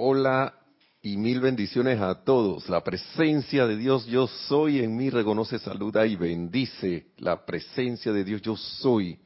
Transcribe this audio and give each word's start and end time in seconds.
Hola 0.00 0.54
y 1.02 1.16
mil 1.16 1.40
bendiciones 1.40 2.00
a 2.00 2.22
todos. 2.22 2.68
La 2.68 2.84
presencia 2.84 3.66
de 3.66 3.76
Dios 3.76 4.06
yo 4.06 4.28
soy 4.28 4.78
en 4.78 4.96
mí 4.96 5.10
reconoce, 5.10 5.58
saluda 5.58 6.06
y 6.06 6.14
bendice. 6.14 7.08
La 7.16 7.44
presencia 7.44 8.12
de 8.12 8.22
Dios 8.22 8.40
yo 8.40 8.56
soy 8.56 9.18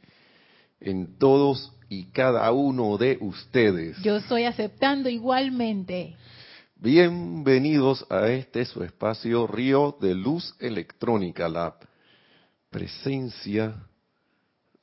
en 0.81 1.19
todos 1.19 1.75
y 1.91 2.05
cada 2.07 2.51
uno 2.53 2.97
de 2.97 3.19
ustedes. 3.21 3.99
Yo 4.03 4.17
estoy 4.17 4.45
aceptando 4.45 5.11
igualmente. 5.11 6.17
Bienvenidos 6.77 8.07
a 8.09 8.29
este 8.29 8.65
su 8.65 8.83
espacio 8.83 9.47
Río 9.47 9.99
de 10.01 10.15
Luz 10.15 10.55
Electrónica. 10.59 11.51
La 11.51 11.77
presencia 12.71 13.75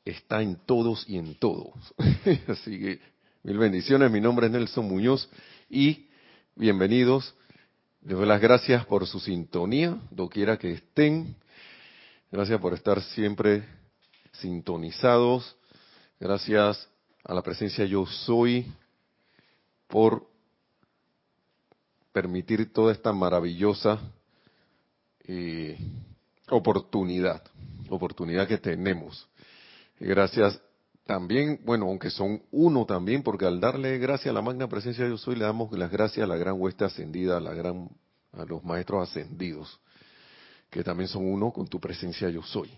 está 0.06 0.44
en 0.44 0.56
todos 0.68 1.04
y 1.10 1.18
en 1.18 1.34
todos. 1.34 1.74
Así 2.48 2.80
que 2.80 3.00
mil 3.42 3.58
bendiciones. 3.58 4.12
Mi 4.12 4.22
nombre 4.22 4.46
es 4.46 4.52
Nelson 4.52 4.88
Muñoz 4.88 5.28
y 5.70 6.10
bienvenidos. 6.56 7.36
Les 8.02 8.18
doy 8.18 8.26
las 8.26 8.42
gracias 8.42 8.86
por 8.86 9.06
su 9.06 9.20
sintonía, 9.20 9.98
doquiera 10.10 10.58
que 10.58 10.72
estén. 10.72 11.36
Gracias 12.32 12.60
por 12.60 12.74
estar 12.74 13.02
siempre 13.02 13.64
sintonizados. 14.34 15.56
Gracias 16.20 16.90
a 17.24 17.34
la 17.34 17.44
presencia 17.44 17.86
Yo 17.86 18.06
Soy 18.06 18.66
por 19.88 20.28
permitir 22.12 22.74
toda 22.74 22.92
esta 22.92 23.14
maravillosa 23.14 24.00
eh, 25.26 25.78
oportunidad, 26.50 27.44
oportunidad 27.90 28.48
que 28.48 28.58
tenemos. 28.58 29.28
Gracias 30.00 30.60
también, 31.10 31.60
bueno, 31.66 31.88
aunque 31.88 32.12
son 32.12 32.44
uno 32.52 32.86
también, 32.86 33.24
porque 33.24 33.44
al 33.44 33.60
darle 33.60 33.98
gracias 33.98 34.30
a 34.30 34.34
la 34.34 34.44
magna 34.44 34.70
presencia 34.70 35.08
Yo 35.08 35.18
Soy, 35.18 35.36
le 35.36 35.44
damos 35.44 35.76
las 35.76 35.90
gracias 35.90 36.24
a 36.24 36.28
la 36.28 36.36
gran 36.36 36.62
hueste 36.62 36.86
ascendida, 36.86 37.38
a, 37.38 37.40
la 37.40 37.56
gran, 37.56 37.90
a 38.32 38.46
los 38.46 38.64
maestros 38.64 39.10
ascendidos, 39.10 39.80
que 40.70 40.84
también 40.84 41.08
son 41.08 41.26
uno 41.26 41.52
con 41.52 41.68
tu 41.68 41.80
presencia 41.80 42.30
Yo 42.30 42.44
Soy. 42.44 42.70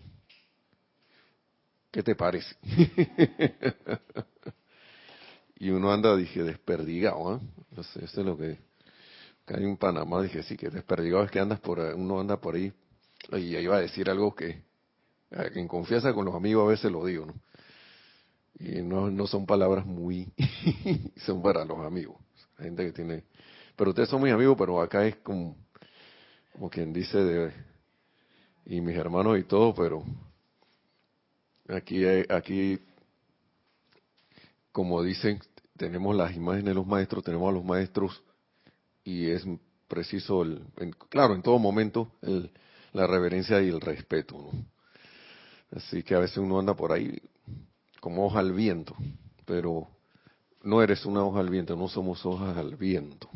¿Qué 1.91 2.01
te 2.03 2.15
parece? 2.15 2.55
y 5.57 5.69
uno 5.71 5.91
anda, 5.91 6.15
dije, 6.15 6.41
desperdigado, 6.41 7.35
¿eh? 7.35 7.39
Eso 7.81 7.99
es 7.99 8.25
lo 8.25 8.37
que, 8.37 8.59
que 9.45 9.55
hay 9.57 9.63
en 9.65 9.75
Panamá, 9.75 10.21
dije, 10.21 10.41
sí, 10.43 10.55
que 10.55 10.69
desperdigado 10.69 11.25
es 11.25 11.31
que 11.31 11.41
andas 11.41 11.59
por, 11.59 11.79
uno 11.79 12.21
anda 12.21 12.39
por 12.39 12.55
ahí, 12.55 12.71
y 13.33 13.57
iba 13.57 13.75
a 13.75 13.81
decir 13.81 14.09
algo 14.09 14.33
que, 14.33 14.63
en 15.31 15.67
confianza 15.67 16.13
con 16.13 16.23
los 16.23 16.33
amigos 16.33 16.63
a 16.65 16.69
veces 16.69 16.89
lo 16.89 17.05
digo, 17.05 17.25
¿no? 17.25 17.33
Y 18.59 18.81
no, 18.81 19.09
no 19.09 19.27
son 19.27 19.45
palabras 19.45 19.85
muy, 19.85 20.31
son 21.25 21.41
para 21.41 21.65
los 21.65 21.79
amigos, 21.79 22.17
gente 22.57 22.85
que 22.85 22.91
tiene, 22.91 23.23
pero 23.75 23.91
ustedes 23.91 24.09
son 24.09 24.21
mis 24.21 24.33
amigos, 24.33 24.55
pero 24.57 24.81
acá 24.81 25.05
es 25.05 25.15
como, 25.17 25.55
como 26.53 26.69
quien 26.69 26.93
dice 26.93 27.17
de, 27.17 27.51
y 28.65 28.81
mis 28.81 28.95
hermanos 28.95 29.39
y 29.39 29.43
todo, 29.43 29.73
pero 29.73 30.03
aquí, 31.67 32.03
aquí, 32.29 32.79
como 34.71 35.01
dicen, 35.01 35.39
tenemos 35.77 36.15
las 36.15 36.35
imágenes 36.35 36.65
de 36.65 36.73
los 36.75 36.85
maestros, 36.85 37.23
tenemos 37.23 37.49
a 37.49 37.53
los 37.53 37.65
maestros 37.65 38.23
y 39.03 39.29
es 39.29 39.43
preciso, 39.87 40.43
el, 40.43 40.63
claro, 41.09 41.33
en 41.33 41.41
todo 41.41 41.57
momento, 41.57 42.11
el, 42.21 42.51
la 42.93 43.07
reverencia 43.07 43.61
y 43.61 43.69
el 43.69 43.81
respeto, 43.81 44.37
¿no? 44.37 44.51
Así 45.75 46.03
que 46.03 46.15
a 46.15 46.19
veces 46.19 46.37
uno 46.37 46.59
anda 46.59 46.75
por 46.75 46.91
ahí 46.91 47.17
como 48.01 48.25
hoja 48.25 48.39
al 48.39 48.51
viento, 48.51 48.95
pero 49.45 49.87
no 50.63 50.81
eres 50.81 51.05
una 51.05 51.23
hoja 51.23 51.39
al 51.39 51.49
viento, 51.49 51.75
no 51.75 51.87
somos 51.87 52.25
hojas 52.25 52.57
al 52.57 52.75
viento. 52.75 53.29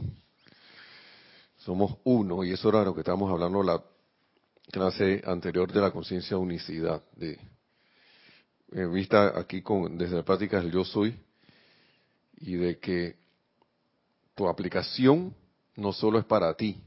Somos 1.59 1.97
uno, 2.03 2.43
y 2.43 2.51
eso 2.51 2.69
era 2.69 2.83
lo 2.83 2.93
que 2.93 3.01
estábamos 3.01 3.31
hablando 3.31 3.63
la 3.63 3.81
clase 4.71 5.21
anterior 5.25 5.71
de 5.71 5.81
la 5.81 5.91
conciencia 5.91 6.37
unicidad, 6.37 7.01
de 7.15 7.37
vista 8.87 9.39
aquí 9.39 9.61
con 9.61 9.97
desde 9.97 10.17
la 10.17 10.23
práctica 10.23 10.59
del 10.59 10.71
yo 10.71 10.83
soy, 10.83 11.15
y 12.37 12.55
de 12.55 12.79
que 12.79 13.17
tu 14.33 14.47
aplicación 14.47 15.33
no 15.75 15.93
solo 15.93 16.17
es 16.17 16.25
para 16.25 16.51
ti, 16.55 16.81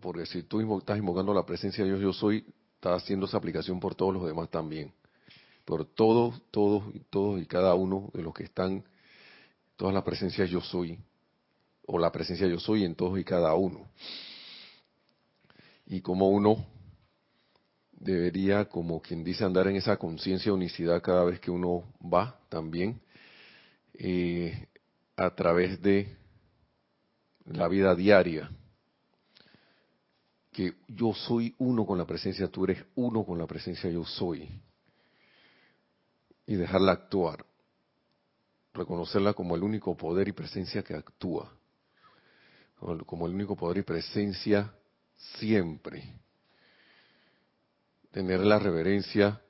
porque 0.00 0.26
si 0.26 0.44
tú 0.44 0.78
estás 0.78 0.96
invocando 0.96 1.34
la 1.34 1.44
presencia 1.44 1.82
de 1.82 1.90
Dios 1.90 2.02
yo 2.02 2.12
soy, 2.12 2.46
estás 2.76 3.02
haciendo 3.02 3.26
esa 3.26 3.36
aplicación 3.36 3.80
por 3.80 3.96
todos 3.96 4.14
los 4.14 4.24
demás 4.24 4.48
también 4.48 4.92
por 5.64 5.84
todos, 5.84 6.42
todos, 6.50 6.84
todos 7.10 7.40
y 7.40 7.46
cada 7.46 7.74
uno 7.74 8.10
de 8.14 8.22
los 8.22 8.34
que 8.34 8.44
están, 8.44 8.84
todas 9.76 9.94
las 9.94 10.02
presencias 10.02 10.50
yo 10.50 10.60
soy, 10.60 10.98
o 11.86 11.98
la 11.98 12.12
presencia 12.12 12.46
yo 12.46 12.58
soy 12.58 12.84
en 12.84 12.94
todos 12.94 13.18
y 13.18 13.24
cada 13.24 13.54
uno. 13.54 13.88
Y 15.86 16.00
como 16.00 16.28
uno 16.28 16.66
debería, 17.92 18.64
como 18.66 19.00
quien 19.00 19.22
dice, 19.24 19.44
andar 19.44 19.68
en 19.68 19.76
esa 19.76 19.96
conciencia 19.96 20.52
unicidad 20.52 21.02
cada 21.02 21.24
vez 21.24 21.40
que 21.40 21.50
uno 21.50 21.84
va 22.02 22.38
también, 22.48 23.00
eh, 23.94 24.66
a 25.16 25.34
través 25.34 25.80
de 25.82 26.16
la 27.44 27.68
vida 27.68 27.94
diaria, 27.94 28.50
que 30.52 30.74
yo 30.88 31.12
soy 31.14 31.54
uno 31.58 31.86
con 31.86 31.98
la 31.98 32.06
presencia, 32.06 32.48
tú 32.48 32.64
eres 32.64 32.84
uno 32.94 33.24
con 33.24 33.38
la 33.38 33.46
presencia, 33.46 33.90
yo 33.90 34.04
soy 34.04 34.48
y 36.50 36.56
dejarla 36.56 36.90
actuar. 36.90 37.46
Reconocerla 38.74 39.34
como 39.34 39.54
el 39.54 39.62
único 39.62 39.96
poder 39.96 40.26
y 40.26 40.32
presencia 40.32 40.82
que 40.82 40.94
actúa. 40.94 41.48
Como 43.06 43.26
el 43.26 43.34
único 43.34 43.54
poder 43.54 43.78
y 43.78 43.82
presencia 43.82 44.74
siempre. 45.38 46.12
Tener 48.10 48.40
la 48.40 48.58
reverencia 48.58 49.40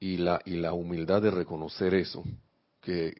y 0.00 0.16
la, 0.16 0.42
y 0.44 0.56
la 0.56 0.72
humildad 0.72 1.22
de 1.22 1.30
reconocer 1.30 1.94
eso. 1.94 2.24
Que 2.80 3.06
eh, 3.06 3.16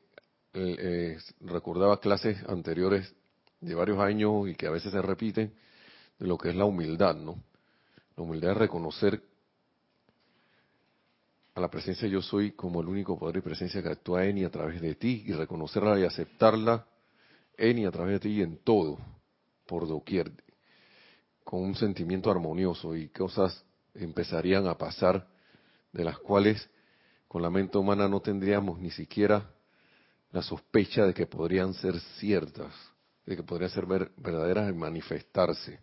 eh, 0.55 1.19
recordaba 1.43 2.01
clases 2.01 2.43
anteriores 2.49 3.15
de 3.61 3.77
varios 3.77 4.01
años 4.01 4.49
y 4.49 4.57
que 4.57 4.67
a 4.67 4.73
veces 4.73 4.91
se 4.91 5.01
repiten, 5.01 5.55
de 6.19 6.27
lo 6.27 6.37
que 6.37 6.49
es 6.49 6.57
la 6.57 6.65
humildad, 6.65 7.15
¿no? 7.15 7.41
La 8.17 8.25
humildad 8.25 8.51
es 8.51 8.57
reconocer 8.57 9.23
a 11.57 11.61
la 11.61 11.71
presencia 11.71 12.07
yo 12.07 12.21
soy 12.21 12.53
como 12.53 12.83
el 12.83 12.87
único 12.87 13.19
poder 13.19 13.39
y 13.39 13.41
presencia 13.41 13.83
que 13.83 13.89
actúa 13.89 14.27
en 14.27 14.37
y 14.37 14.45
a 14.45 14.51
través 14.51 14.79
de 14.79 14.95
ti 14.95 15.25
y 15.27 15.33
reconocerla 15.33 15.99
y 15.99 16.05
aceptarla 16.05 16.87
en 17.57 17.79
y 17.79 17.87
a 17.87 17.91
través 17.91 18.13
de 18.13 18.21
ti 18.21 18.29
y 18.29 18.43
en 18.43 18.59
todo, 18.59 18.99
por 19.65 19.89
doquier, 19.89 20.31
con 21.45 21.63
un 21.63 21.75
sentimiento 21.75 22.31
armonioso 22.31 22.95
y 22.95 23.09
cosas 23.09 23.65
empezarían 23.95 24.67
a 24.67 24.77
pasar 24.77 25.27
de 25.93 26.05
las 26.05 26.19
cuales 26.19 26.69
con 27.27 27.41
la 27.41 27.49
mente 27.49 27.79
humana 27.79 28.07
no 28.07 28.21
tendríamos 28.21 28.79
ni 28.79 28.91
siquiera 28.91 29.51
la 30.33 30.43
sospecha 30.43 31.07
de 31.07 31.15
que 31.15 31.25
podrían 31.25 31.73
ser 31.73 31.99
ciertas, 32.19 32.75
de 33.25 33.35
que 33.35 33.43
podrían 33.43 33.71
ser 33.71 33.87
verdaderas 33.87 34.69
y 34.69 34.75
manifestarse. 34.75 35.81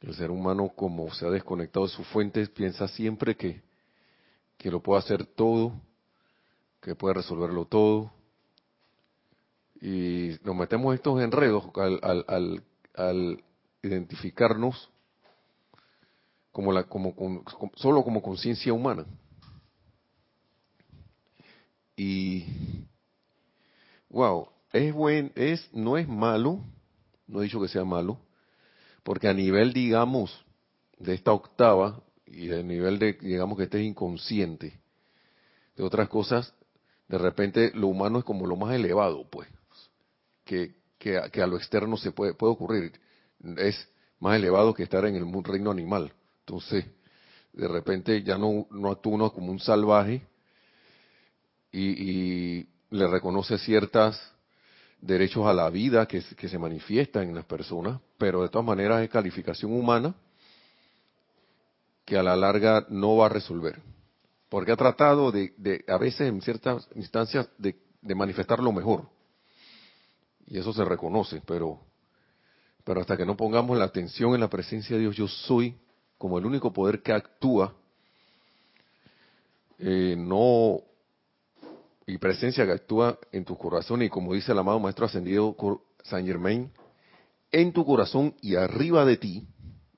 El 0.00 0.14
ser 0.14 0.30
humano, 0.30 0.70
como 0.74 1.12
se 1.12 1.26
ha 1.26 1.30
desconectado 1.30 1.86
de 1.86 1.92
sus 1.92 2.06
fuentes, 2.06 2.48
piensa 2.48 2.88
siempre 2.88 3.36
que 3.36 3.70
que 4.62 4.70
lo 4.70 4.80
puede 4.80 5.00
hacer 5.00 5.26
todo, 5.26 5.72
que 6.80 6.94
puede 6.94 7.14
resolverlo 7.14 7.64
todo. 7.64 8.12
Y 9.80 10.38
nos 10.44 10.54
metemos 10.54 10.94
estos 10.94 11.20
enredos 11.20 11.64
al, 11.74 12.24
al, 12.28 12.62
al, 12.94 13.44
identificarnos 13.82 14.88
como 16.52 16.70
la, 16.70 16.84
como, 16.84 17.12
solo 17.74 18.04
como 18.04 18.22
conciencia 18.22 18.72
humana. 18.72 19.04
Y 21.96 22.46
wow, 24.08 24.48
es 24.72 24.94
buen, 24.94 25.32
es, 25.34 25.68
no 25.72 25.98
es 25.98 26.06
malo, 26.06 26.60
no 27.26 27.40
he 27.40 27.44
dicho 27.44 27.60
que 27.60 27.68
sea 27.68 27.84
malo, 27.84 28.18
porque 29.02 29.26
a 29.26 29.34
nivel, 29.34 29.72
digamos, 29.72 30.44
de 30.98 31.14
esta 31.14 31.32
octava, 31.32 32.00
y 32.32 32.50
el 32.50 32.66
nivel 32.66 32.98
de, 32.98 33.12
digamos 33.14 33.58
que 33.58 33.64
estés 33.64 33.82
inconsciente 33.82 34.80
de 35.76 35.82
otras 35.82 36.08
cosas, 36.08 36.54
de 37.08 37.18
repente 37.18 37.72
lo 37.74 37.88
humano 37.88 38.20
es 38.20 38.24
como 38.24 38.46
lo 38.46 38.56
más 38.56 38.74
elevado, 38.74 39.28
pues, 39.28 39.48
que, 40.44 40.74
que, 40.98 41.18
a 41.18 41.46
lo 41.46 41.56
externo 41.56 41.96
se 41.96 42.10
puede, 42.10 42.34
puede 42.34 42.52
ocurrir. 42.52 42.92
Es 43.58 43.88
más 44.18 44.36
elevado 44.36 44.72
que 44.72 44.82
estar 44.82 45.04
en 45.04 45.16
el 45.16 45.44
reino 45.44 45.70
animal. 45.70 46.12
Entonces, 46.40 46.86
de 47.52 47.68
repente 47.68 48.22
ya 48.22 48.38
no, 48.38 48.66
no 48.70 48.90
actúa 48.90 49.14
uno 49.14 49.32
como 49.32 49.52
un 49.52 49.60
salvaje 49.60 50.22
y, 51.70 52.66
le 52.90 53.06
reconoce 53.06 53.56
ciertos 53.56 54.20
derechos 55.00 55.46
a 55.46 55.54
la 55.54 55.70
vida 55.70 56.06
que, 56.06 56.22
que 56.36 56.46
se 56.46 56.58
manifiestan 56.58 57.30
en 57.30 57.34
las 57.34 57.46
personas, 57.46 58.00
pero 58.18 58.42
de 58.42 58.50
todas 58.50 58.66
maneras 58.66 59.02
es 59.02 59.08
calificación 59.08 59.72
humana 59.72 60.14
que 62.04 62.16
a 62.16 62.22
la 62.22 62.36
larga 62.36 62.86
no 62.88 63.16
va 63.16 63.26
a 63.26 63.28
resolver. 63.28 63.80
Porque 64.48 64.72
ha 64.72 64.76
tratado 64.76 65.32
de, 65.32 65.84
a 65.88 65.96
veces 65.96 66.28
en 66.28 66.42
ciertas 66.42 66.88
instancias, 66.94 67.48
de, 67.58 67.76
manifestar 68.14 68.60
lo 68.60 68.72
mejor. 68.72 69.08
Y 70.46 70.58
eso 70.58 70.72
se 70.72 70.84
reconoce, 70.84 71.40
pero, 71.46 71.80
pero 72.84 73.00
hasta 73.00 73.16
que 73.16 73.24
no 73.24 73.36
pongamos 73.36 73.78
la 73.78 73.84
atención 73.84 74.34
en 74.34 74.40
la 74.40 74.50
presencia 74.50 74.96
de 74.96 75.02
Dios, 75.02 75.16
yo 75.16 75.28
soy 75.28 75.76
como 76.18 76.38
el 76.38 76.44
único 76.44 76.72
poder 76.72 77.02
que 77.02 77.12
actúa, 77.12 77.74
eh, 79.78 80.14
no 80.16 80.82
y 82.06 82.18
presencia 82.18 82.66
que 82.66 82.72
actúa 82.72 83.18
en 83.30 83.44
tu 83.44 83.56
corazón 83.56 84.02
y 84.02 84.08
como 84.08 84.34
dice 84.34 84.52
el 84.52 84.58
amado 84.58 84.78
maestro 84.80 85.06
ascendido 85.06 85.56
Saint 86.02 86.26
Germain, 86.26 86.70
en 87.50 87.72
tu 87.72 87.84
corazón 87.84 88.34
y 88.40 88.56
arriba 88.56 89.04
de 89.04 89.16
ti, 89.16 89.46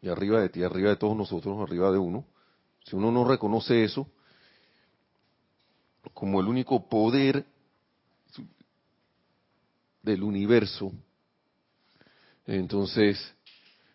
y 0.04 0.08
arriba 0.10 0.38
de 0.42 0.50
ti, 0.50 0.62
arriba 0.62 0.90
de 0.90 0.96
todos 0.96 1.16
nosotros, 1.16 1.58
arriba 1.62 1.90
de 1.90 1.96
uno, 1.96 2.26
si 2.84 2.94
uno 2.94 3.10
no 3.10 3.24
reconoce 3.24 3.84
eso 3.84 4.06
como 6.12 6.42
el 6.42 6.46
único 6.46 6.86
poder 6.90 7.46
del 10.02 10.22
universo, 10.22 10.92
entonces 12.46 13.34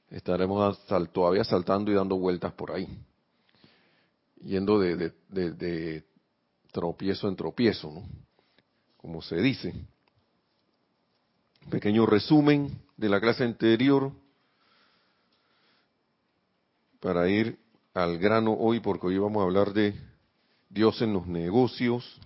estaremos 0.09 0.83
todavía 1.13 1.44
saltando 1.44 1.91
y 1.91 1.94
dando 1.94 2.17
vueltas 2.17 2.53
por 2.53 2.71
ahí, 2.71 2.88
yendo 4.41 4.79
de, 4.79 5.13
de 5.29 6.03
tropiezo 6.71 7.27
en 7.27 7.35
tropiezo, 7.35 7.91
¿no? 7.91 8.03
Como 8.97 9.21
se 9.21 9.35
dice. 9.35 9.75
Pequeño 11.69 12.07
resumen 12.07 12.81
de 12.97 13.09
la 13.09 13.21
clase 13.21 13.44
anterior 13.44 14.12
para 17.00 17.28
ir 17.30 17.57
al 17.94 18.18
grano 18.18 18.54
hoy, 18.54 18.80
porque 18.80 19.07
hoy 19.07 19.18
vamos 19.18 19.42
a 19.42 19.46
hablar 19.46 19.74
de 19.74 19.94
Dios 20.69 21.01
en 21.01 21.13
los 21.13 21.28
negocios, 21.28 22.19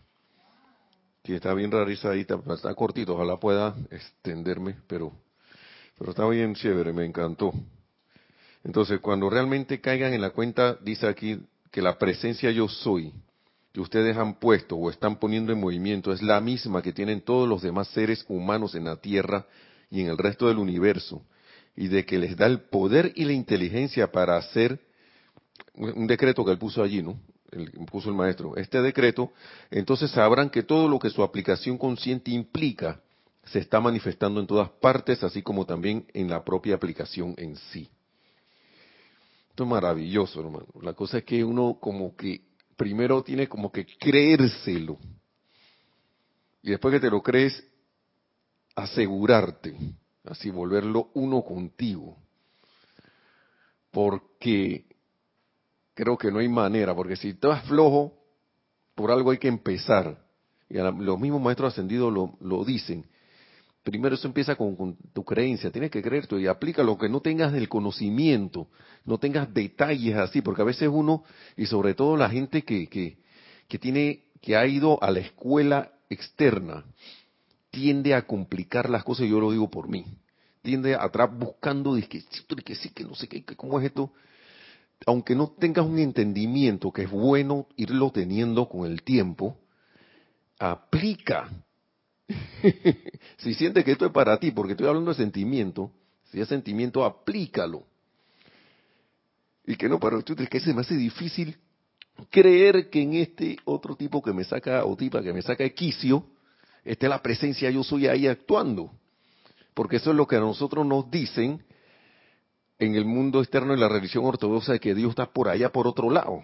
que 1.23 1.35
está 1.35 1.53
bien 1.53 1.71
rarizadita, 1.71 2.39
está 2.53 2.73
cortito, 2.75 3.15
ojalá 3.15 3.39
pueda 3.39 3.75
extenderme, 3.89 4.75
pero, 4.87 5.13
pero 5.97 6.11
está 6.11 6.27
bien 6.27 6.53
chévere, 6.53 6.91
me 6.91 7.05
encantó. 7.05 7.53
Entonces, 8.63 8.99
cuando 8.99 9.29
realmente 9.29 9.79
caigan 9.79 10.13
en 10.13 10.21
la 10.21 10.31
cuenta, 10.31 10.75
dice 10.75 11.07
aquí 11.07 11.39
que 11.71 11.81
la 11.81 11.97
presencia 11.97 12.51
yo 12.51 12.67
soy, 12.67 13.13
que 13.71 13.81
ustedes 13.81 14.17
han 14.17 14.35
puesto 14.35 14.75
o 14.75 14.89
están 14.89 15.17
poniendo 15.17 15.51
en 15.51 15.59
movimiento 15.59 16.13
es 16.13 16.21
la 16.21 16.39
misma 16.39 16.81
que 16.81 16.93
tienen 16.93 17.21
todos 17.21 17.47
los 17.47 17.61
demás 17.61 17.87
seres 17.89 18.23
humanos 18.27 18.75
en 18.75 18.85
la 18.85 18.97
Tierra 18.97 19.47
y 19.89 20.01
en 20.01 20.07
el 20.07 20.17
resto 20.17 20.47
del 20.47 20.57
universo, 20.57 21.23
y 21.75 21.87
de 21.87 22.05
que 22.05 22.17
les 22.17 22.37
da 22.37 22.45
el 22.45 22.61
poder 22.61 23.11
y 23.15 23.25
la 23.25 23.33
inteligencia 23.33 24.11
para 24.11 24.37
hacer 24.37 24.79
un 25.75 26.05
decreto 26.07 26.45
que 26.45 26.51
él 26.51 26.57
puso 26.57 26.83
allí, 26.83 27.01
¿no? 27.01 27.19
El, 27.51 27.71
puso 27.85 28.09
el 28.09 28.15
maestro. 28.15 28.55
Este 28.57 28.81
decreto, 28.81 29.31
entonces 29.71 30.11
sabrán 30.11 30.49
que 30.49 30.63
todo 30.63 30.87
lo 30.87 30.99
que 30.99 31.09
su 31.09 31.23
aplicación 31.23 31.77
consciente 31.77 32.31
implica 32.31 33.01
se 33.45 33.59
está 33.59 33.79
manifestando 33.79 34.39
en 34.39 34.47
todas 34.47 34.69
partes, 34.69 35.23
así 35.23 35.41
como 35.41 35.65
también 35.65 36.05
en 36.13 36.29
la 36.29 36.43
propia 36.43 36.75
aplicación 36.75 37.33
en 37.37 37.55
sí. 37.55 37.89
Esto 39.49 39.63
es 39.65 39.69
maravilloso, 39.69 40.39
hermano. 40.39 40.67
La 40.81 40.93
cosa 40.93 41.19
es 41.19 41.25
que 41.25 41.43
uno 41.43 41.77
como 41.79 42.15
que 42.15 42.41
primero 42.75 43.23
tiene 43.23 43.47
como 43.47 43.71
que 43.71 43.85
creérselo. 43.85 44.97
Y 46.63 46.71
después 46.71 46.93
que 46.93 46.99
te 46.99 47.09
lo 47.09 47.21
crees, 47.21 47.63
asegurarte, 48.75 49.75
así 50.25 50.49
volverlo 50.49 51.09
uno 51.13 51.41
contigo. 51.43 52.17
Porque 53.91 54.85
creo 55.93 56.17
que 56.17 56.31
no 56.31 56.39
hay 56.39 56.47
manera, 56.47 56.95
porque 56.95 57.15
si 57.15 57.29
estás 57.29 57.63
flojo, 57.65 58.13
por 58.95 59.11
algo 59.11 59.31
hay 59.31 59.37
que 59.37 59.47
empezar. 59.47 60.23
Y 60.69 60.75
los 60.75 61.19
mismos 61.19 61.41
maestros 61.41 61.73
ascendidos 61.73 62.11
lo, 62.11 62.37
lo 62.41 62.63
dicen. 62.65 63.05
Primero 63.83 64.15
eso 64.15 64.27
empieza 64.27 64.55
con, 64.55 64.95
tu 65.11 65.25
creencia, 65.25 65.69
tienes 65.69 65.91
que 65.91 66.01
creerte 66.01 66.39
y 66.39 66.47
aplica 66.47 66.83
lo 66.83 66.97
que 66.97 67.09
no 67.09 67.19
tengas 67.19 67.53
el 67.53 67.67
conocimiento, 67.67 68.69
no 69.03 69.17
tengas 69.17 69.53
detalles 69.53 70.15
así, 70.15 70.41
porque 70.41 70.61
a 70.61 70.65
veces 70.65 70.87
uno, 70.89 71.25
y 71.57 71.65
sobre 71.65 71.93
todo 71.93 72.15
la 72.15 72.29
gente 72.29 72.61
que, 72.61 72.87
que, 72.87 73.17
que 73.67 73.77
tiene, 73.77 74.23
que 74.41 74.55
ha 74.55 74.65
ido 74.65 75.03
a 75.03 75.11
la 75.11 75.19
escuela 75.19 75.91
externa, 76.09 76.85
tiende 77.73 78.13
a 78.13 78.27
complicar 78.27 78.87
las 78.87 79.03
cosas, 79.03 79.27
yo 79.27 79.39
lo 79.39 79.51
digo 79.51 79.67
por 79.67 79.89
mí, 79.89 80.05
tiende 80.61 80.93
atrás 80.93 81.27
buscando, 81.35 81.95
que, 81.95 82.23
que 82.63 82.75
sí, 82.75 82.89
que 82.89 83.03
no 83.03 83.15
sé 83.15 83.27
qué, 83.27 83.43
cómo 83.43 83.79
es 83.79 83.87
esto, 83.87 84.13
aunque 85.07 85.33
no 85.33 85.47
tengas 85.49 85.83
un 85.83 85.97
entendimiento, 85.97 86.91
que 86.91 87.01
es 87.01 87.09
bueno 87.09 87.67
irlo 87.75 88.11
teniendo 88.11 88.69
con 88.69 88.85
el 88.85 89.01
tiempo, 89.01 89.57
aplica. 90.59 91.49
Si 93.37 93.55
sientes 93.55 93.83
que 93.83 93.91
esto 93.91 94.05
es 94.05 94.11
para 94.11 94.39
ti, 94.39 94.51
porque 94.51 94.73
estoy 94.73 94.87
hablando 94.87 95.11
de 95.11 95.17
sentimiento, 95.17 95.91
si 96.31 96.39
es 96.39 96.47
sentimiento, 96.47 97.03
aplícalo. 97.03 97.83
Y 99.65 99.75
que 99.75 99.89
no, 99.89 99.99
para 99.99 100.19
es 100.19 100.49
que 100.49 100.59
se 100.59 100.73
me 100.73 100.81
hace 100.81 100.95
difícil 100.95 101.57
creer 102.29 102.89
que 102.89 103.01
en 103.01 103.15
este 103.15 103.57
otro 103.65 103.95
tipo 103.95 104.21
que 104.21 104.31
me 104.31 104.43
saca, 104.43 104.85
o 104.85 104.95
tipa 104.95 105.21
que 105.21 105.33
me 105.33 105.41
saca 105.41 105.63
de 105.63 105.73
quicio, 105.73 106.25
esté 106.85 107.07
la 107.07 107.21
presencia 107.21 107.69
yo 107.69 107.83
soy 107.83 108.07
ahí 108.07 108.27
actuando. 108.27 108.91
Porque 109.73 109.97
eso 109.97 110.11
es 110.11 110.15
lo 110.15 110.27
que 110.27 110.35
a 110.35 110.39
nosotros 110.39 110.85
nos 110.85 111.09
dicen 111.09 111.63
en 112.79 112.95
el 112.95 113.05
mundo 113.05 113.41
externo 113.41 113.73
de 113.73 113.79
la 113.79 113.89
religión 113.89 114.25
ortodoxa, 114.25 114.73
de 114.73 114.79
que 114.79 114.93
Dios 114.93 115.11
está 115.11 115.25
por 115.25 115.49
allá, 115.49 115.71
por 115.71 115.87
otro 115.87 116.09
lado. 116.09 116.41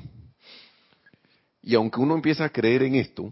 Y 1.62 1.75
aunque 1.75 2.00
uno 2.00 2.15
empieza 2.15 2.45
a 2.45 2.50
creer 2.50 2.83
en 2.83 2.95
esto, 2.95 3.31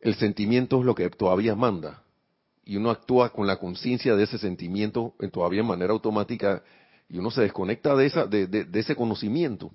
el 0.00 0.14
sentimiento 0.16 0.80
es 0.80 0.84
lo 0.84 0.94
que 0.94 1.08
todavía 1.10 1.54
manda. 1.54 2.02
Y 2.64 2.76
uno 2.76 2.90
actúa 2.90 3.30
con 3.30 3.46
la 3.46 3.56
conciencia 3.56 4.16
de 4.16 4.24
ese 4.24 4.38
sentimiento 4.38 5.14
en 5.20 5.30
todavía 5.30 5.62
de 5.62 5.68
manera 5.68 5.92
automática 5.92 6.62
y 7.08 7.18
uno 7.18 7.30
se 7.30 7.42
desconecta 7.42 7.94
de, 7.94 8.06
esa, 8.06 8.26
de, 8.26 8.68
ese 8.74 8.96
conocimiento. 8.96 9.70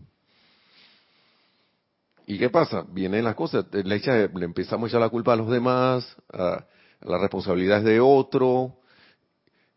¿Y 2.29 2.37
qué 2.37 2.51
pasa? 2.51 2.85
Vienen 2.91 3.23
las 3.23 3.33
cosas, 3.33 3.65
le, 3.71 3.83
le 3.83 4.45
empezamos 4.45 4.85
a 4.85 4.87
echar 4.87 5.01
la 5.01 5.09
culpa 5.09 5.33
a 5.33 5.35
los 5.35 5.49
demás, 5.49 6.15
a, 6.31 6.63
a 7.01 7.09
las 7.09 7.21
responsabilidades 7.21 7.83
de 7.83 7.99
otro, 7.99 8.75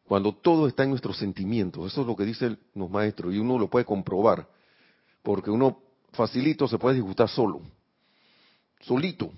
cuando 0.04 0.34
todo 0.34 0.68
está 0.68 0.82
en 0.82 0.90
nuestros 0.90 1.16
sentimientos. 1.16 1.90
Eso 1.90 2.02
es 2.02 2.06
lo 2.06 2.14
que 2.14 2.26
dicen 2.26 2.58
los 2.74 2.90
maestros 2.90 3.32
y 3.32 3.38
uno 3.38 3.58
lo 3.58 3.70
puede 3.70 3.86
comprobar, 3.86 4.46
porque 5.22 5.50
uno 5.50 5.78
facilito 6.12 6.68
se 6.68 6.76
puede 6.76 6.96
disgustar 6.96 7.30
solo, 7.30 7.62
solito. 8.82 9.32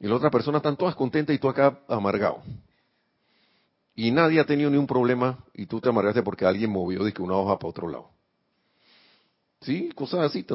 Y 0.00 0.06
la 0.06 0.14
otra 0.14 0.30
persona 0.30 0.56
están 0.56 0.78
todas 0.78 0.94
contentas 0.94 1.36
y 1.36 1.38
tú 1.38 1.50
acá 1.50 1.80
amargado. 1.86 2.38
Y 3.94 4.10
nadie 4.10 4.40
ha 4.40 4.46
tenido 4.46 4.70
ni 4.70 4.78
un 4.78 4.86
problema 4.86 5.44
y 5.52 5.66
tú 5.66 5.82
te 5.82 5.90
amargaste 5.90 6.22
porque 6.22 6.46
alguien 6.46 6.70
movió 6.70 7.04
de 7.04 7.12
que 7.12 7.20
una 7.20 7.34
hoja 7.34 7.58
para 7.58 7.68
otro 7.68 7.88
lado. 7.88 8.15
¿Sí? 9.66 9.88
Cosas 9.96 10.20
así, 10.20 10.46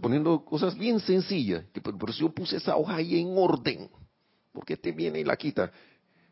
poniendo 0.00 0.42
cosas 0.42 0.74
bien 0.74 0.98
sencillas. 0.98 1.64
Pero, 1.70 2.12
si 2.14 2.20
yo 2.20 2.30
puse 2.30 2.56
esa 2.56 2.76
hoja 2.76 2.96
ahí 2.96 3.20
en 3.20 3.34
orden, 3.36 3.90
¿por 4.52 4.64
qué 4.64 4.78
te 4.78 4.90
viene 4.90 5.20
y 5.20 5.24
la 5.24 5.36
quita? 5.36 5.70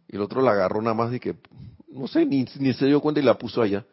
Y 0.08 0.16
el 0.16 0.22
otro 0.22 0.40
la 0.40 0.52
agarró 0.52 0.80
nada 0.80 0.94
más 0.94 1.10
de 1.10 1.20
que, 1.20 1.36
no 1.88 2.08
sé, 2.08 2.24
ni, 2.24 2.46
ni 2.58 2.72
se 2.72 2.86
dio 2.86 3.02
cuenta 3.02 3.20
y 3.20 3.22
la 3.22 3.36
puso 3.36 3.60
allá. 3.60 3.84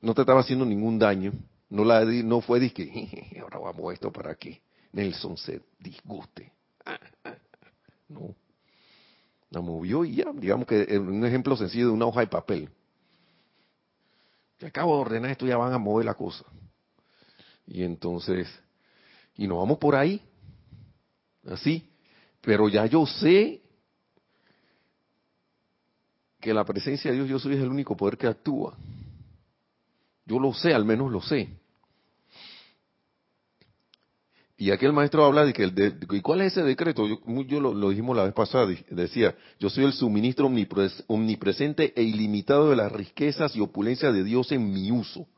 No 0.00 0.14
te 0.14 0.20
estaba 0.20 0.38
haciendo 0.38 0.64
ningún 0.64 0.96
daño. 0.96 1.32
No, 1.68 1.84
la, 1.84 2.04
no 2.04 2.40
fue 2.40 2.60
de 2.60 2.72
que, 2.72 3.36
ahora 3.42 3.58
vamos 3.58 3.90
a 3.90 3.94
esto 3.94 4.12
para 4.12 4.36
que 4.36 4.62
Nelson 4.92 5.36
se 5.36 5.60
disguste. 5.80 6.52
No. 8.08 8.32
La 9.50 9.60
movió 9.60 10.04
y 10.04 10.14
ya, 10.14 10.32
digamos 10.32 10.68
que 10.68 10.96
un 10.96 11.26
ejemplo 11.26 11.56
sencillo 11.56 11.86
de 11.86 11.92
una 11.92 12.06
hoja 12.06 12.20
de 12.20 12.28
papel. 12.28 12.70
Que 14.56 14.66
acabo 14.66 14.94
de 14.94 15.00
ordenar 15.00 15.32
esto, 15.32 15.46
ya 15.46 15.56
van 15.56 15.72
a 15.72 15.78
mover 15.78 16.06
la 16.06 16.14
cosa. 16.14 16.44
Y 17.68 17.82
entonces, 17.82 18.48
y 19.36 19.46
nos 19.46 19.58
vamos 19.58 19.78
por 19.78 19.94
ahí, 19.94 20.22
así. 21.46 21.86
Pero 22.40 22.68
ya 22.68 22.86
yo 22.86 23.06
sé 23.06 23.60
que 26.40 26.54
la 26.54 26.64
presencia 26.64 27.10
de 27.10 27.18
Dios, 27.18 27.28
yo 27.28 27.38
soy 27.38 27.54
el 27.54 27.68
único 27.68 27.96
poder 27.96 28.16
que 28.16 28.26
actúa. 28.26 28.76
Yo 30.24 30.38
lo 30.38 30.54
sé, 30.54 30.72
al 30.72 30.84
menos 30.84 31.12
lo 31.12 31.20
sé. 31.20 31.48
Y 34.56 34.70
aquí 34.70 34.86
el 34.86 34.92
maestro 34.92 35.24
habla 35.24 35.44
de 35.44 35.52
que 35.52 35.62
el 35.62 35.74
de, 35.74 35.94
¿y 36.10 36.20
cuál 36.20 36.40
es 36.40 36.52
ese 36.52 36.64
decreto? 36.64 37.06
Yo, 37.06 37.60
lo, 37.60 37.90
dijimos 37.90 38.16
la 38.16 38.24
vez 38.24 38.34
pasada, 38.34 38.66
decía, 38.90 39.36
yo 39.60 39.70
soy 39.70 39.84
el 39.84 39.92
suministro 39.92 40.50
omnipresente 41.06 41.92
e 41.94 42.02
ilimitado 42.02 42.70
de 42.70 42.76
las 42.76 42.90
riquezas 42.90 43.54
y 43.54 43.60
opulencias 43.60 44.12
de 44.12 44.24
Dios 44.24 44.50
en 44.50 44.72
mi 44.72 44.90
uso. 44.90 45.28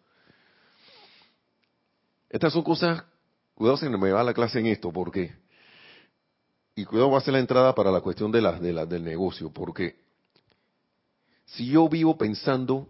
Estas 2.31 2.53
son 2.53 2.63
cosas, 2.63 3.05
cuidado 3.55 3.77
si 3.77 3.89
me 3.89 4.11
va 4.11 4.25
la 4.25 4.33
clase 4.33 4.61
en 4.61 4.67
esto, 4.67 4.91
porque, 4.91 5.37
y 6.75 6.87
cuidado 6.87 7.11
va 7.11 7.19
a 7.19 7.23
ser 7.23 7.35
la 7.35 7.41
entrada 7.41 7.75
para 7.75 7.91
la 7.91 8.01
cuestión 8.01 8.33
de 8.33 8.41
de 8.41 8.73
la, 8.73 8.87
del 8.87 9.05
negocio, 9.05 9.53
porque 9.53 9.97
si 11.45 11.67
yo 11.67 11.87
vivo 11.89 12.17
pensando, 12.17 12.89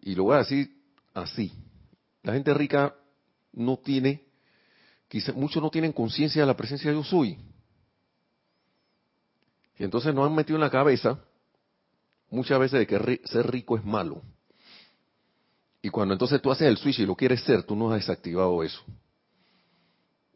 y 0.00 0.14
lo 0.14 0.24
voy 0.24 0.34
a 0.34 0.38
decir 0.38 0.74
así, 1.14 1.52
la 2.22 2.32
gente 2.32 2.52
rica 2.54 2.94
no 3.52 3.76
tiene 3.76 4.26
Quizá 5.08 5.32
muchos 5.32 5.62
no 5.62 5.70
tienen 5.70 5.92
conciencia 5.92 6.42
de 6.42 6.46
la 6.46 6.56
presencia 6.56 6.90
de 6.90 6.96
yo 6.96 7.04
soy. 7.04 7.38
Y 9.78 9.84
entonces 9.84 10.14
nos 10.14 10.26
han 10.26 10.34
metido 10.34 10.56
en 10.56 10.62
la 10.62 10.70
cabeza 10.70 11.18
muchas 12.30 12.58
veces 12.58 12.80
de 12.80 12.86
que 12.86 13.20
ser 13.24 13.50
rico 13.50 13.76
es 13.76 13.84
malo. 13.84 14.22
Y 15.86 15.88
cuando 15.88 16.14
entonces 16.14 16.42
tú 16.42 16.50
haces 16.50 16.66
el 16.66 16.78
switch 16.78 16.98
y 16.98 17.06
lo 17.06 17.14
quieres 17.14 17.44
ser, 17.44 17.62
tú 17.62 17.76
no 17.76 17.92
has 17.92 18.00
desactivado 18.00 18.60
eso. 18.64 18.82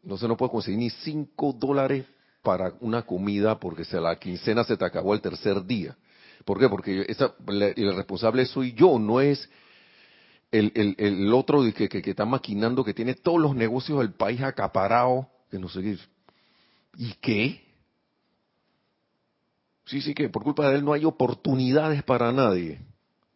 Entonces 0.01 0.29
no 0.29 0.37
puedes 0.37 0.49
conseguir 0.49 0.79
ni 0.79 0.89
5 0.89 1.57
dólares 1.59 2.05
para 2.41 2.71
una 2.79 3.01
comida 3.01 3.59
porque 3.59 3.83
se 3.83 3.99
la 3.99 4.15
quincena 4.17 4.63
se 4.63 4.77
te 4.77 4.85
acabó 4.85 5.13
el 5.13 5.19
tercer 5.19 5.65
día. 5.65 5.97
¿Por 6.45 6.57
qué? 6.57 6.69
Porque 6.69 7.05
el 7.05 7.95
responsable 7.97 8.45
soy 8.45 8.71
yo, 8.71 8.97
no 8.97 9.19
es 9.19 9.49
el, 10.51 10.71
el, 10.97 11.33
otro 11.33 11.63
que, 11.75 11.89
que, 11.89 12.09
está 12.09 12.23
maquinando, 12.23 12.85
que 12.85 12.93
tiene 12.93 13.15
todos 13.15 13.41
los 13.41 13.53
negocios 13.53 13.99
del 13.99 14.13
país 14.13 14.41
acaparados, 14.41 15.25
que 15.49 15.59
no 15.59 15.67
sé 15.67 15.81
qué. 15.81 15.97
¿Y 16.95 17.13
qué? 17.15 17.61
Sí, 19.83 19.99
sí, 19.99 20.13
que 20.13 20.29
por 20.29 20.43
culpa 20.43 20.69
de 20.69 20.77
él 20.77 20.85
no 20.85 20.93
hay 20.93 21.03
oportunidades 21.03 22.03
para 22.03 22.31
nadie, 22.31 22.79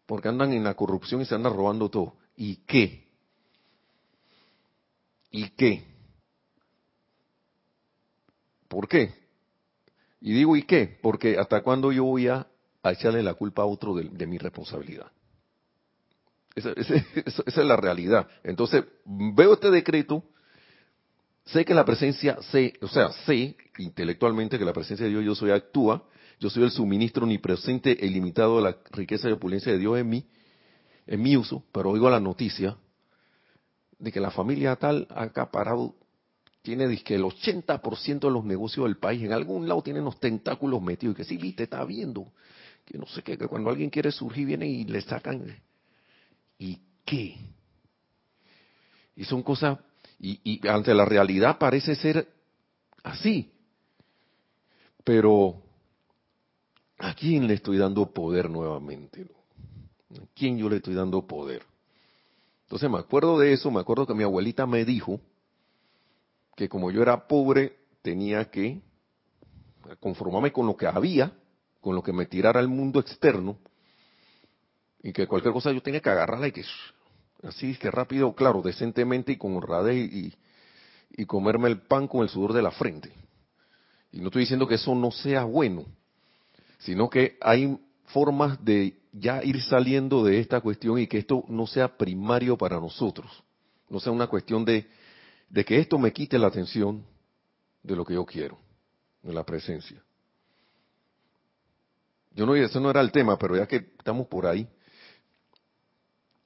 porque 0.05 0.27
andan 0.27 0.53
en 0.53 0.63
la 0.63 0.75
corrupción 0.75 1.21
y 1.21 1.25
se 1.25 1.35
andan 1.35 1.53
robando 1.53 1.89
todo. 1.89 2.15
¿Y 2.35 2.57
qué? 2.57 3.07
¿Y 5.31 5.49
qué? 5.49 5.83
¿Por 8.67 8.87
qué? 8.87 9.13
Y 10.21 10.33
digo, 10.33 10.55
¿y 10.55 10.63
qué? 10.63 10.97
Porque 11.01 11.37
hasta 11.37 11.61
cuándo 11.61 11.91
yo 11.91 12.03
voy 12.03 12.27
a, 12.27 12.47
echarle 12.83 13.23
la 13.23 13.33
culpa 13.33 13.63
a 13.63 13.65
otro 13.65 13.95
de, 13.95 14.27
mi 14.27 14.37
responsabilidad. 14.37 15.11
Esa, 16.55 16.71
es 16.75 17.57
la 17.57 17.75
realidad. 17.75 18.27
Entonces, 18.43 18.85
veo 19.05 19.53
este 19.53 19.71
decreto, 19.71 20.23
sé 21.45 21.65
que 21.65 21.73
la 21.73 21.83
presencia, 21.83 22.37
sé, 22.51 22.73
o 22.81 22.87
sea, 22.87 23.09
sé 23.25 23.55
intelectualmente 23.77 24.57
que 24.57 24.65
la 24.65 24.73
presencia 24.73 25.05
de 25.05 25.11
Dios 25.11 25.25
yo 25.25 25.35
soy 25.35 25.51
actúa, 25.51 26.03
yo 26.39 26.49
soy 26.49 26.63
el 26.63 26.71
suministro 26.71 27.23
omnipresente 27.23 28.03
e 28.03 28.07
ilimitado 28.07 28.57
de 28.57 28.63
la 28.63 28.77
riqueza 28.91 29.29
y 29.29 29.33
opulencia 29.33 29.71
de 29.71 29.79
Dios 29.79 29.97
en 29.97 30.09
mí, 30.09 30.25
en 31.07 31.21
mi 31.21 31.37
uso, 31.37 31.63
pero 31.71 31.91
oigo 31.91 32.09
la 32.09 32.19
noticia 32.19 32.77
de 33.99 34.11
que 34.11 34.19
la 34.19 34.31
familia 34.31 34.75
tal 34.75 35.07
ha 35.09 35.23
acaparado 35.23 35.95
tiene 36.61 36.97
que 37.03 37.15
el 37.15 37.23
80% 37.23 38.19
de 38.19 38.31
los 38.31 38.43
negocios 38.43 38.87
del 38.87 38.97
país 38.97 39.21
en 39.21 39.31
algún 39.31 39.67
lado 39.69 39.83
tienen 39.83 40.03
los 40.03 40.19
tentáculos 40.19 40.81
metidos 40.81 41.13
y 41.13 41.17
que 41.17 41.23
sí, 41.23 41.37
viste, 41.37 41.63
está 41.63 41.85
viendo. 41.85 42.33
Que 42.83 42.97
no 42.97 43.05
sé 43.05 43.21
qué, 43.21 43.37
que 43.37 43.47
cuando 43.47 43.69
alguien 43.69 43.91
quiere 43.91 44.11
surgir 44.11 44.47
viene 44.47 44.67
y 44.67 44.83
le 44.83 45.01
sacan. 45.01 45.45
¿Y 46.57 46.79
qué? 47.05 47.37
Y 49.15 49.23
son 49.25 49.43
cosas, 49.43 49.77
y, 50.19 50.67
ante 50.67 50.93
la 50.95 51.05
realidad 51.05 51.59
parece 51.59 51.95
ser 51.95 52.27
así. 53.03 53.51
Pero, 55.03 55.61
¿a 56.97 57.13
quién 57.13 57.47
le 57.47 57.55
estoy 57.55 57.77
dando 57.77 58.11
poder 58.11 58.49
nuevamente? 58.49 59.27
¿A 60.11 60.25
quién 60.33 60.57
yo 60.57 60.69
le 60.69 60.77
estoy 60.77 60.93
dando 60.93 61.25
poder? 61.25 61.63
Entonces 62.63 62.89
me 62.89 62.97
acuerdo 62.97 63.37
de 63.39 63.53
eso, 63.53 63.69
me 63.69 63.79
acuerdo 63.79 64.07
que 64.07 64.13
mi 64.13 64.23
abuelita 64.23 64.65
me 64.65 64.85
dijo, 64.85 65.19
que 66.55 66.69
como 66.69 66.89
yo 66.89 67.01
era 67.01 67.27
pobre, 67.27 67.77
tenía 68.01 68.49
que 68.49 68.81
conformarme 69.99 70.51
con 70.51 70.65
lo 70.65 70.75
que 70.75 70.87
había, 70.87 71.31
con 71.81 71.95
lo 71.95 72.01
que 72.01 72.13
me 72.13 72.25
tirara 72.25 72.59
al 72.59 72.67
mundo 72.67 72.99
externo, 72.99 73.57
y 75.03 75.13
que 75.13 75.27
cualquier 75.27 75.53
cosa 75.53 75.71
yo 75.71 75.83
tenía 75.83 76.01
que 76.01 76.09
agarrarla 76.09 76.47
y 76.47 76.51
que 76.51 76.63
así 77.43 77.75
que 77.75 77.91
rápido, 77.91 78.33
claro, 78.33 78.63
decentemente 78.63 79.33
y 79.33 79.37
con 79.37 79.55
honradez 79.55 80.33
y 81.11 81.25
comerme 81.25 81.69
el 81.69 81.81
pan 81.81 82.07
con 82.07 82.23
el 82.23 82.29
sudor 82.29 82.53
de 82.53 82.63
la 82.63 82.71
frente. 82.71 83.13
Y 84.11 84.19
no 84.19 84.27
estoy 84.27 84.41
diciendo 84.41 84.67
que 84.67 84.75
eso 84.75 84.95
no 84.95 85.11
sea 85.11 85.43
bueno, 85.43 85.85
sino 86.85 87.09
que 87.09 87.37
hay 87.41 87.77
formas 88.05 88.63
de 88.63 88.97
ya 89.11 89.43
ir 89.43 89.61
saliendo 89.61 90.23
de 90.23 90.39
esta 90.39 90.61
cuestión 90.61 90.97
y 90.99 91.07
que 91.07 91.17
esto 91.17 91.43
no 91.49 91.67
sea 91.67 91.97
primario 91.97 92.57
para 92.57 92.79
nosotros, 92.79 93.43
no 93.89 93.99
sea 93.99 94.11
una 94.11 94.27
cuestión 94.27 94.63
de 94.63 94.87
de 95.49 95.63
que 95.63 95.79
esto 95.79 95.97
me 95.97 96.11
quite 96.11 96.37
la 96.37 96.47
atención 96.47 97.05
de 97.83 97.95
lo 97.95 98.05
que 98.05 98.13
yo 98.13 98.25
quiero, 98.25 98.57
de 99.21 99.33
la 99.33 99.43
presencia. 99.43 100.01
Yo 102.31 102.45
no, 102.45 102.55
eso 102.55 102.79
no 102.79 102.89
era 102.89 103.01
el 103.01 103.11
tema, 103.11 103.37
pero 103.37 103.55
ya 103.55 103.67
que 103.67 103.77
estamos 103.97 104.27
por 104.27 104.45
ahí. 104.45 104.67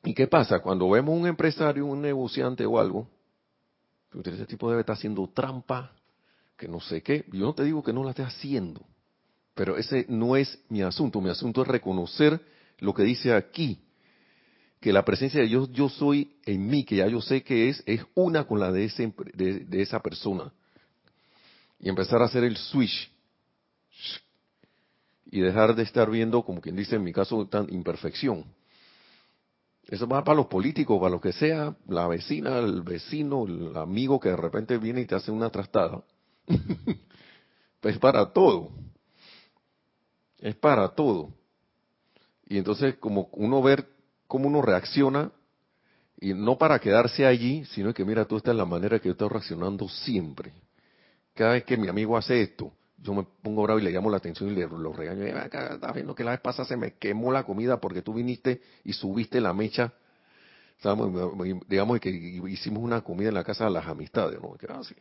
¿Y 0.04 0.14
qué 0.14 0.28
pasa? 0.28 0.60
Cuando 0.60 0.90
vemos 0.90 1.18
un 1.18 1.28
empresario, 1.28 1.86
un 1.86 2.02
negociante 2.02 2.66
o 2.66 2.80
algo, 2.80 3.08
ese 4.24 4.46
tipo 4.46 4.70
debe 4.70 4.82
estar 4.82 4.96
haciendo 4.96 5.28
trampa, 5.28 5.92
que 6.58 6.68
no 6.68 6.80
sé 6.80 7.02
qué. 7.02 7.26
Yo 7.32 7.46
no 7.46 7.54
te 7.54 7.64
digo 7.64 7.82
que 7.82 7.94
no 7.94 8.04
la 8.04 8.12
esté 8.12 8.24
haciendo, 8.24 8.86
pero 9.60 9.76
ese 9.76 10.06
no 10.08 10.38
es 10.38 10.58
mi 10.70 10.82
asunto. 10.84 11.20
Mi 11.20 11.30
asunto 11.30 11.64
es 11.64 11.68
reconocer 11.68 12.40
lo 12.78 12.94
que 12.94 13.04
dice 13.04 13.34
aquí, 13.34 13.78
que 14.80 14.94
la 14.94 15.04
presencia 15.04 15.42
de 15.42 15.48
Dios 15.48 15.70
yo 15.74 15.90
soy 15.90 16.38
en 16.46 16.66
mí, 16.66 16.86
que 16.86 16.96
ya 16.96 17.08
yo 17.10 17.20
sé 17.20 17.44
que 17.44 17.68
es, 17.68 17.84
es 17.86 18.06
una 18.16 18.48
con 18.48 18.62
la 18.62 18.72
de, 18.72 18.86
ese, 18.86 19.14
de, 19.34 19.82
esa 19.82 20.00
persona. 20.00 20.54
Y 21.78 21.90
empezar 21.90 22.22
a 22.22 22.28
hacer 22.28 22.46
el 22.46 22.56
switch. 22.56 23.12
Y 25.26 25.42
dejar 25.42 25.76
de 25.76 25.84
estar 25.84 26.10
viendo, 26.10 26.42
como 26.44 26.62
quien 26.62 26.78
dice 26.78 26.96
en 26.96 27.04
mi 27.04 27.12
caso, 27.12 27.46
tan 27.46 27.68
imperfección. 27.70 28.46
Eso 29.90 30.08
va 30.08 30.24
para 30.24 30.38
los 30.38 30.48
políticos, 30.48 31.02
para 31.02 31.12
lo 31.12 31.20
que 31.20 31.34
sea, 31.34 31.76
la 31.86 32.08
vecina, 32.08 32.60
el 32.60 32.82
vecino, 32.82 33.46
el 33.46 33.76
amigo 33.76 34.22
que 34.22 34.30
de 34.30 34.38
repente 34.38 34.78
viene 34.78 35.02
y 35.02 35.06
te 35.06 35.16
hace 35.16 35.32
una 35.32 35.50
trastada. 35.50 36.02
pues 37.82 37.98
para 37.98 38.32
todo. 38.32 38.89
Es 40.42 40.56
para 40.56 40.88
todo. 40.90 41.34
Y 42.48 42.58
entonces, 42.58 42.96
como 42.96 43.30
uno 43.34 43.62
ver 43.62 43.88
cómo 44.28 44.48
uno 44.48 44.62
reacciona, 44.62 45.32
y 46.22 46.34
no 46.34 46.58
para 46.58 46.80
quedarse 46.80 47.26
allí, 47.26 47.64
sino 47.66 47.94
que 47.94 48.04
mira, 48.04 48.26
tú 48.26 48.38
esta 48.38 48.52
es 48.52 48.58
la 48.58 48.66
manera 48.66 49.00
que 49.00 49.06
yo 49.06 49.14
estoy 49.14 49.30
reaccionando 49.30 49.88
siempre. 49.88 50.52
Cada 51.34 51.54
vez 51.54 51.64
que 51.64 51.78
mi 51.78 51.88
amigo 51.88 52.18
hace 52.18 52.42
esto, 52.42 52.74
yo 52.98 53.14
me 53.14 53.26
pongo 53.42 53.64
bravo 53.64 53.80
y 53.80 53.84
le 53.84 53.92
llamo 53.92 54.10
la 54.10 54.18
atención 54.18 54.50
y 54.50 54.56
le 54.56 54.68
lo 54.68 54.92
regaño. 54.92 55.24
Estás 55.24 55.94
viendo 55.94 56.14
que 56.14 56.24
la 56.24 56.32
vez 56.32 56.42
pasada 56.42 56.68
se 56.68 56.76
me 56.76 56.96
quemó 56.96 57.32
la 57.32 57.44
comida 57.44 57.80
porque 57.80 58.02
tú 58.02 58.14
viniste 58.14 58.62
y 58.84 58.92
subiste 58.92 59.40
la 59.40 59.54
mecha. 59.54 59.94
Digamos 61.68 62.00
que 62.02 62.10
hicimos 62.10 62.84
una 62.84 63.02
comida 63.02 63.30
en 63.30 63.36
la 63.36 63.44
casa 63.46 63.66
de 63.66 63.72
las 63.72 63.88
amistades, 63.88 64.40
¿no? 64.42 64.56
así. 64.78 64.96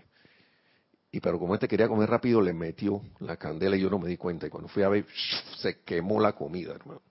Y 1.10 1.20
pero 1.20 1.38
como 1.38 1.54
este 1.54 1.68
quería 1.68 1.88
comer 1.88 2.10
rápido, 2.10 2.42
le 2.42 2.52
metió 2.52 3.02
la 3.20 3.36
candela 3.36 3.76
y 3.76 3.80
yo 3.80 3.90
no 3.90 3.98
me 3.98 4.08
di 4.08 4.16
cuenta. 4.16 4.46
Y 4.46 4.50
cuando 4.50 4.68
fui 4.68 4.82
a 4.82 4.88
ver, 4.88 5.06
se 5.58 5.80
quemó 5.80 6.20
la 6.20 6.32
comida, 6.32 6.74
hermano. 6.74 7.02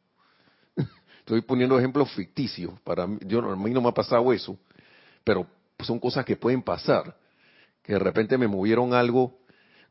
Estoy 1.19 1.41
poniendo 1.41 1.77
ejemplos 1.77 2.11
ficticios. 2.13 2.79
Para 2.81 3.07
yo, 3.21 3.39
a 3.39 3.55
mí 3.55 3.71
no 3.71 3.81
me 3.81 3.89
ha 3.89 3.93
pasado 3.93 4.31
eso, 4.31 4.57
pero 5.23 5.47
son 5.79 5.99
cosas 5.99 6.25
que 6.25 6.35
pueden 6.35 6.61
pasar. 6.61 7.15
Que 7.81 7.93
de 7.93 7.99
repente 7.99 8.37
me 8.37 8.47
movieron 8.47 8.93
algo, 8.93 9.39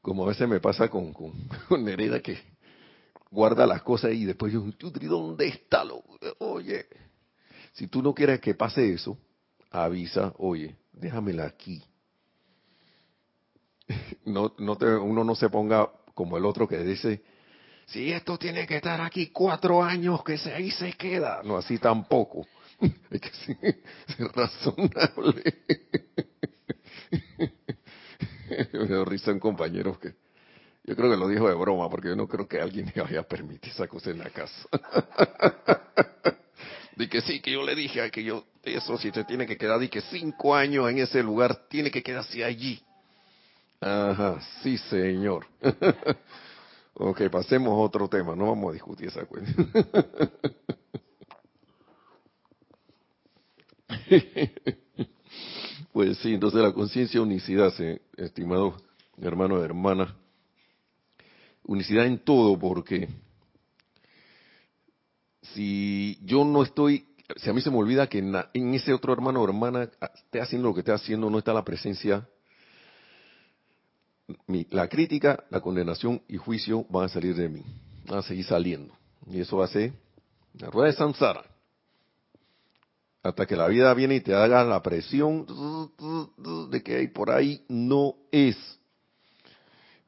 como 0.03 0.25
a 0.25 0.29
veces 0.29 0.49
me 0.49 0.61
pasa 0.61 0.89
con, 0.89 1.13
con, 1.13 1.33
Nereda, 1.85 2.21
que 2.21 2.39
guarda 3.31 3.67
las 3.67 3.83
cosas 3.83 4.13
y 4.13 4.25
después 4.25 4.53
yo, 4.53 4.65
¿dónde 4.79 5.49
está 5.49 5.83
lo? 5.83 6.05
Oye, 6.39 6.87
si 7.73 7.89
tú 7.89 8.03
no 8.03 8.15
quieres 8.15 8.41
que 8.41 8.55
pase 8.55 8.93
eso, 8.93 9.19
avisa, 9.71 10.33
oye, 10.39 10.77
déjamela 10.93 11.47
aquí. 11.47 11.83
No, 14.25 14.53
no 14.59 14.77
te, 14.77 14.87
uno 14.87 15.23
no 15.23 15.35
se 15.35 15.49
ponga 15.49 15.89
como 16.15 16.37
el 16.37 16.45
otro 16.45 16.67
que 16.67 16.79
dice, 16.79 17.23
si 17.87 18.13
esto 18.13 18.37
tiene 18.37 18.67
que 18.67 18.77
estar 18.77 19.01
aquí 19.01 19.29
cuatro 19.29 19.83
años, 19.83 20.25
que 20.25 20.37
se, 20.37 20.53
ahí 20.53 20.71
se 20.73 20.93
queda. 20.95 21.41
No, 21.45 21.57
así 21.57 21.79
tampoco. 21.79 22.47
Es 23.11 23.21
que 23.21 23.31
ser 23.31 24.29
razonable. 24.35 25.55
Me 28.73 28.87
da 28.87 29.05
risa 29.05 29.33
un 29.33 29.41
compañero 29.41 29.99
que 29.99 30.15
yo 30.85 30.95
creo 30.95 31.11
que 31.11 31.17
lo 31.17 31.27
dijo 31.29 31.49
de 31.49 31.55
broma, 31.55 31.91
porque 31.91 32.09
yo 32.09 32.17
no 32.17 32.29
creo 32.29 32.47
que 32.47 32.61
alguien 32.61 32.93
me 32.95 33.03
vaya 33.03 33.21
a 33.21 33.25
permitir 33.25 33.73
esa 33.73 33.89
cosa 33.89 34.11
en 34.11 34.19
la 34.19 34.31
casa. 34.31 34.69
De 36.97 37.09
que 37.09 37.21
sí, 37.21 37.41
que 37.41 37.51
yo 37.53 37.65
le 37.65 37.75
dije 37.75 38.09
que 38.11 38.23
yo, 38.23 38.45
eso 38.63 38.97
si 38.97 39.11
se 39.11 39.25
tiene 39.25 39.47
que 39.47 39.57
quedar, 39.57 39.83
y 39.83 39.89
que 39.89 40.01
cinco 40.01 40.55
años 40.55 40.89
en 40.89 40.99
ese 40.99 41.23
lugar, 41.23 41.69
tiene 41.69 41.91
que 41.91 42.03
quedarse 42.03 42.45
allí. 42.45 42.81
Ajá, 43.81 44.41
sí 44.63 44.79
señor. 44.79 45.47
Ok, 46.99 47.29
pasemos 47.31 47.73
a 47.73 47.77
otro 47.77 48.09
tema, 48.09 48.35
no 48.35 48.47
vamos 48.47 48.71
a 48.71 48.73
discutir 48.73 49.09
esa 49.09 49.27
cuestión. 49.27 49.71
pues 55.93 56.17
sí, 56.19 56.33
entonces 56.33 56.63
la 56.63 56.73
conciencia 56.73 57.21
unicidad, 57.21 57.71
estimados 58.17 58.83
hermanos 59.21 59.63
y 59.63 59.67
unicidad 61.65 62.07
en 62.07 62.19
todo, 62.21 62.59
porque 62.59 63.11
si 65.43 66.19
yo 66.25 66.47
no 66.47 66.63
estoy, 66.63 67.07
si 67.37 67.51
a 67.51 67.53
mí 67.53 67.61
se 67.61 67.71
me 67.71 67.77
olvida 67.77 68.07
que 68.07 68.21
en, 68.21 68.35
en 68.55 68.75
ese 68.75 68.95
otro 68.95 69.13
hermano 69.13 69.43
o 69.43 69.45
hermana 69.45 69.91
esté 70.15 70.41
haciendo 70.41 70.69
lo 70.69 70.75
que 70.75 70.81
esté 70.81 70.93
haciendo, 70.93 71.29
no 71.29 71.39
está 71.39 71.53
la 71.53 71.65
presencia 71.65 72.27
la 74.71 74.89
crítica, 74.89 75.45
la 75.51 75.61
condenación 75.61 76.23
y 76.29 76.37
juicio 76.37 76.85
van 76.89 77.05
a 77.05 77.09
salir 77.09 77.35
de 77.35 77.49
mí, 77.49 77.63
van 78.07 78.19
a 78.19 78.23
seguir 78.23 78.45
saliendo. 78.45 78.95
Y 79.29 79.41
eso 79.41 79.59
va 79.59 79.67
a 79.67 79.69
ser 79.69 79.93
la 80.59 80.71
rueda 80.71 80.89
de 80.89 80.97
samsara. 80.97 81.45
Hasta 83.23 83.47
que 83.47 83.57
la 83.57 83.67
vida 83.67 83.93
viene 83.95 84.17
y 84.17 84.21
te 84.21 84.35
haga 84.35 84.63
la 84.65 84.83
presión 84.83 85.47
de 86.71 86.83
que 86.83 86.97
hay 86.97 87.09
por 87.09 87.31
ahí 87.31 87.65
no 87.69 88.15
es. 88.31 88.57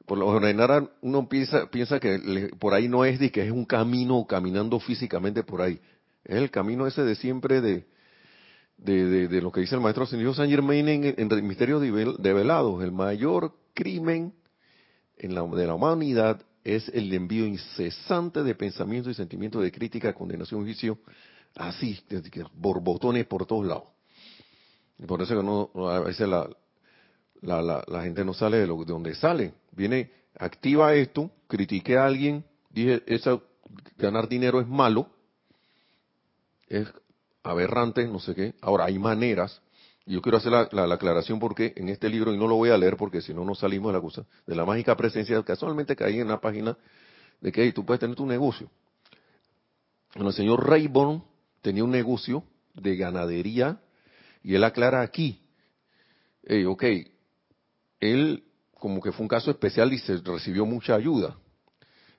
Por 0.05 0.17
lo 0.17 0.33
general 0.39 0.89
uno 1.01 1.27
piensa, 1.27 1.69
piensa 1.69 1.99
que 1.99 2.49
por 2.59 2.73
ahí 2.73 2.87
no 2.87 3.03
es 3.05 3.19
de 3.19 3.31
que 3.31 3.45
es 3.45 3.51
un 3.51 3.65
camino 3.65 4.25
caminando 4.25 4.79
físicamente 4.79 5.43
por 5.43 5.61
ahí. 5.61 5.79
Es 6.23 6.37
el 6.37 6.49
camino 6.49 6.87
ese 6.87 7.03
de 7.03 7.15
siempre 7.15 7.59
de, 7.61 7.85
de, 8.83 9.27
de, 9.27 9.41
lo 9.41 9.51
que 9.51 9.61
dice 9.61 9.75
el 9.75 9.81
maestro 9.81 10.05
Saint 10.05 10.49
Germain 10.49 10.87
en, 10.87 11.03
en 11.17 11.31
el 11.31 11.43
Misterio 11.43 11.79
Develados. 11.79 12.83
El 12.83 12.91
mayor 12.91 13.53
crimen 13.73 14.33
en 15.17 15.35
la, 15.35 15.43
de 15.43 15.67
la 15.67 15.73
humanidad 15.73 16.41
es 16.63 16.89
el 16.89 17.13
envío 17.13 17.45
incesante 17.45 18.43
de 18.43 18.55
pensamientos 18.55 19.11
y 19.11 19.15
sentimientos 19.15 19.61
de 19.61 19.71
crítica, 19.71 20.13
condenación, 20.13 20.63
juicio, 20.63 20.99
así, 21.55 21.99
borbotones 22.53 23.25
por 23.25 23.45
todos 23.45 23.65
lados. 23.65 23.85
Por 25.07 25.21
eso 25.21 25.35
que 25.35 25.43
no, 25.43 25.71
a 25.89 25.99
veces 25.99 26.27
la, 26.27 26.49
la, 27.41 28.03
gente 28.03 28.25
no 28.25 28.33
sale 28.33 28.57
de, 28.57 28.67
lo, 28.67 28.77
de 28.83 28.91
donde 28.91 29.15
sale. 29.15 29.53
Viene, 29.71 30.11
activa 30.35 30.93
esto, 30.93 31.31
critiqué 31.47 31.97
a 31.97 32.05
alguien, 32.05 32.43
dije, 32.69 33.01
esa, 33.07 33.39
ganar 33.97 34.27
dinero 34.27 34.59
es 34.59 34.67
malo, 34.67 35.09
es 36.67 36.87
aberrante, 37.43 38.05
no 38.07 38.19
sé 38.19 38.35
qué. 38.35 38.53
Ahora, 38.61 38.85
hay 38.85 38.99
maneras, 38.99 39.61
yo 40.05 40.21
quiero 40.21 40.37
hacer 40.37 40.51
la, 40.51 40.69
la- 40.71 40.87
la 40.87 40.95
aclaración 40.95 41.39
porque 41.39 41.73
en 41.75 41.89
este 41.89 42.09
libro, 42.09 42.33
y 42.33 42.37
no 42.37 42.47
lo 42.47 42.55
voy 42.55 42.69
a 42.69 42.77
leer 42.77 42.97
porque 42.97 43.21
si 43.21 43.33
no, 43.33 43.45
no 43.45 43.55
salimos 43.55 43.91
de 43.91 43.97
la 43.97 44.01
cosa, 44.01 44.25
de 44.45 44.55
la 44.55 44.65
mágica 44.65 44.95
presencia, 44.95 45.41
casualmente 45.43 45.95
caí 45.95 46.19
en 46.19 46.27
la 46.27 46.39
página 46.39 46.77
de 47.41 47.51
que 47.51 47.63
hey, 47.63 47.71
tú 47.73 47.85
puedes 47.85 47.99
tener 47.99 48.15
tu 48.15 48.25
negocio. 48.25 48.69
Bueno, 50.15 50.29
el 50.29 50.35
señor 50.35 50.67
Rayburn 50.67 51.23
tenía 51.61 51.83
un 51.83 51.91
negocio 51.91 52.43
de 52.73 52.95
ganadería 52.95 53.79
y 54.43 54.55
él 54.55 54.63
aclara 54.63 55.01
aquí, 55.01 55.39
hey, 56.43 56.65
ok, 56.65 56.83
él 57.99 58.43
como 58.73 59.01
que 59.01 59.11
fue 59.11 59.23
un 59.23 59.27
caso 59.27 59.51
especial 59.51 59.91
y 59.93 59.99
se 59.99 60.17
recibió 60.17 60.65
mucha 60.65 60.95
ayuda, 60.95 61.37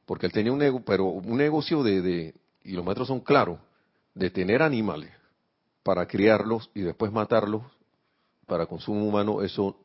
porque 0.06 0.26
él 0.26 0.32
tenía 0.32 0.52
un 0.52 0.58
negocio, 0.58 0.84
pero 0.84 1.04
un 1.06 1.36
negocio 1.36 1.82
de, 1.82 2.02
de, 2.02 2.34
y 2.64 2.72
los 2.72 2.84
maestros 2.84 3.08
son 3.08 3.20
claros, 3.20 3.58
de 4.14 4.30
tener 4.30 4.62
animales 4.62 5.10
para 5.82 6.06
criarlos 6.06 6.70
y 6.74 6.82
después 6.82 7.12
matarlos 7.12 7.62
para 8.46 8.66
consumo 8.66 9.06
humano, 9.06 9.42
eso 9.42 9.76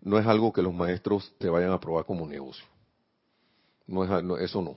no 0.00 0.18
es 0.18 0.26
algo 0.26 0.52
que 0.52 0.62
los 0.62 0.74
maestros 0.74 1.34
te 1.38 1.48
vayan 1.48 1.72
a 1.72 1.80
probar 1.80 2.04
como 2.04 2.26
negocio. 2.26 2.64
No 3.86 4.04
es, 4.04 4.24
no, 4.24 4.36
eso 4.36 4.62
no. 4.62 4.76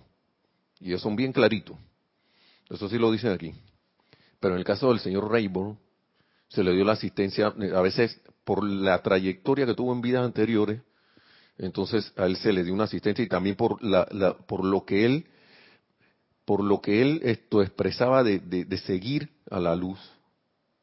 Y 0.79 0.87
ellos 0.87 1.01
son 1.01 1.15
bien 1.15 1.33
claritos. 1.33 1.77
Eso 2.69 2.87
sí 2.89 2.97
lo 2.97 3.11
dicen 3.11 3.31
aquí. 3.31 3.53
Pero 4.39 4.53
en 4.53 4.59
el 4.59 4.65
caso 4.65 4.89
del 4.89 4.99
señor 4.99 5.29
Rayburn, 5.29 5.77
se 6.47 6.63
le 6.63 6.73
dio 6.73 6.85
la 6.85 6.93
asistencia, 6.93 7.47
a 7.47 7.81
veces 7.81 8.21
por 8.43 8.63
la 8.63 9.01
trayectoria 9.01 9.65
que 9.65 9.73
tuvo 9.73 9.93
en 9.93 10.01
vidas 10.01 10.23
anteriores, 10.23 10.81
entonces 11.57 12.13
a 12.15 12.25
él 12.25 12.37
se 12.37 12.53
le 12.53 12.63
dio 12.63 12.73
una 12.73 12.85
asistencia 12.85 13.23
y 13.23 13.27
también 13.27 13.55
por, 13.55 13.83
la, 13.83 14.07
la, 14.11 14.37
por 14.37 14.63
lo 14.63 14.85
que 14.85 15.05
él 15.05 15.27
por 16.47 16.63
lo 16.63 16.79
que 16.79 17.01
él 17.01 17.19
esto 17.25 17.61
expresaba 17.61 18.23
de, 18.23 18.39
de, 18.39 18.77
seguir 18.77 19.31
a 19.51 19.59
la 19.59 19.75
luz. 19.75 19.99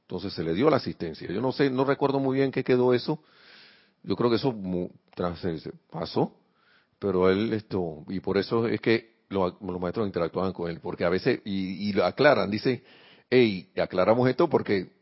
Entonces 0.02 0.35
se 0.35 0.44
le 0.44 0.52
dio 0.52 0.68
la 0.68 0.76
asistencia. 0.76 1.26
Yo 1.33 1.40
no 1.40 1.52
sé, 1.52 1.71
no 1.71 1.87
recuerdo 1.87 2.21
muy 2.21 2.37
bien 2.37 2.52
qué 2.52 2.62
quedó 2.62 2.92
eso. 2.92 3.18
Yo 4.02 4.14
creo 4.14 4.28
que 4.28 4.37
eso 4.37 4.54
tras, 5.14 5.42
pasó, 5.90 6.37
pero 6.99 7.30
él 7.30 7.54
esto 7.54 8.04
y 8.11 8.21
por 8.21 8.37
eso 8.37 8.68
es 8.68 8.78
que 8.83 9.14
lo, 9.30 9.56
los 9.59 9.80
maestros 9.80 10.06
interactuaban 10.06 10.52
con 10.52 10.71
él, 10.71 10.80
porque 10.80 11.06
a 11.06 11.09
veces 11.09 11.40
y, 11.47 11.88
y 11.88 11.94
lo 11.94 12.04
aclaran, 12.04 12.50
dicen, 12.50 12.83
hey, 13.30 13.71
aclaramos 13.75 14.28
esto 14.28 14.50
porque 14.50 14.93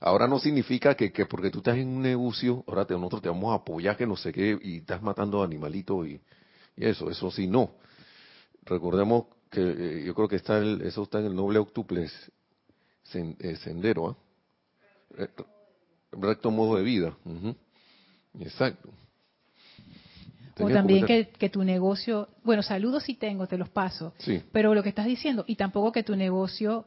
ahora 0.00 0.26
no 0.26 0.38
significa 0.38 0.94
que, 0.94 1.12
que 1.12 1.26
porque 1.26 1.50
tú 1.50 1.58
estás 1.58 1.76
en 1.76 1.86
un 1.86 2.00
negocio, 2.00 2.64
ahora 2.66 2.86
nosotros 2.88 3.20
te 3.20 3.28
vamos 3.28 3.52
a 3.52 3.56
apoyar 3.56 3.98
que 3.98 4.06
no 4.06 4.16
sé 4.16 4.32
qué 4.32 4.58
y 4.62 4.78
estás 4.78 5.02
matando 5.02 5.42
animalitos 5.42 6.06
y, 6.06 6.18
y 6.78 6.86
eso, 6.86 7.10
eso 7.10 7.30
sí 7.30 7.46
no. 7.46 7.72
Recordemos 8.64 9.26
que 9.50 9.60
eh, 9.60 10.04
yo 10.04 10.14
creo 10.14 10.28
que 10.28 10.36
está 10.36 10.58
el, 10.58 10.82
eso 10.82 11.02
está 11.02 11.20
en 11.20 11.26
el 11.26 11.34
noble 11.36 11.58
octuple 11.58 12.08
sen, 13.04 13.36
eh, 13.40 13.56
sendero, 13.56 14.16
¿eh? 15.16 15.28
recto 16.12 16.50
modo 16.50 16.76
de 16.76 16.82
vida. 16.82 17.16
Uh 17.24 17.30
-huh. 17.30 17.56
Exacto. 18.40 18.90
O 20.60 20.68
también 20.68 21.06
que, 21.06 21.28
que, 21.28 21.48
tu 21.48 21.62
negocio, 21.62 22.28
bueno, 22.42 22.62
saludos 22.62 23.04
sí 23.04 23.14
tengo, 23.14 23.46
te 23.46 23.56
los 23.56 23.68
paso, 23.68 24.12
sí. 24.18 24.42
pero 24.50 24.74
lo 24.74 24.82
que 24.82 24.88
estás 24.88 25.06
diciendo, 25.06 25.44
y 25.46 25.54
tampoco 25.54 25.92
que 25.92 26.02
tu 26.02 26.16
negocio 26.16 26.86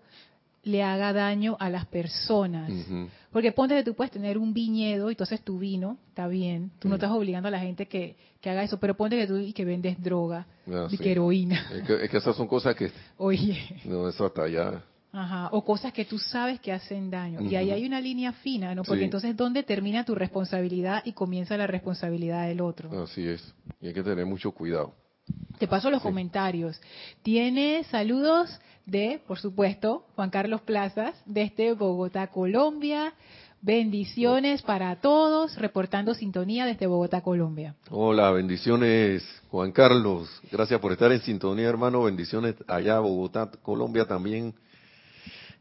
le 0.64 0.84
haga 0.84 1.14
daño 1.14 1.58
a 1.60 1.70
las 1.70 1.86
personas. 1.86 2.70
Uh 2.70 2.74
-huh. 2.74 3.10
Porque 3.32 3.52
ponte 3.52 3.76
que 3.76 3.84
tú 3.84 3.96
puedes 3.96 4.12
tener 4.12 4.38
un 4.38 4.54
viñedo, 4.54 5.10
y 5.10 5.14
entonces 5.14 5.42
tu 5.42 5.58
vino 5.58 5.98
está 6.10 6.28
bien, 6.28 6.72
tú 6.80 6.88
uh 6.88 6.90
-huh. 6.90 6.90
no 6.90 6.96
estás 6.96 7.12
obligando 7.12 7.48
a 7.48 7.52
la 7.52 7.60
gente 7.60 7.88
que, 7.88 8.16
que, 8.40 8.50
haga 8.50 8.64
eso, 8.64 8.80
pero 8.80 8.96
ponte 8.96 9.18
que 9.18 9.28
tú 9.28 9.38
y 9.38 9.54
que 9.54 9.66
vendes 9.66 10.02
droga, 10.02 10.46
ah, 10.68 10.88
y 10.90 10.98
sí. 10.98 11.04
que 11.04 11.12
heroína. 11.12 11.66
Es 11.74 11.84
que, 11.84 12.04
es 12.06 12.10
que, 12.10 12.18
esas 12.18 12.36
son 12.36 12.48
cosas 12.48 12.76
que... 12.76 12.92
Oye. 13.18 13.58
No, 13.86 14.08
eso 14.08 14.26
hasta 14.26 14.44
allá... 14.44 14.84
Ajá, 15.14 15.50
o 15.52 15.62
cosas 15.66 15.92
que 15.92 16.06
tú 16.06 16.18
sabes 16.18 16.62
que 16.62 16.72
hacen 16.72 17.12
daño. 17.12 17.40
Uh 17.40 17.44
-huh. 17.44 17.52
Y 17.52 17.56
ahí 17.58 17.72
hay 17.72 17.86
una 17.86 18.00
línea 18.00 18.32
fina, 18.32 18.74
¿no? 18.74 18.84
Porque 18.84 19.02
sí. 19.02 19.06
entonces, 19.06 19.36
¿dónde 19.36 19.62
termina 19.64 20.06
tu 20.06 20.16
responsabilidad 20.16 21.02
y 21.04 21.12
comienza 21.12 21.58
la 21.58 21.68
responsabilidad 21.68 22.48
del 22.48 22.62
otro? 22.62 23.04
Así 23.04 23.28
es. 23.28 23.54
Y 23.82 23.88
hay 23.88 23.94
que 23.94 24.04
tener 24.04 24.26
mucho 24.26 24.52
cuidado. 24.52 24.94
Te 25.58 25.68
paso 25.68 25.92
los 25.92 26.02
sí. 26.02 26.08
comentarios. 26.08 26.82
Tiene 27.22 27.84
saludos 27.86 28.60
de, 28.86 29.22
por 29.28 29.40
supuesto, 29.40 30.06
Juan 30.16 30.30
Carlos 30.30 30.62
Plazas, 30.62 31.16
desde 31.26 31.74
Bogotá, 31.74 32.28
Colombia. 32.28 33.14
Bendiciones 33.62 34.64
para 34.64 34.96
todos, 34.96 35.56
reportando 35.56 36.16
sintonía 36.16 36.66
desde 36.66 36.88
Bogotá, 36.88 37.22
Colombia. 37.22 37.76
Hola, 37.92 38.32
bendiciones, 38.32 39.24
Juan 39.52 39.72
Carlos. 39.72 40.42
Gracias 40.52 40.80
por 40.80 40.94
estar 40.94 41.12
en 41.12 41.22
sintonía, 41.22 41.70
hermano. 41.70 42.04
Bendiciones 42.04 42.56
allá, 42.68 43.00
Bogotá, 43.00 43.52
Colombia 43.62 44.06
también. 44.06 44.56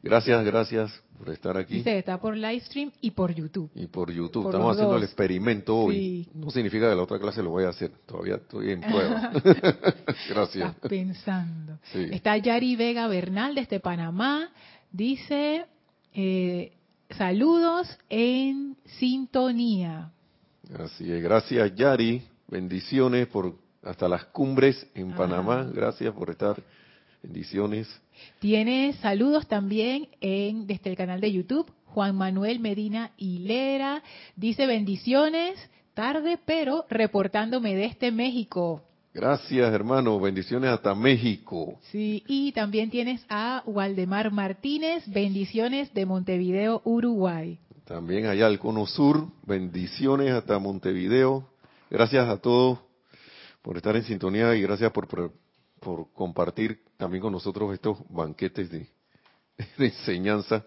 Gracias, 0.03 0.45
gracias 0.45 1.03
por 1.19 1.29
estar 1.29 1.57
aquí. 1.59 1.75
Dice, 1.75 1.99
está 1.99 2.19
por 2.19 2.35
live 2.35 2.61
stream 2.61 2.91
y 3.03 3.11
por 3.11 3.35
YouTube. 3.35 3.71
Y 3.75 3.87
por 3.87 4.11
YouTube. 4.11 4.45
Por 4.45 4.55
Estamos 4.55 4.73
haciendo 4.73 4.95
dos. 4.95 5.03
el 5.03 5.05
experimento 5.05 5.77
hoy. 5.77 5.95
Sí. 5.95 6.29
No 6.35 6.51
significa 6.51 6.89
que 6.89 6.97
la 6.97 7.03
otra 7.03 7.19
clase 7.19 7.43
lo 7.43 7.51
voy 7.51 7.65
a 7.65 7.69
hacer. 7.69 7.91
Todavía 8.07 8.37
estoy 8.37 8.71
en 8.71 8.81
prueba. 8.81 9.31
gracias. 10.31 10.75
Estás 10.75 10.89
pensando. 10.89 11.79
Sí. 11.93 12.09
Está 12.11 12.39
Yari 12.39 12.77
Vega 12.77 13.07
Bernal 13.09 13.55
desde 13.55 13.79
Panamá. 13.81 14.51
Dice, 14.91 15.67
eh, 16.15 16.73
saludos 17.11 17.99
en 18.09 18.77
sintonía. 18.99 20.11
Así 20.79 21.13
es. 21.13 21.23
Gracias, 21.23 21.75
Yari. 21.75 22.23
Bendiciones 22.49 23.27
por 23.27 23.55
hasta 23.83 24.09
las 24.09 24.25
cumbres 24.27 24.87
en. 24.95 25.13
Panamá. 25.13 25.69
Gracias 25.71 26.15
por 26.15 26.31
estar. 26.31 26.57
Bendiciones. 27.23 27.87
Tiene 28.39 28.95
saludos 28.95 29.47
también 29.47 30.09
en 30.21 30.67
desde 30.67 30.91
el 30.91 30.97
canal 30.97 31.21
de 31.21 31.33
YouTube. 31.33 31.71
Juan 31.87 32.17
Manuel 32.17 32.61
Medina 32.61 33.11
Hilera 33.17 34.03
dice 34.37 34.67
bendiciones, 34.67 35.59
tarde 35.95 36.39
pero 36.45 36.85
reportándome 36.89 37.75
desde 37.75 38.13
México. 38.13 38.83
Gracias, 39.13 39.73
hermano. 39.73 40.21
Bendiciones 40.21 40.71
hasta 40.71 40.95
México. 40.95 41.79
Sí, 41.91 42.23
y 42.29 42.53
también 42.53 42.91
tienes 42.91 43.25
a 43.29 43.63
Waldemar 43.67 44.31
Martínez, 44.31 45.03
bendiciones 45.09 45.93
de 45.93 46.07
Montevideo, 46.07 46.81
Uruguay. 46.85 47.59
También 47.85 48.27
allá 48.27 48.47
al 48.47 48.61
Cono 48.61 48.87
Sur, 48.87 49.27
bendiciones 49.45 50.31
hasta 50.31 50.61
Montevideo. 50.61 51.45
Gracias 51.91 52.29
a 52.29 52.37
todos 52.37 52.79
por 53.63 53.77
estar 53.77 53.97
en 53.97 54.05
sintonía 54.05 54.55
y 54.55 54.63
gracias 54.63 54.93
por, 54.93 55.09
por, 55.09 55.33
por 55.81 56.13
compartir 56.13 56.83
también 56.97 57.23
con 57.23 57.33
nosotros 57.33 57.73
estos 57.73 57.99
banquetes 58.09 58.71
de, 58.71 58.89
enseñanza 59.79 60.65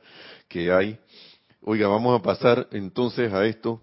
que 0.47 0.71
hay. 0.71 0.99
Oiga, 1.61 1.87
vamos 1.87 2.19
a 2.19 2.23
pasar 2.23 2.67
entonces 2.71 3.31
a 3.31 3.45
esto. 3.45 3.81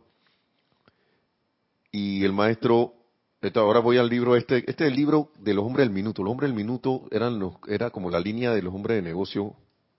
Y 1.93 2.25
el 2.25 2.33
maestro, 2.33 2.95
ahora 3.55 3.81
voy 3.81 3.97
al 3.97 4.09
libro 4.09 4.37
este, 4.37 4.59
este 4.59 4.85
es 4.85 4.91
el 4.91 4.97
libro 4.97 5.33
de 5.39 5.55
los 5.55 5.65
hombres 5.65 5.87
del 5.87 5.95
minuto. 5.95 6.23
Los 6.23 6.33
hombres 6.33 6.51
del 6.51 6.57
minuto 6.57 7.09
eran 7.11 7.39
los, 7.39 7.55
era 7.67 7.91
como 7.91 8.11
la 8.11 8.21
línea 8.21 8.53
de 8.53 8.63
los 8.63 8.75
hombres 8.75 8.97
de 8.97 9.03
negocio 9.03 9.57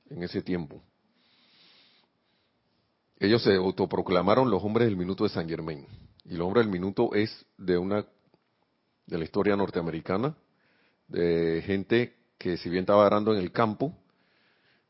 en 0.10 0.24
ese 0.24 0.42
tiempo. 0.42 0.82
Ellos 3.20 3.44
se 3.44 3.56
autoproclamaron 3.56 4.50
los 4.50 4.64
hombres 4.64 4.88
del 4.88 4.98
minuto 4.98 5.24
de 5.24 5.30
San 5.30 5.48
Germain. 5.48 5.86
Y 6.26 6.36
los 6.36 6.48
hombres 6.48 6.66
del 6.66 6.72
minuto 6.72 7.14
es 7.14 7.46
de 7.58 7.78
una, 7.78 8.06
de 9.06 9.18
la 9.18 9.24
historia 9.24 9.56
norteamericana, 9.56 10.36
de 11.12 11.62
gente 11.66 12.16
que 12.38 12.58
si 12.58 12.70
bien 12.70 12.82
estaba 12.82 13.06
arando 13.06 13.34
en 13.34 13.40
el 13.40 13.52
campo, 13.52 13.94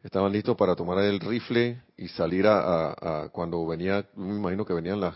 estaban 0.04 0.32
listos 0.32 0.56
para 0.56 0.76
tomar 0.76 1.00
el 1.00 1.20
rifle 1.20 1.82
y 1.98 2.08
salir 2.08 2.48
a, 2.48 2.60
a, 2.60 3.24
a 3.24 3.30
cuando 3.30 3.66
venía, 3.68 4.06
me 4.16 4.36
imagino 4.36 4.66
que 4.66 4.74
venían 4.74 5.02
las 5.02 5.16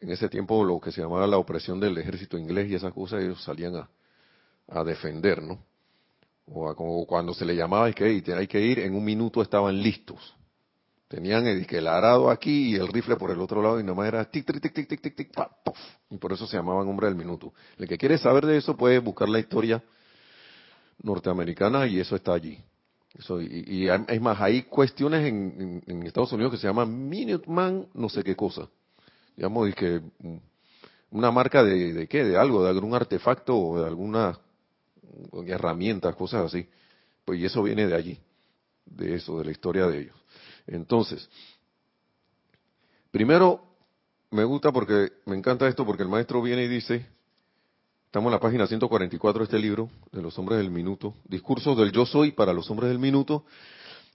en 0.00 0.10
ese 0.10 0.28
tiempo 0.28 0.62
lo 0.64 0.78
que 0.78 0.92
se 0.92 1.00
llamaba 1.00 1.26
la 1.26 1.38
opresión 1.38 1.80
del 1.80 1.96
ejército 1.98 2.36
inglés 2.36 2.70
y 2.70 2.74
esas 2.74 2.92
cosas, 2.92 3.22
ellos 3.22 3.42
salían 3.42 3.76
a, 3.76 3.88
a 4.68 4.84
defender, 4.84 5.42
¿no? 5.42 5.58
O, 6.46 6.74
como 6.74 7.04
cuando 7.06 7.34
se 7.34 7.44
le 7.44 7.56
llamaba 7.56 7.90
que 7.92 8.04
hay 8.04 8.46
que 8.46 8.60
ir, 8.60 8.78
en 8.80 8.94
un 8.94 9.04
minuto 9.04 9.42
estaban 9.42 9.82
listos. 9.82 10.35
Tenían 11.08 11.46
el, 11.46 11.66
el 11.68 11.86
arado 11.86 12.30
aquí 12.30 12.72
y 12.72 12.74
el 12.74 12.88
rifle 12.88 13.16
por 13.16 13.30
el 13.30 13.40
otro 13.40 13.62
lado 13.62 13.78
y 13.78 13.84
nomás 13.84 14.08
era 14.08 14.24
tic, 14.24 14.44
tic, 14.44 14.60
tic, 14.60 14.72
tic, 14.72 14.88
tic, 14.88 15.00
tic, 15.00 15.16
tic, 15.16 15.30
Y 16.10 16.16
por 16.16 16.32
eso 16.32 16.46
se 16.46 16.56
llamaban 16.56 16.88
hombre 16.88 17.06
del 17.06 17.16
minuto. 17.16 17.52
El 17.78 17.86
que 17.86 17.96
quiere 17.96 18.18
saber 18.18 18.44
de 18.44 18.56
eso 18.56 18.76
puede 18.76 18.98
buscar 18.98 19.28
la 19.28 19.38
historia 19.38 19.82
norteamericana 21.02 21.86
y 21.86 22.00
eso 22.00 22.16
está 22.16 22.32
allí. 22.34 22.58
Eso, 23.16 23.40
y, 23.40 23.88
es 23.88 24.20
más, 24.20 24.40
hay 24.40 24.64
cuestiones 24.64 25.26
en, 25.26 26.02
Estados 26.02 26.32
Unidos 26.32 26.52
que 26.52 26.58
se 26.58 26.66
llaman 26.66 27.08
Minuteman, 27.08 27.86
no 27.94 28.08
sé 28.08 28.24
qué 28.24 28.34
cosa. 28.34 28.68
Digamos, 29.36 29.74
que 29.74 30.00
mm, 30.18 30.36
una 31.12 31.30
marca 31.30 31.62
de, 31.62 31.92
de 31.92 32.08
qué, 32.08 32.24
de 32.24 32.36
algo, 32.36 32.64
de 32.64 32.70
algún 32.70 32.94
artefacto 32.94 33.56
o 33.56 33.80
de 33.80 33.86
alguna 33.86 34.38
herramientas, 35.46 36.14
cosas 36.16 36.46
así. 36.46 36.68
Pues 37.24 37.40
y 37.40 37.44
eso 37.44 37.62
viene 37.62 37.86
de 37.86 37.94
allí, 37.94 38.18
de 38.84 39.14
eso, 39.14 39.38
de 39.38 39.44
la 39.46 39.50
historia 39.50 39.86
de 39.86 40.00
ellos. 40.00 40.16
Entonces, 40.66 41.28
primero, 43.10 43.64
me 44.30 44.44
gusta 44.44 44.72
porque, 44.72 45.12
me 45.24 45.36
encanta 45.36 45.68
esto 45.68 45.84
porque 45.86 46.02
el 46.02 46.08
maestro 46.08 46.42
viene 46.42 46.64
y 46.64 46.68
dice, 46.68 47.06
estamos 48.06 48.28
en 48.28 48.32
la 48.32 48.40
página 48.40 48.66
144 48.66 49.40
de 49.40 49.44
este 49.44 49.58
libro, 49.58 49.90
de 50.12 50.22
los 50.22 50.38
hombres 50.38 50.58
del 50.58 50.70
minuto, 50.70 51.14
discursos 51.24 51.76
del 51.76 51.92
yo 51.92 52.06
soy 52.06 52.32
para 52.32 52.52
los 52.52 52.70
hombres 52.70 52.90
del 52.90 52.98
minuto, 52.98 53.44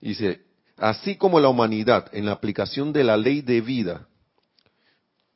dice, 0.01 0.41
así 0.77 1.15
como 1.15 1.39
la 1.39 1.49
humanidad 1.49 2.07
en 2.11 2.25
la 2.25 2.33
aplicación 2.33 2.91
de 2.93 3.03
la 3.03 3.17
ley 3.17 3.41
de 3.41 3.61
vida, 3.61 4.07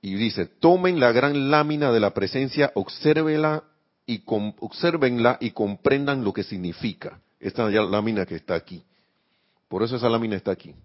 y 0.01 0.13
dice, 0.13 0.45
tomen 0.45 0.99
la 0.99 1.11
gran 1.11 1.49
lámina 1.49 1.91
de 1.91 1.99
la 1.99 2.13
presencia, 2.13 2.71
obsérvela 2.75 3.63
y 4.05 4.21
observenla 4.27 5.39
y 5.41 5.49
comprendan 5.49 6.23
lo 6.23 6.31
que 6.31 6.43
significa. 6.43 7.19
Esta 7.39 7.67
lámina 7.69 8.23
que 8.27 8.35
está 8.35 8.53
aquí. 8.53 8.83
Por 9.67 9.81
eso 9.81 9.95
esa 9.95 10.07
lámina 10.07 10.35
está 10.35 10.51
aquí. 10.51 10.75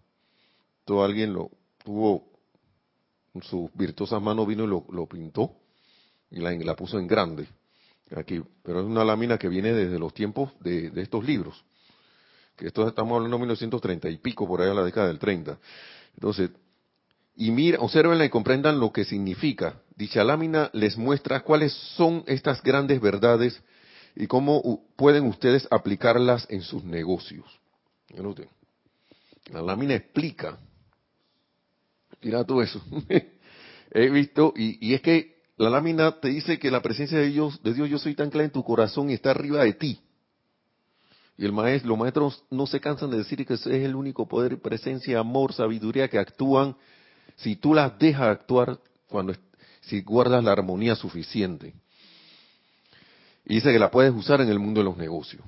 Alguien 1.03 1.33
lo 1.33 1.50
tuvo, 1.85 2.26
sus 3.42 3.72
virtuosas 3.74 4.20
manos 4.20 4.46
vino 4.46 4.64
y 4.64 4.66
lo, 4.66 5.07
pintó 5.07 5.55
y 6.31 6.40
la, 6.40 6.74
puso 6.74 6.98
en 6.98 7.07
grande 7.07 7.46
aquí. 8.16 8.42
Pero 8.62 8.81
es 8.81 8.87
una 8.87 9.05
lámina 9.05 9.38
que 9.38 9.48
viene 9.48 9.72
desde 9.72 9.98
los 9.98 10.12
tiempos 10.12 10.53
de, 10.61 10.90
estos 10.96 11.24
libros. 11.24 11.64
Que 12.57 12.66
esto 12.66 12.87
estamos 12.87 13.16
hablando 13.16 13.37
de 13.37 13.40
1930 13.40 14.11
y 14.11 14.18
pico, 14.18 14.46
por 14.46 14.61
ahí 14.61 14.68
a 14.68 14.74
la 14.74 14.85
década 14.85 15.07
del 15.07 15.18
30. 15.18 15.59
Entonces, 16.14 16.50
y 17.37 17.50
mira, 17.53 17.79
observenla 17.79 18.24
y 18.24 18.29
comprendan 18.29 18.81
lo 18.81 18.92
que 18.92 19.05
significa. 19.05 19.81
Dicha 19.96 20.24
lámina 20.24 20.70
les 20.72 20.98
muestra 20.98 21.40
cuáles 21.40 21.72
son 21.96 22.24
estas 22.26 22.62
grandes 22.62 23.00
verdades 23.00 23.62
y 24.16 24.26
cómo 24.26 24.85
pueden 24.96 25.24
ustedes 25.26 25.66
aplicarlas 25.70 26.46
en 26.50 26.62
sus 26.62 26.85
negocios. 26.85 27.46
La 29.53 29.62
lámina 29.62 29.94
explica. 29.94 30.59
Mira 32.22 32.44
todo 32.44 32.62
eso. 32.62 32.83
He 33.92 34.09
visto, 34.11 34.52
y, 34.56 34.94
es 34.94 35.00
que 35.00 35.40
la 35.56 35.70
lámina 35.70 36.20
te 36.20 36.28
dice 36.28 36.59
que 36.59 36.70
la 36.70 36.80
presencia 36.80 37.18
de 37.18 37.28
Dios, 37.28 37.62
de 37.62 37.74
Dios 37.74 37.88
yo 37.90 37.98
soy 37.98 38.14
tan 38.14 38.30
clara 38.30 38.44
en 38.44 38.52
tu 38.52 38.62
corazón 38.62 39.11
y 39.11 39.14
está 39.14 39.30
arriba 39.30 39.64
de 39.64 39.72
ti. 39.72 40.00
Y 41.37 41.44
el 41.44 41.52
maestro, 41.52 41.88
los 41.88 41.98
maestros 41.98 42.44
no 42.50 42.66
se 42.66 42.80
cansan 42.80 43.11
de 43.11 43.18
decir 43.18 43.44
que 43.46 43.54
es 43.54 43.66
el 43.66 43.94
único 43.94 44.28
poder, 44.28 44.61
presencia, 44.61 45.18
amor, 45.18 45.54
sabiduría 45.54 46.09
que 46.09 46.18
actúan 46.18 46.76
si 47.37 47.56
tú 47.56 47.74
las 47.74 47.98
dejas 47.98 48.28
actuar 48.28 48.78
cuando 49.09 49.35
si 49.80 50.02
guardas 50.02 50.44
la 50.44 50.52
armonía 50.52 50.94
suficiente. 50.94 51.74
Y 53.46 53.54
dice 53.54 53.72
que 53.72 53.78
la 53.78 53.90
puedes 53.90 54.12
usar 54.12 54.40
en 54.42 54.48
el 54.48 54.59
mundo 54.59 54.80
de 54.80 54.85
los 54.85 54.96
negocios. 54.96 55.42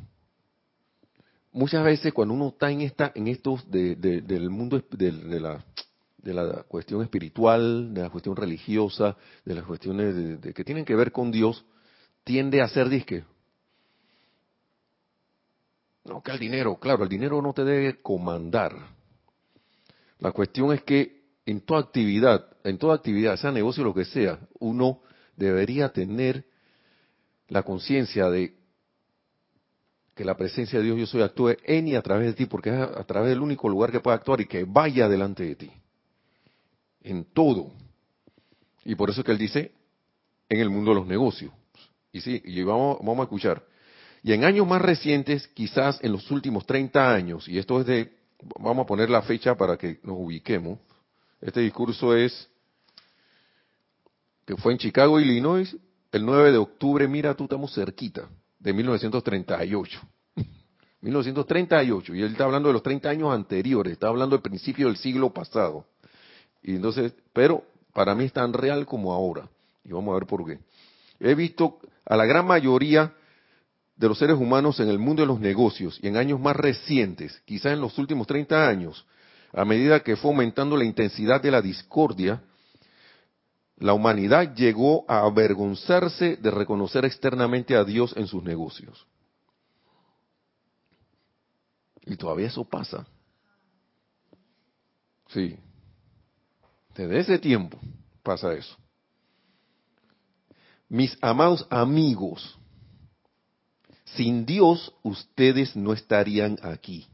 Muchas 1.53 1.85
veces 1.85 2.13
cuando 2.15 2.35
uno 2.35 2.49
está 2.49 2.71
en 2.71 2.81
esta, 2.81 3.13
en 3.15 3.29
estos 3.29 3.71
del 3.71 4.51
mundo 4.51 4.83
de, 4.91 5.13
la 5.41 5.63
de 6.23 6.35
la 6.35 6.63
cuestión 6.63 7.03
espiritual, 7.03 7.93
de 7.93 8.03
la 8.03 8.11
cuestión 8.11 8.37
religiosa, 8.37 9.17
de 9.45 9.55
las 9.55 9.65
cuestiones 9.65 10.41
de, 10.41 10.55
que 10.55 10.65
tienen 10.65 10.85
que 10.85 10.95
ver 10.95 11.11
con 11.11 11.31
Dios, 11.31 11.65
tiende 12.25 12.63
a 12.63 12.69
ser 12.69 12.89
disque. 12.89 13.25
No, 16.05 16.23
que 16.23 16.33
el 16.33 16.39
dinero, 16.39 16.77
claro, 16.77 17.05
el 17.05 17.09
dinero 17.09 17.43
no 17.43 17.53
te 17.53 17.65
debe 17.65 18.01
comandar. 18.01 18.75
La 20.19 20.33
cuestión 20.33 20.73
es 20.73 20.83
que 20.83 21.23
en 21.45 21.61
toda 21.61 21.81
actividad, 21.81 22.47
en 22.65 22.79
toda 22.79 22.95
actividad, 22.95 23.37
sea 23.37 23.51
negocio 23.51 23.83
lo 23.83 23.95
que 23.95 24.05
sea, 24.05 24.39
uno 24.61 25.01
debería 25.37 25.89
tener 25.91 26.45
la 27.49 27.63
conciencia 27.63 28.31
de 28.31 28.55
que 30.15 30.25
la 30.25 30.37
presencia 30.37 30.79
de 30.79 30.85
Dios 30.85 30.99
yo 30.99 31.07
soy 31.07 31.23
actúe 31.23 31.57
en 31.65 31.89
y 31.89 31.97
a 31.97 32.03
través 32.03 32.29
de 32.29 32.33
ti, 32.35 32.47
porque 32.47 32.71
es 32.71 32.77
a, 32.77 33.05
través 33.05 33.31
del 33.31 33.41
único 33.41 33.69
lugar 33.69 33.91
que 33.91 34.01
puede 34.01 34.17
actuar 34.17 34.41
y 34.41 34.47
que 34.47 34.65
vaya 34.65 35.09
delante 35.09 35.45
de 35.45 35.57
ti. 35.57 35.73
En 37.03 37.25
todo. 37.25 37.73
Y 38.85 38.95
por 38.95 39.11
eso 39.11 39.23
que 39.23 39.33
él 39.33 39.39
dice, 39.39 39.73
en 40.49 40.61
el 40.61 40.71
mundo 40.71 40.91
de 40.91 40.97
los 40.97 41.07
negocios. 41.07 41.53
Y 42.13 42.21
sí, 42.21 42.41
y 42.45 42.63
vamos, 42.63 42.99
vamos 42.99 43.21
a 43.21 43.23
escuchar. 43.25 43.65
Y 44.23 44.33
en 44.33 44.45
años 44.45 44.67
más 44.67 44.81
recientes, 44.81 45.49
quizás 45.49 45.99
en 46.03 46.13
los 46.13 46.31
últimos 46.31 46.65
30 46.67 47.13
años, 47.13 47.49
y 47.49 47.59
esto 47.59 47.81
es 47.81 47.87
de, 47.87 48.13
vamos 48.61 48.85
a 48.85 48.87
poner 48.87 49.11
la 49.11 49.23
fecha 49.23 49.57
para 49.57 49.77
que 49.77 49.99
nos 50.05 50.17
ubiquemos, 50.17 50.79
este 51.41 51.61
discurso 51.61 52.15
es 52.15 52.49
que 54.47 54.57
fue 54.57 54.73
en 54.73 54.79
Chicago, 54.79 55.19
Illinois, 55.19 55.77
el 56.13 56.25
9 56.25 56.53
de 56.53 56.59
octubre, 56.59 57.09
mira, 57.09 57.35
tú 57.35 57.45
estamos 57.45 57.75
cerquita, 57.75 58.29
de 58.59 58.73
1938. 58.73 60.01
1938, 61.01 62.15
y 62.15 62.23
él 62.23 62.33
está 62.33 62.45
hablando 62.45 62.69
de 62.69 62.75
los 62.75 62.83
30 62.83 63.09
años 63.09 63.35
anteriores, 63.35 63.95
está 63.95 64.09
hablando 64.09 64.37
del 64.37 64.43
principio 64.43 64.87
del 64.87 64.97
siglo 64.97 65.33
pasado. 65.33 65.87
Y 66.63 66.77
entonces, 66.77 67.13
pero 67.33 67.65
para 67.93 68.15
mí 68.15 68.25
es 68.25 68.33
tan 68.33 68.53
real 68.53 68.87
como 68.87 69.13
ahora. 69.13 69.49
Y 69.85 69.93
vamos 69.93 70.13
a 70.13 70.19
ver 70.19 70.27
por 70.27 70.47
qué. 70.47 70.59
He 71.21 71.35
visto 71.35 71.79
a 72.05 72.17
la 72.17 72.25
gran 72.25 72.47
mayoría 72.47 73.13
de 73.97 74.09
los 74.09 74.19
seres 74.19 74.37
humanos 74.37 74.81
en 74.81 74.89
el 74.89 74.99
mundo 74.99 75.23
de 75.23 75.27
los 75.27 75.41
negocios 75.41 75.99
y 76.03 76.09
en 76.09 76.17
años 76.17 76.41
más 76.41 76.57
recientes, 76.57 77.41
quizás 77.45 77.73
en 77.73 77.81
los 77.81 77.97
últimos 77.99 78.27
30 78.27 78.69
años, 78.69 79.07
a 79.53 79.65
medida 79.65 80.01
que 80.01 80.17
fue 80.17 80.31
aumentando 80.31 80.77
la 80.77 80.85
intensidad 80.85 81.41
de 81.41 81.51
la 81.51 81.61
discordia, 81.61 82.43
la 83.77 83.93
humanidad 83.93 84.55
llegó 84.55 85.05
a 85.09 85.21
avergonzarse 85.21 86.37
de 86.37 86.51
reconocer 86.51 87.05
externamente 87.05 87.77
a 87.77 87.85
Dios 87.85 88.15
en 88.17 88.27
sus 88.27 88.43
negocios. 88.43 89.07
Y 92.07 92.17
todavía 92.17 92.47
eso 92.47 92.65
pasa. 92.65 93.07
Sí. 95.29 95.57
Desde 96.95 97.19
ese 97.21 97.39
tiempo 97.39 97.79
pasa 98.23 98.53
eso. 98.53 98.77
Mis 100.89 101.17
amados 101.23 101.67
amigos, 101.71 102.59
sin 104.05 104.45
Dios 104.45 104.93
ustedes 105.03 105.75
no 105.75 105.93
estarían 105.93 106.59
aquí. 106.63 107.07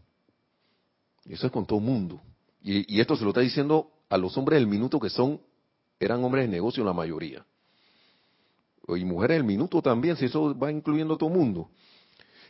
Eso 1.25 1.47
es 1.47 1.53
con 1.53 1.65
todo 1.65 1.79
mundo. 1.79 2.21
Y, 2.63 3.01
esto 3.01 3.17
se 3.17 3.23
lo 3.23 3.31
está 3.31 3.41
diciendo 3.41 3.93
a 4.09 4.19
los 4.19 4.37
hombres 4.37 4.59
del 4.59 4.67
minuto 4.67 4.99
que 4.99 5.11
son, 5.11 5.41
eran 6.01 6.25
hombres 6.25 6.47
de 6.47 6.51
negocio 6.51 6.83
la 6.83 6.93
mayoría. 6.93 7.45
Y 8.89 9.05
mujeres 9.05 9.37
del 9.37 9.45
minuto 9.45 9.81
también, 9.83 10.17
si 10.17 10.25
eso 10.25 10.59
va 10.59 10.73
incluyendo 10.73 11.15
a 11.15 11.19
todo 11.19 11.29
mundo. 11.29 11.71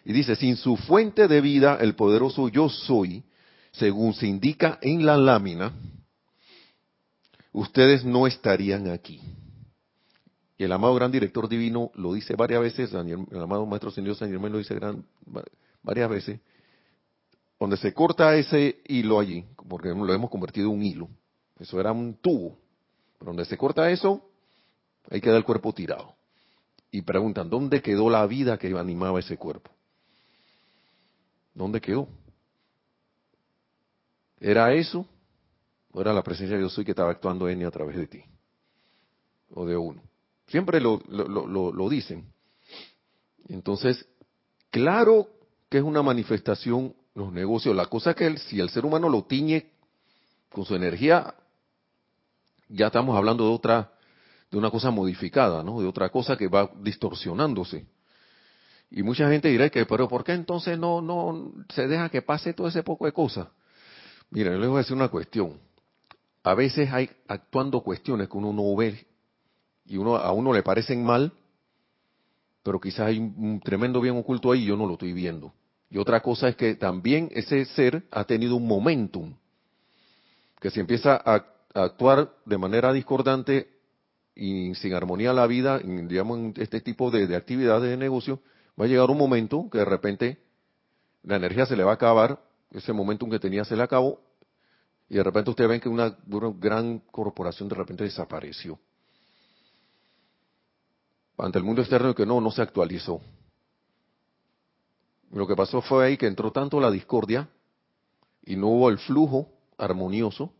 Y 0.05 0.13
dice, 0.13 0.37
sin 0.37 0.57
su 0.57 0.77
fuente 0.77 1.29
de 1.29 1.41
vida, 1.41 1.77
el 1.81 1.95
poderoso 1.95 2.49
yo 2.49 2.69
soy, 2.69 3.25
según 3.73 4.15
se 4.15 4.27
indica 4.27 4.79
en 4.81 5.05
la 5.05 5.17
lámina, 5.17 5.73
ustedes 7.53 8.05
no 8.05 8.27
estarían 8.27 8.89
aquí. 8.91 9.21
Y 10.57 10.65
el 10.65 10.73
amado 10.73 10.95
gran 10.95 11.13
director 11.13 11.49
divino 11.49 11.91
lo 11.95 12.13
dice 12.13 12.35
varias 12.35 12.61
veces, 12.61 12.93
el 12.93 13.43
amado 13.43 13.65
maestro 13.65 13.91
señor 13.91 14.17
San 14.17 14.29
Germán 14.29 14.53
lo 14.53 14.59
dice 14.59 14.79
varias 15.83 16.11
veces, 16.11 16.41
donde 17.61 17.77
se 17.77 17.95
corta 17.95 18.35
ese 18.37 18.81
hilo 18.87 19.21
allí, 19.21 19.45
porque 19.69 19.89
lo 19.91 20.13
hemos 20.13 20.31
convertido 20.31 20.69
en 20.71 20.77
un 20.77 20.83
hilo, 20.83 21.09
eso 21.59 21.79
era 21.79 21.93
un 21.93 22.15
tubo, 22.15 22.59
pero 23.19 23.31
donde 23.31 23.45
se 23.45 23.57
corta 23.57 23.91
eso, 23.91 24.29
ahí 25.11 25.21
queda 25.21 25.37
el 25.37 25.45
cuerpo 25.45 25.73
tirado. 25.73 26.15
Y 26.91 27.03
preguntan, 27.03 27.51
¿dónde 27.51 27.83
quedó 27.83 28.09
la 28.09 28.27
vida 28.27 28.59
que 28.59 28.69
animaba 28.77 29.21
ese 29.21 29.37
cuerpo? 29.37 29.71
¿Dónde 31.55 31.81
quedó? 31.81 32.09
¿Era 34.41 34.73
eso? 34.73 35.07
¿O 35.99 36.01
era 36.01 36.13
la 36.13 36.23
presencia 36.23 36.55
de 36.55 36.61
Dios 36.61 36.73
soy 36.73 36.85
que 36.85 36.93
estaba 36.93 37.11
actuando 37.11 37.49
en 37.49 37.67
a 37.67 37.73
través 37.73 37.97
de 37.97 38.07
ti? 38.07 38.23
O 39.51 39.67
de 39.67 39.77
uno. 39.77 40.01
Siempre 40.47 40.81
lo, 40.81 41.03
lo, 41.09 41.73
lo 41.73 41.89
dicen. 41.89 42.33
Entonces, 43.49 44.07
claro 44.71 45.27
que 45.69 45.79
es 45.79 45.83
una 45.83 46.01
manifestación 46.01 46.95
los 47.17 47.33
negocios. 47.33 47.75
La 47.75 47.87
cosa 47.87 48.11
es 48.11 48.17
que 48.17 48.39
si 48.39 48.61
el 48.61 48.71
ser 48.71 48.87
humano 48.87 49.09
lo 49.09 49.25
tiñe 49.25 49.73
con 50.53 50.65
su 50.65 50.77
energía, 50.77 51.35
ya 52.69 52.87
estamos 52.87 53.17
hablando 53.17 53.49
de 53.49 53.51
otra, 53.51 53.93
de 54.53 54.57
una 54.57 54.71
cosa 54.71 54.93
modificada, 54.93 55.65
¿no? 55.65 55.81
De 55.81 55.89
otra 55.89 56.11
cosa 56.11 56.37
que 56.37 56.47
va 56.47 56.71
distorsionándose. 56.81 57.89
Y 58.93 59.03
mucha 59.03 59.29
gente 59.29 59.49
dirá 59.49 59.69
que, 59.69 59.85
pero 59.85 60.09
¿por 60.09 60.23
qué 60.23 60.35
entonces 60.35 60.79
no, 60.79 61.03
no 61.03 61.55
se 61.75 61.89
deja 61.89 62.09
que 62.09 62.23
pase 62.23 62.55
todo 62.55 62.69
ese 62.69 62.85
poco 62.85 63.05
de 63.07 63.13
cosas? 63.13 63.49
Miren, 64.31 64.61
les 64.61 64.69
voy 64.69 64.77
a 64.77 64.83
decir 64.83 64.95
una 64.95 65.09
cuestión. 65.09 65.67
A 66.49 66.55
veces 66.55 66.91
hay 66.91 67.11
actuando 67.27 67.83
cuestiones 67.83 68.27
que 68.27 68.39
uno 68.39 68.55
no 68.55 68.75
ve 68.75 69.07
y 69.85 69.99
uno, 69.99 70.17
a 70.17 70.33
uno 70.33 70.55
le 70.55 70.63
parecen 70.63 71.05
mal, 71.05 71.31
pero 72.63 72.81
quizás 72.81 73.09
hay 73.09 73.19
un 73.19 73.61
tremendo 73.63 74.01
bien 74.01 74.17
oculto 74.17 74.51
ahí 74.51 74.63
y 74.63 74.65
yo 74.65 74.75
no 74.75 74.87
lo 74.87 74.95
estoy 74.95 75.13
viendo. 75.13 75.53
Y 75.91 75.99
otra 75.99 76.21
cosa 76.21 76.49
es 76.49 76.57
que 76.57 76.75
también 76.75 77.29
ese 77.33 77.67
ser 77.67 78.03
ha 78.11 78.25
tenido 78.25 78.57
un 78.57 78.67
momentum, 78.67 79.35
que 80.59 80.71
si 80.71 80.81
empieza 80.81 81.21
a, 81.23 81.45
actuar 81.75 82.33
de 82.47 82.57
manera 82.57 82.95
discordante 82.95 83.69
y 84.35 84.75
sin 84.77 84.95
armonía 84.95 85.35
la 85.35 85.47
vida, 85.47 85.79
digamos, 85.81 86.39
en 86.39 86.55
este 86.57 86.81
tipo 86.81 87.11
de, 87.11 87.27
de 87.27 87.37
actividades 87.37 87.91
de 87.91 87.99
negocio, 87.99 88.41
va 88.81 88.87
a 88.87 88.89
llegar 88.89 89.11
un 89.11 89.19
momento 89.19 89.69
que 89.71 89.77
de 89.77 89.85
repente 89.85 90.39
la 91.25 91.37
energía 91.37 91.67
se 91.67 91.77
le 91.77 91.85
va 91.85 91.91
a 91.91 91.97
acabar, 91.97 92.41
ese 92.71 92.95
momentum 92.95 93.29
que 93.29 93.39
tenía 93.39 93.67
se 93.67 93.77
le 93.77 93.83
acabó, 93.83 94.19
y 95.09 95.15
de 95.15 95.23
repente 95.23 95.51
usted 95.51 95.67
ven 95.67 95.81
que 95.81 95.89
una, 95.89 96.17
gran 96.59 96.99
corporación 97.11 97.69
de 97.69 97.75
repente 97.75 98.05
desapareció. 98.05 98.79
Ante 101.39 101.59
el 101.59 101.65
mundo 101.65 101.81
externo 101.81 102.15
que 102.15 102.27
no, 102.27 102.41
no 102.41 102.51
se 102.51 102.63
actualizó. 102.63 103.21
Lo 105.31 105.47
que 105.47 105.57
pasó 105.57 105.81
fue 105.81 106.05
ahí 106.05 106.17
que 106.17 106.27
entró 106.27 106.53
tanto 106.53 106.81
la 106.81 106.91
discordia 106.91 107.49
y 108.45 108.57
no 108.57 108.69
hubo 108.69 108.91
el 108.91 108.99
flujo 108.99 109.49
armonioso, 109.79 110.53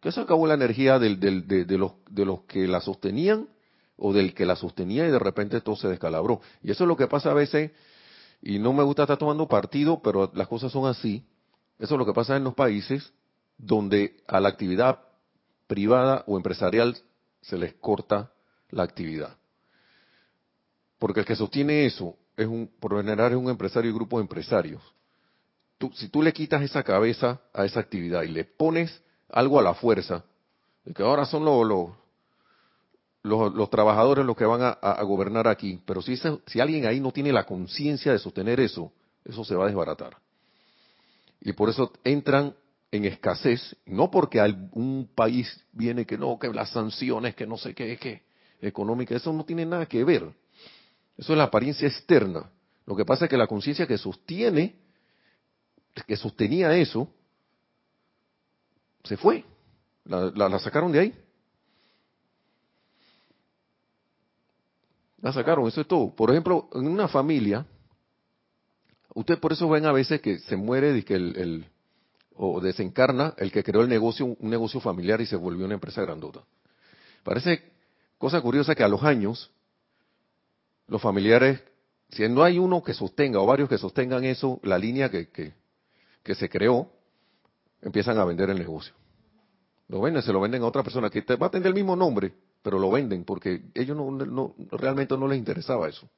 que 0.00 0.12
se 0.12 0.20
acabó 0.20 0.46
la 0.46 0.54
energía 0.54 0.98
de, 0.98 1.10
los, 1.78 1.92
de 2.10 2.24
los 2.24 2.40
que 2.42 2.68
la 2.68 2.80
sostenían 2.80 3.48
o 3.96 4.12
del 4.12 4.34
que 4.34 4.44
la 4.44 4.54
sostenía 4.54 5.08
y 5.08 5.10
de 5.10 5.18
repente 5.18 5.60
todo 5.60 5.76
se 5.76 5.88
descalabró. 5.88 6.40
Y 6.62 6.70
eso 6.70 6.84
es 6.84 6.88
lo 6.88 6.96
que 6.96 7.06
pasa 7.06 7.30
a 7.30 7.34
veces, 7.34 7.72
y 8.42 8.58
no 8.58 8.72
me 8.72 8.82
gusta 8.82 9.02
estar 9.02 9.16
tomando 9.16 9.48
partido, 9.48 10.00
pero 10.02 10.30
las 10.34 10.46
cosas 10.46 10.70
son 10.70 10.86
así. 10.86 11.24
Eso 11.78 11.94
es 11.94 11.98
lo 11.98 12.06
que 12.06 12.12
pasa 12.12 12.36
en 12.36 12.44
los 12.44 12.54
países 12.54 13.12
donde 13.58 14.22
a 14.26 14.40
la 14.40 14.48
actividad 14.48 15.00
privada 15.66 16.24
o 16.26 16.36
empresarial 16.36 16.96
se 17.40 17.58
les 17.58 17.74
corta 17.74 18.30
la 18.70 18.82
actividad. 18.82 19.36
Porque 20.98 21.20
el 21.20 21.26
que 21.26 21.36
sostiene 21.36 21.86
eso 21.86 22.16
es 22.36 22.46
un, 22.46 22.68
por 22.80 22.96
general 22.96 23.32
es 23.32 23.38
un 23.38 23.50
empresario 23.50 23.90
y 23.90 23.94
grupo 23.94 24.18
de 24.18 24.22
empresarios. 24.22 24.82
Si 25.94 26.08
tú 26.08 26.22
le 26.22 26.32
quitas 26.32 26.62
esa 26.62 26.82
cabeza 26.82 27.40
a 27.52 27.64
esa 27.64 27.80
actividad 27.80 28.22
y 28.22 28.28
le 28.28 28.44
pones 28.44 29.02
algo 29.28 29.58
a 29.58 29.62
la 29.62 29.74
fuerza, 29.74 30.24
de 30.84 30.94
que 30.94 31.02
ahora 31.02 31.26
son 31.26 31.44
los, 31.44 31.90
los, 33.22 33.70
trabajadores 33.70 34.24
los 34.24 34.36
que 34.36 34.46
van 34.46 34.62
a, 34.62 35.02
gobernar 35.02 35.48
aquí, 35.48 35.80
pero 35.84 36.00
si, 36.00 36.16
si 36.46 36.60
alguien 36.60 36.86
ahí 36.86 37.00
no 37.00 37.12
tiene 37.12 37.32
la 37.32 37.44
conciencia 37.44 38.12
de 38.12 38.18
sostener 38.18 38.60
eso, 38.60 38.92
eso 39.24 39.44
se 39.44 39.54
va 39.54 39.64
a 39.64 39.66
desbaratar. 39.66 40.16
Y 41.40 41.52
por 41.52 41.68
eso 41.68 41.92
entran 42.04 42.54
en 42.96 43.04
escasez, 43.04 43.76
no 43.86 44.10
porque 44.10 44.40
un 44.72 45.08
país 45.14 45.64
viene 45.72 46.04
que 46.04 46.18
no, 46.18 46.38
que 46.38 46.48
las 46.48 46.70
sanciones, 46.70 47.34
que 47.34 47.46
no 47.46 47.56
sé 47.56 47.74
qué, 47.74 47.96
que 47.96 48.22
económica, 48.60 49.14
eso 49.14 49.32
no 49.32 49.44
tiene 49.44 49.64
nada 49.66 49.86
que 49.86 50.02
ver. 50.04 50.22
Eso 51.16 51.32
es 51.32 51.38
la 51.38 51.44
apariencia 51.44 51.88
externa. 51.88 52.50
Lo 52.84 52.94
que 52.94 53.04
pasa 53.04 53.24
es 53.24 53.30
que 53.30 53.36
la 53.36 53.46
conciencia 53.46 53.86
que 53.86 53.98
sostiene, 53.98 54.76
que 56.06 56.16
sostenía 56.16 56.74
eso, 56.76 57.08
se 59.04 59.16
fue. 59.16 59.44
La, 60.04 60.58
sacaron 60.58 60.92
de 60.92 61.00
ahí. 61.00 61.14
La 65.20 65.32
sacaron, 65.32 65.66
eso 65.66 65.80
es 65.80 65.88
todo. 65.88 66.14
Por 66.14 66.30
ejemplo, 66.30 66.68
en 66.74 66.86
una 66.86 67.08
familia, 67.08 67.66
usted 69.14 69.38
por 69.38 69.52
eso 69.52 69.68
ven 69.68 69.86
a 69.86 69.92
veces 69.92 70.20
que 70.20 70.38
se 70.40 70.56
muere 70.56 71.02
que 71.04 71.14
el, 71.14 71.66
o 72.36 72.60
desencarna 72.60 73.34
el 73.38 73.50
que 73.50 73.62
creó 73.62 73.82
el 73.82 73.88
negocio, 73.88 74.26
un 74.26 74.50
negocio 74.50 74.80
familiar 74.80 75.20
y 75.20 75.26
se 75.26 75.36
volvió 75.36 75.64
una 75.64 75.74
empresa 75.74 76.02
grandota. 76.02 76.40
Parece 77.22 77.72
cosa 78.18 78.40
curiosa 78.40 78.74
que 78.74 78.84
a 78.84 78.88
los 78.88 79.02
años 79.02 79.50
los 80.88 81.02
familiares, 81.02 81.62
si 82.10 82.28
no 82.28 82.42
hay 82.44 82.58
uno 82.58 82.82
que 82.82 82.94
sostenga 82.94 83.40
o 83.40 83.46
varios 83.46 83.68
que 83.68 83.78
sostengan 83.78 84.24
eso, 84.24 84.60
la 84.62 84.78
línea 84.78 85.10
que, 85.10 85.28
que, 85.28 86.34
se 86.34 86.48
creó, 86.48 86.90
empiezan 87.82 88.18
a 88.18 88.24
vender 88.24 88.50
el 88.50 88.58
negocio. 88.58 88.94
Lo 89.88 90.00
venden, 90.00 90.22
se 90.22 90.32
lo 90.32 90.40
venden 90.40 90.62
a 90.62 90.66
otra 90.66 90.82
persona 90.82 91.10
que 91.10 91.22
va 91.36 91.46
a 91.46 91.50
tener 91.50 91.68
el 91.68 91.74
mismo 91.74 91.96
nombre, 91.96 92.32
pero 92.62 92.78
lo 92.78 92.90
venden 92.90 93.24
porque 93.24 93.62
ellos 93.74 93.96
no, 93.96 94.10
no, 94.10 94.54
realmente 94.72 95.16
no 95.16 95.26
les 95.26 95.38
interesaba 95.38 95.88
eso. 95.88 96.08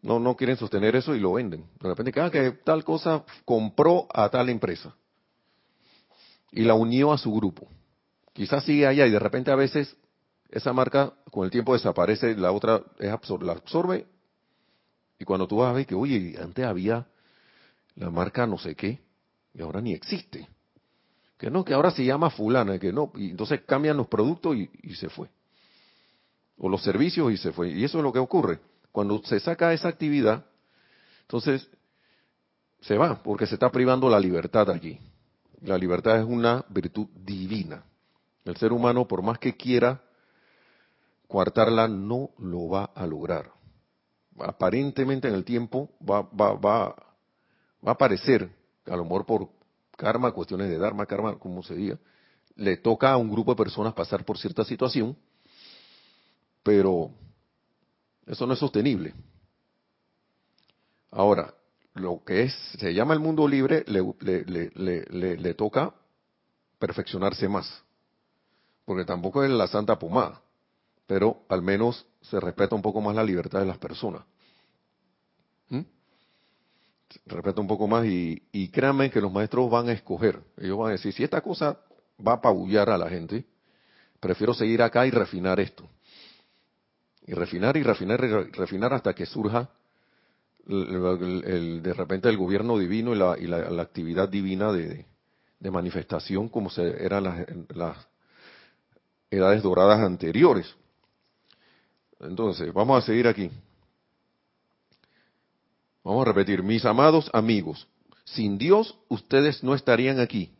No, 0.00 0.18
no 0.20 0.36
quieren 0.36 0.56
sostener 0.56 0.94
eso 0.96 1.14
y 1.14 1.20
lo 1.20 1.32
venden. 1.32 1.64
De 1.80 1.88
repente, 1.88 2.20
ah, 2.20 2.30
que 2.30 2.52
tal 2.52 2.84
cosa 2.84 3.24
compró 3.44 4.06
a 4.12 4.28
tal 4.28 4.48
empresa 4.48 4.94
y 6.52 6.62
la 6.62 6.74
unió 6.74 7.12
a 7.12 7.18
su 7.18 7.32
grupo. 7.32 7.68
Quizás 8.32 8.64
sigue 8.64 8.86
allá 8.86 9.06
y 9.06 9.10
de 9.10 9.18
repente 9.18 9.50
a 9.50 9.56
veces 9.56 9.96
esa 10.50 10.72
marca 10.72 11.12
con 11.30 11.44
el 11.44 11.50
tiempo 11.50 11.74
desaparece, 11.74 12.36
la 12.36 12.52
otra 12.52 12.82
es 12.98 13.12
la 13.40 13.52
absorbe 13.52 14.06
y 15.18 15.24
cuando 15.24 15.48
tú 15.48 15.56
vas 15.58 15.70
a 15.70 15.72
ver 15.72 15.86
que, 15.86 15.94
oye, 15.94 16.36
antes 16.40 16.64
había 16.64 17.06
la 17.96 18.10
marca 18.10 18.46
no 18.46 18.56
sé 18.58 18.76
qué 18.76 19.00
y 19.52 19.60
ahora 19.60 19.80
ni 19.80 19.92
existe. 19.92 20.48
Que 21.36 21.50
no, 21.50 21.64
que 21.64 21.74
ahora 21.74 21.90
se 21.90 22.04
llama 22.04 22.30
fulana, 22.30 22.78
que 22.78 22.92
no, 22.92 23.12
y 23.14 23.30
entonces 23.30 23.62
cambian 23.62 23.96
los 23.96 24.08
productos 24.08 24.56
y 24.56 24.94
se 24.94 25.08
fue. 25.08 25.28
O 26.56 26.68
los 26.68 26.82
servicios 26.82 27.32
y 27.32 27.36
se 27.36 27.52
fue. 27.52 27.70
Y 27.70 27.84
eso 27.84 27.98
es 27.98 28.04
lo 28.04 28.12
que 28.12 28.18
ocurre. 28.18 28.58
Cuando 28.98 29.22
se 29.22 29.38
saca 29.38 29.72
esa 29.72 29.86
actividad, 29.86 30.44
entonces 31.20 31.70
se 32.80 32.98
va, 32.98 33.22
porque 33.22 33.46
se 33.46 33.54
está 33.54 33.70
privando 33.70 34.10
la 34.10 34.18
libertad 34.18 34.68
allí. 34.72 34.98
La 35.62 35.78
libertad 35.78 36.18
es 36.18 36.24
una 36.24 36.64
virtud 36.68 37.06
divina. 37.14 37.84
El 38.44 38.56
ser 38.56 38.72
humano, 38.72 39.06
por 39.06 39.22
más 39.22 39.38
que 39.38 39.56
quiera 39.56 40.02
coartarla 41.28 41.86
no 41.86 42.30
lo 42.38 42.70
va 42.70 42.86
a 42.92 43.06
lograr. 43.06 43.52
Aparentemente 44.40 45.28
en 45.28 45.34
el 45.34 45.44
tiempo 45.44 45.90
va, 46.02 46.22
va, 46.22 46.54
va, 46.54 46.88
va 46.88 47.90
a 47.90 47.90
aparecer, 47.92 48.50
a 48.84 48.96
lo 48.96 49.04
mejor 49.04 49.26
por 49.26 49.48
karma, 49.96 50.32
cuestiones 50.32 50.70
de 50.70 50.76
dharma, 50.76 51.06
karma, 51.06 51.38
como 51.38 51.62
se 51.62 51.76
diga, 51.76 52.00
le 52.56 52.78
toca 52.78 53.12
a 53.12 53.16
un 53.16 53.30
grupo 53.30 53.52
de 53.52 53.62
personas 53.62 53.94
pasar 53.94 54.24
por 54.24 54.38
cierta 54.38 54.64
situación, 54.64 55.16
pero 56.64 57.12
eso 58.28 58.46
no 58.46 58.52
es 58.52 58.58
sostenible. 58.58 59.14
Ahora, 61.10 61.54
lo 61.94 62.22
que 62.24 62.42
es, 62.42 62.54
se 62.78 62.94
llama 62.94 63.14
el 63.14 63.20
mundo 63.20 63.48
libre, 63.48 63.84
le, 63.86 64.02
le, 64.20 64.70
le, 64.74 65.36
le 65.36 65.54
toca 65.54 65.94
perfeccionarse 66.78 67.48
más, 67.48 67.82
porque 68.84 69.04
tampoco 69.04 69.42
es 69.42 69.50
la 69.50 69.66
santa 69.66 69.98
pomada 69.98 70.42
pero 71.08 71.46
al 71.48 71.62
menos 71.62 72.06
se 72.20 72.38
respeta 72.38 72.76
un 72.76 72.82
poco 72.82 73.00
más 73.00 73.16
la 73.16 73.24
libertad 73.24 73.60
de 73.60 73.66
las 73.66 73.78
personas. 73.78 74.22
¿Mm? 75.70 75.80
Respeta 77.24 77.62
un 77.62 77.66
poco 77.66 77.88
más 77.88 78.04
y, 78.04 78.42
y 78.52 78.68
créanme 78.68 79.10
que 79.10 79.22
los 79.22 79.32
maestros 79.32 79.70
van 79.70 79.88
a 79.88 79.92
escoger. 79.92 80.38
Ellos 80.58 80.76
van 80.76 80.90
a 80.90 80.92
decir, 80.92 81.14
si 81.14 81.24
esta 81.24 81.40
cosa 81.40 81.78
va 82.24 82.32
a 82.32 82.34
apabullar 82.36 82.90
a 82.90 82.98
la 82.98 83.08
gente, 83.08 83.46
prefiero 84.20 84.52
seguir 84.52 84.82
acá 84.82 85.06
y 85.06 85.10
refinar 85.10 85.58
esto. 85.58 85.88
Y 87.28 87.34
refinar 87.34 87.76
y 87.76 87.82
refinar 87.82 88.24
y 88.24 88.56
refinar 88.56 88.94
hasta 88.94 89.14
que 89.14 89.26
surja 89.26 89.68
el, 90.66 91.82
de 91.82 91.92
repente 91.92 92.26
el 92.30 92.38
gobierno 92.38 92.78
divino 92.78 93.14
y 93.14 93.18
la, 93.18 93.38
y 93.38 93.46
la, 93.46 93.82
actividad 93.82 94.30
divina 94.30 94.72
de, 94.72 95.04
manifestación 95.70 96.48
como 96.48 96.70
eran 96.78 97.24
las, 97.24 97.46
las 97.74 97.96
edades 99.30 99.62
doradas 99.62 100.00
anteriores. 100.00 100.74
Entonces, 102.18 102.72
vamos 102.72 103.04
a 103.04 103.06
seguir 103.06 103.28
aquí. 103.28 103.50
Vamos 106.02 106.26
a 106.26 106.30
repetir, 106.30 106.62
mis 106.62 106.86
amados 106.86 107.30
amigos, 107.34 107.86
sin 108.24 108.56
Dios 108.56 108.96
ustedes 109.08 109.62
no 109.62 109.74
estarían 109.74 110.18
aquí. 110.18 110.50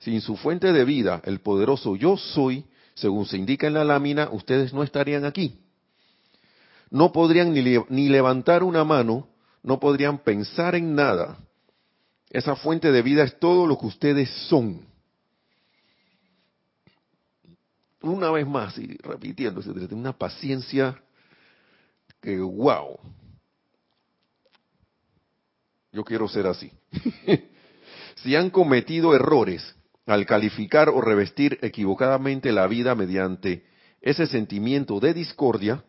Sin 0.00 0.20
su 0.20 0.36
fuente 0.36 0.72
de 0.72 0.84
vida, 0.84 1.22
el 1.24 1.38
poderoso 1.38 1.94
yo 1.94 2.16
soy, 2.16 2.64
según 2.94 3.26
se 3.26 3.36
indica 3.36 3.68
en 3.68 3.74
la 3.74 3.84
lámina, 3.84 4.28
ustedes 4.32 4.72
no 4.74 4.82
estarían 4.82 5.24
aquí. 5.24 5.56
No 6.90 7.12
podrían 7.12 7.52
ni, 7.52 7.62
ni 7.88 8.08
levantar 8.08 8.62
una 8.62 8.84
mano, 8.84 9.28
no 9.62 9.78
podrían 9.78 10.18
pensar 10.18 10.74
en 10.74 10.94
nada. 10.94 11.38
Esa 12.30 12.56
fuente 12.56 12.92
de 12.92 13.02
vida 13.02 13.24
es 13.24 13.38
todo 13.38 13.66
lo 13.66 13.78
que 13.78 13.86
ustedes 13.86 14.30
son. 14.48 14.90
una 18.02 18.30
vez 18.30 18.46
más, 18.46 18.78
y 18.78 18.96
repitiendo, 19.02 19.60
una 19.90 20.16
paciencia 20.16 21.00
que, 22.20 22.38
wow, 22.38 22.98
yo 25.92 26.04
quiero 26.04 26.28
ser 26.28 26.46
así. 26.46 26.70
si 28.16 28.36
han 28.36 28.50
cometido 28.50 29.14
errores 29.14 29.74
al 30.06 30.26
calificar 30.26 30.88
o 30.88 31.00
revestir 31.00 31.58
equivocadamente 31.62 32.52
la 32.52 32.66
vida 32.66 32.94
mediante 32.94 33.64
ese 34.00 34.26
sentimiento 34.26 34.98
de 34.98 35.14
discordia, 35.14 35.84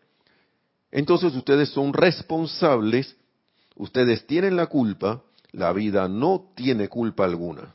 entonces 0.91 1.33
ustedes 1.35 1.69
son 1.69 1.93
responsables, 1.93 3.15
ustedes 3.75 4.27
tienen 4.27 4.57
la 4.57 4.67
culpa, 4.67 5.23
la 5.53 5.71
vida 5.71 6.07
no 6.09 6.51
tiene 6.55 6.89
culpa 6.89 7.23
alguna. 7.23 7.73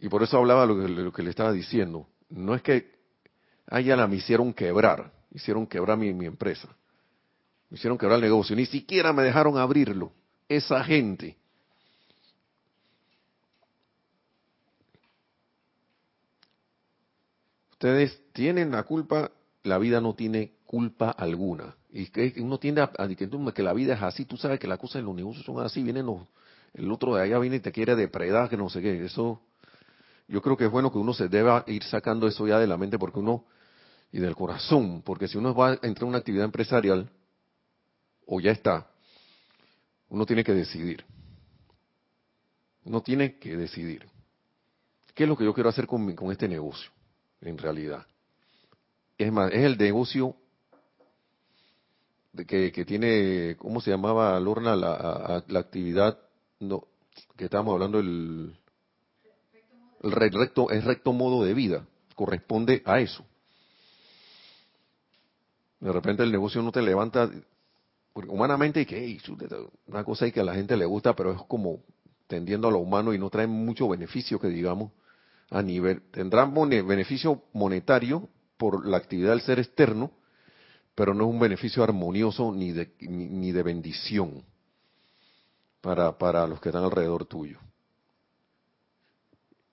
Y 0.00 0.08
por 0.08 0.22
eso 0.22 0.38
hablaba 0.38 0.66
lo 0.66 0.80
que, 0.80 0.88
lo 0.88 1.12
que 1.12 1.22
le 1.22 1.30
estaba 1.30 1.52
diciendo. 1.52 2.08
No 2.30 2.54
es 2.54 2.62
que, 2.62 2.90
ah, 3.66 3.80
ya 3.80 3.94
la 3.94 4.06
me 4.06 4.16
hicieron 4.16 4.52
quebrar, 4.52 5.12
hicieron 5.30 5.66
quebrar 5.66 5.98
mi, 5.98 6.12
mi 6.12 6.26
empresa, 6.26 6.68
me 7.68 7.76
hicieron 7.76 7.98
quebrar 7.98 8.16
el 8.16 8.22
negocio, 8.24 8.56
ni 8.56 8.66
siquiera 8.66 9.12
me 9.12 9.22
dejaron 9.22 9.58
abrirlo. 9.58 10.12
Esa 10.48 10.82
gente. 10.82 11.36
Ustedes 17.72 18.20
tienen 18.32 18.70
la 18.70 18.84
culpa, 18.84 19.30
la 19.62 19.78
vida 19.78 20.00
no 20.00 20.14
tiene 20.14 20.52
culpa 20.72 21.10
alguna. 21.10 21.76
Y 21.92 22.06
que 22.06 22.32
uno 22.38 22.58
tiende 22.58 22.80
a, 22.80 22.90
a 22.96 23.52
que 23.52 23.62
la 23.62 23.74
vida 23.74 23.92
es 23.92 24.02
así, 24.02 24.24
tú 24.24 24.38
sabes 24.38 24.58
que 24.58 24.66
las 24.66 24.78
cosas 24.78 25.00
en 25.00 25.04
los 25.04 25.14
negocios 25.14 25.44
son 25.44 25.60
así, 25.60 25.82
vienen 25.82 26.06
los, 26.06 26.22
el 26.72 26.90
otro 26.90 27.14
de 27.14 27.24
allá 27.24 27.38
viene 27.38 27.56
y 27.56 27.60
te 27.60 27.70
quiere 27.70 27.94
depredar, 27.94 28.48
que 28.48 28.56
no 28.56 28.70
sé 28.70 28.80
qué, 28.80 29.04
eso 29.04 29.42
yo 30.28 30.40
creo 30.40 30.56
que 30.56 30.64
es 30.64 30.70
bueno 30.70 30.90
que 30.90 30.96
uno 30.96 31.12
se 31.12 31.28
deba 31.28 31.62
ir 31.66 31.82
sacando 31.84 32.26
eso 32.26 32.46
ya 32.46 32.58
de 32.58 32.66
la 32.66 32.78
mente 32.78 32.98
porque 32.98 33.18
uno 33.18 33.44
y 34.12 34.18
del 34.18 34.34
corazón, 34.34 35.02
porque 35.02 35.28
si 35.28 35.36
uno 35.36 35.54
va 35.54 35.72
a 35.72 35.74
entrar 35.74 36.04
en 36.04 36.08
una 36.08 36.18
actividad 36.18 36.46
empresarial 36.46 37.10
o 38.24 38.40
ya 38.40 38.52
está, 38.52 38.86
uno 40.08 40.24
tiene 40.24 40.42
que 40.42 40.54
decidir. 40.54 41.04
Uno 42.84 43.02
tiene 43.02 43.36
que 43.38 43.58
decidir. 43.58 44.06
¿Qué 45.14 45.24
es 45.24 45.28
lo 45.28 45.36
que 45.36 45.44
yo 45.44 45.52
quiero 45.52 45.68
hacer 45.68 45.86
con, 45.86 46.14
con 46.14 46.32
este 46.32 46.48
negocio? 46.48 46.90
En 47.42 47.58
realidad. 47.58 48.06
Es 49.18 49.30
más, 49.30 49.52
es 49.52 49.64
el 49.64 49.76
negocio 49.76 50.34
de 50.34 50.41
que, 52.46 52.72
que, 52.72 52.84
tiene, 52.84 53.56
¿cómo 53.58 53.80
se 53.80 53.90
llamaba, 53.90 54.38
Lorna, 54.40 54.74
la, 54.74 55.44
la 55.46 55.60
actividad 55.60 56.18
no, 56.60 56.86
que 57.36 57.44
estábamos 57.44 57.74
hablando, 57.74 57.98
el, 57.98 58.56
el 60.02 60.12
recto, 60.12 60.70
es 60.70 60.84
recto 60.84 61.12
modo 61.12 61.44
de 61.44 61.54
vida, 61.54 61.86
corresponde 62.14 62.82
a 62.84 63.00
eso. 63.00 63.24
De 65.80 65.92
repente 65.92 66.22
el 66.22 66.30
negocio 66.30 66.62
no 66.62 66.70
te 66.70 66.82
levanta 66.82 67.30
humanamente 68.14 68.82
y 68.82 68.86
que 68.86 69.18
una 69.86 70.04
cosa 70.04 70.26
y 70.26 70.32
que 70.32 70.40
a 70.40 70.44
la 70.44 70.54
gente 70.54 70.76
le 70.76 70.84
gusta, 70.84 71.14
pero 71.14 71.32
es 71.32 71.42
como 71.48 71.80
tendiendo 72.28 72.68
a 72.68 72.70
lo 72.70 72.78
humano 72.78 73.12
y 73.12 73.18
no 73.18 73.30
trae 73.30 73.46
mucho 73.46 73.88
beneficio 73.88 74.38
que 74.38 74.48
digamos 74.48 74.92
a 75.50 75.60
nivel 75.60 76.02
tendrán 76.10 76.54
beneficio 76.54 77.42
monetario 77.52 78.28
por 78.56 78.86
la 78.86 78.96
actividad 78.96 79.30
del 79.30 79.42
ser 79.42 79.58
externo, 79.58 80.12
pero 80.94 81.14
no 81.14 81.24
es 81.24 81.30
un 81.30 81.40
beneficio 81.40 81.82
armonioso 81.82 82.52
ni 82.52 82.72
de, 82.72 82.94
ni 83.00 83.52
de 83.52 83.62
bendición 83.62 84.44
para, 85.80 86.16
para 86.16 86.46
los 86.46 86.60
que 86.60 86.68
están 86.68 86.84
alrededor 86.84 87.24
tuyo 87.26 87.58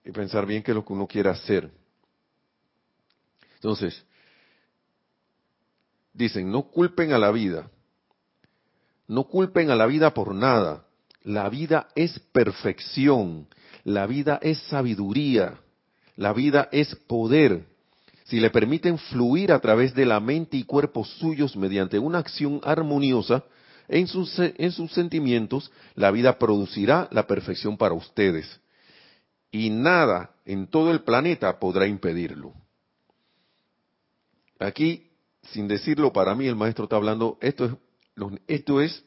y 0.09 0.11
pensar 0.11 0.45
bien 0.45 0.63
qué 0.63 0.71
es 0.71 0.75
lo 0.75 0.83
que 0.83 0.93
uno 0.93 1.07
quiere 1.07 1.29
hacer. 1.29 1.69
Entonces, 3.55 4.03
dicen, 6.13 6.51
no 6.51 6.63
culpen 6.63 7.13
a 7.13 7.19
la 7.19 7.31
vida, 7.31 7.69
no 9.07 9.25
culpen 9.25 9.69
a 9.69 9.75
la 9.75 9.85
vida 9.85 10.13
por 10.13 10.33
nada. 10.33 10.85
La 11.21 11.49
vida 11.49 11.89
es 11.95 12.17
perfección, 12.31 13.47
la 13.83 14.07
vida 14.07 14.39
es 14.41 14.57
sabiduría, 14.63 15.59
la 16.15 16.33
vida 16.33 16.69
es 16.71 16.95
poder. 16.95 17.67
Si 18.29 18.39
le 18.39 18.51
permiten 18.51 18.99
fluir 18.99 19.51
a 19.51 19.59
través 19.59 19.95
de 19.95 20.05
la 20.05 20.19
mente 20.19 20.55
y 20.55 20.63
cuerpos 20.63 21.09
suyos 21.17 21.55
mediante 21.57 21.97
una 21.97 22.19
acción 22.19 22.61
armoniosa 22.63 23.43
en 23.87 24.05
sus, 24.05 24.37
en 24.37 24.71
sus 24.71 24.93
sentimientos, 24.93 25.71
la 25.95 26.11
vida 26.11 26.37
producirá 26.37 27.07
la 27.11 27.25
perfección 27.25 27.75
para 27.75 27.95
ustedes 27.95 28.59
y 29.51 29.71
nada 29.71 30.35
en 30.45 30.67
todo 30.67 30.91
el 30.91 31.01
planeta 31.01 31.59
podrá 31.59 31.87
impedirlo. 31.87 32.53
Aquí, 34.59 35.09
sin 35.41 35.67
decirlo 35.67 36.13
para 36.13 36.35
mí, 36.35 36.45
el 36.45 36.55
maestro 36.55 36.83
está 36.83 36.97
hablando, 36.97 37.39
esto 37.41 37.65
es, 37.65 37.71
esto 38.47 38.79
es, 38.79 39.03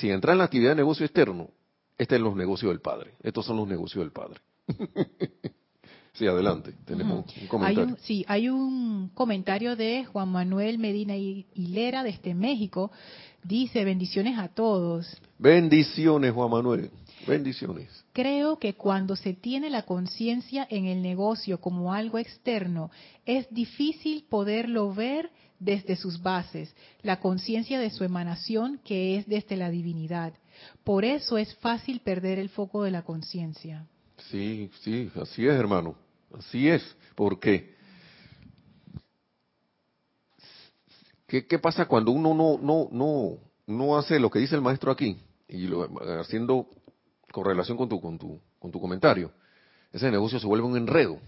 en 0.00 0.20
la 0.20 0.44
actividad 0.44 0.70
de 0.70 0.76
negocio 0.76 1.04
externo, 1.04 1.50
este 1.98 2.14
es 2.14 2.20
los 2.20 2.36
negocios 2.36 2.70
del 2.70 2.80
Padre, 2.80 3.14
estos 3.20 3.46
son 3.46 3.56
los 3.56 3.66
negocios 3.66 4.04
del 4.04 4.12
Padre. 4.12 4.40
sí, 6.14 6.26
adelante, 6.26 6.74
tenemos 6.84 7.24
un 7.40 7.46
comentario. 7.46 7.96
sí, 8.00 8.24
hay 8.26 8.48
un 8.48 9.10
comentario 9.14 9.76
de 9.76 10.04
Juan 10.06 10.30
Manuel 10.30 10.78
Medina 10.78 11.16
Hilera 11.16 12.02
desde 12.02 12.34
México, 12.34 12.90
dice 13.42 13.84
bendiciones 13.84 14.38
a 14.38 14.48
todos. 14.48 15.06
Bendiciones, 15.38 16.32
Juan 16.32 16.50
Manuel. 16.50 16.90
Bendiciones. 17.26 17.88
Creo 18.12 18.58
que 18.58 18.74
cuando 18.74 19.16
se 19.16 19.32
tiene 19.32 19.70
la 19.70 19.82
conciencia 19.82 20.66
en 20.68 20.86
el 20.86 21.02
negocio 21.02 21.60
como 21.60 21.92
algo 21.92 22.18
externo, 22.18 22.90
es 23.24 23.48
difícil 23.50 24.24
poderlo 24.28 24.92
ver 24.92 25.30
desde 25.58 25.96
sus 25.96 26.22
bases, 26.22 26.74
la 27.02 27.20
conciencia 27.20 27.78
de 27.78 27.90
su 27.90 28.04
emanación 28.04 28.80
que 28.84 29.16
es 29.16 29.26
desde 29.26 29.56
la 29.56 29.70
divinidad. 29.70 30.34
Por 30.84 31.04
eso 31.04 31.38
es 31.38 31.54
fácil 31.56 32.00
perder 32.00 32.38
el 32.38 32.50
foco 32.50 32.82
de 32.82 32.90
la 32.90 33.02
conciencia. 33.02 33.86
Sí, 34.30 34.70
sí, 34.80 35.10
así 35.20 35.46
es, 35.46 35.54
hermano. 35.54 35.96
Así 36.38 36.68
es. 36.68 36.82
¿Por 37.14 37.38
qué? 37.38 37.74
¿Qué, 41.26 41.58
pasa 41.58 41.86
cuando 41.86 42.12
uno 42.12 42.32
no, 42.32 42.58
no, 42.58 42.88
no, 42.92 43.38
no 43.66 43.98
hace 43.98 44.20
lo 44.20 44.30
que 44.30 44.38
dice 44.38 44.54
el 44.54 44.60
maestro 44.60 44.92
aquí? 44.92 45.18
Y 45.48 45.66
lo, 45.66 45.88
haciendo 46.20 46.68
con 47.32 47.44
relación 47.44 47.76
con 47.76 47.88
tu, 47.88 48.00
con 48.00 48.18
tu, 48.18 48.40
con 48.60 48.70
tu 48.70 48.80
comentario, 48.80 49.32
ese 49.92 50.10
negocio 50.12 50.38
se 50.38 50.46
vuelve 50.46 50.66
un 50.66 50.76
enredo. 50.76 51.18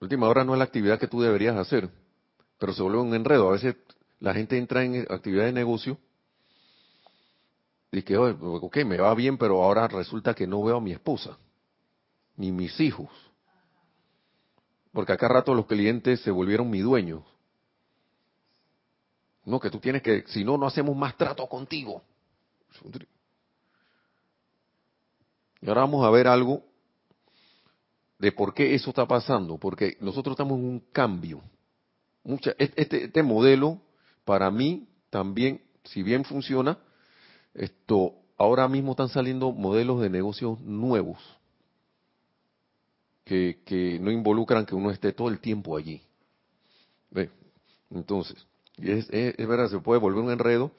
Última 0.00 0.28
hora 0.28 0.44
no 0.44 0.54
es 0.54 0.58
la 0.58 0.64
actividad 0.64 0.98
que 0.98 1.06
tú 1.06 1.20
deberías 1.20 1.56
hacer, 1.56 1.88
pero 2.58 2.72
se 2.72 2.82
vuelve 2.82 2.98
un 2.98 3.14
enredo. 3.14 3.48
A 3.48 3.52
veces 3.52 3.76
la 4.18 4.34
gente 4.34 4.58
entra 4.58 4.82
en 4.82 5.06
actividad 5.08 5.44
de 5.44 5.52
negocio 5.52 5.98
y 7.92 8.02
que, 8.02 8.16
ok, 8.16 8.76
me 8.86 8.96
va 8.96 9.14
bien, 9.14 9.36
pero 9.38 9.62
ahora 9.62 9.86
resulta 9.86 10.34
que 10.34 10.46
no 10.46 10.64
veo 10.64 10.78
a 10.78 10.80
mi 10.80 10.92
esposa, 10.92 11.38
ni 12.40 12.52
mis 12.52 12.80
hijos. 12.80 13.10
Porque 14.92 15.12
acá 15.12 15.28
rato 15.28 15.52
los 15.52 15.66
clientes 15.66 16.22
se 16.22 16.30
volvieron 16.30 16.70
mi 16.70 16.80
dueño. 16.80 17.22
No, 19.44 19.60
que 19.60 19.70
tú 19.70 19.78
tienes 19.78 20.02
que, 20.02 20.24
si 20.28 20.42
no, 20.42 20.56
no 20.56 20.66
hacemos 20.66 20.96
más 20.96 21.18
trato 21.18 21.46
contigo. 21.46 22.02
Y 25.60 25.68
ahora 25.68 25.82
vamos 25.82 26.06
a 26.06 26.10
ver 26.10 26.26
algo 26.26 26.62
de 28.18 28.32
por 28.32 28.54
qué 28.54 28.74
eso 28.74 28.88
está 28.88 29.06
pasando, 29.06 29.58
porque 29.58 29.98
nosotros 30.00 30.32
estamos 30.32 30.58
en 30.58 30.64
un 30.64 30.80
cambio. 30.92 31.42
Mucha, 32.24 32.54
este, 32.56 33.04
este 33.04 33.22
modelo, 33.22 33.78
para 34.24 34.50
mí, 34.50 34.88
también, 35.10 35.62
si 35.84 36.02
bien 36.02 36.24
funciona, 36.24 36.78
esto, 37.52 38.14
ahora 38.38 38.66
mismo 38.66 38.92
están 38.92 39.10
saliendo 39.10 39.52
modelos 39.52 40.00
de 40.00 40.08
negocios 40.08 40.58
nuevos, 40.60 41.18
que, 43.30 43.98
no 44.00 44.10
involucran 44.10 44.66
que 44.66 44.74
uno 44.74 44.90
esté 44.90 45.12
todo 45.12 45.28
el 45.28 45.38
tiempo 45.38 45.76
allí. 45.76 46.02
¿Ve? 47.10 47.30
Entonces, 47.90 48.36
es, 48.78 49.08
es, 49.10 49.48
verdad, 49.48 49.68
se 49.70 49.78
puede 49.78 50.00
volver 50.00 50.24
un 50.24 50.32
enredo 50.32 50.72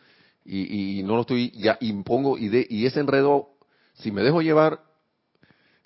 y, 0.44 1.02
no 1.04 1.16
lo 1.16 1.22
estoy, 1.22 1.52
ya 1.52 1.78
impongo, 1.82 2.38
y, 2.38 2.50
de, 2.50 2.66
y 2.70 2.86
ese 2.86 3.00
enredo 3.00 3.50
si 3.94 4.12
me 4.12 4.22
dejo 4.24 4.42
llevar, 4.42 4.82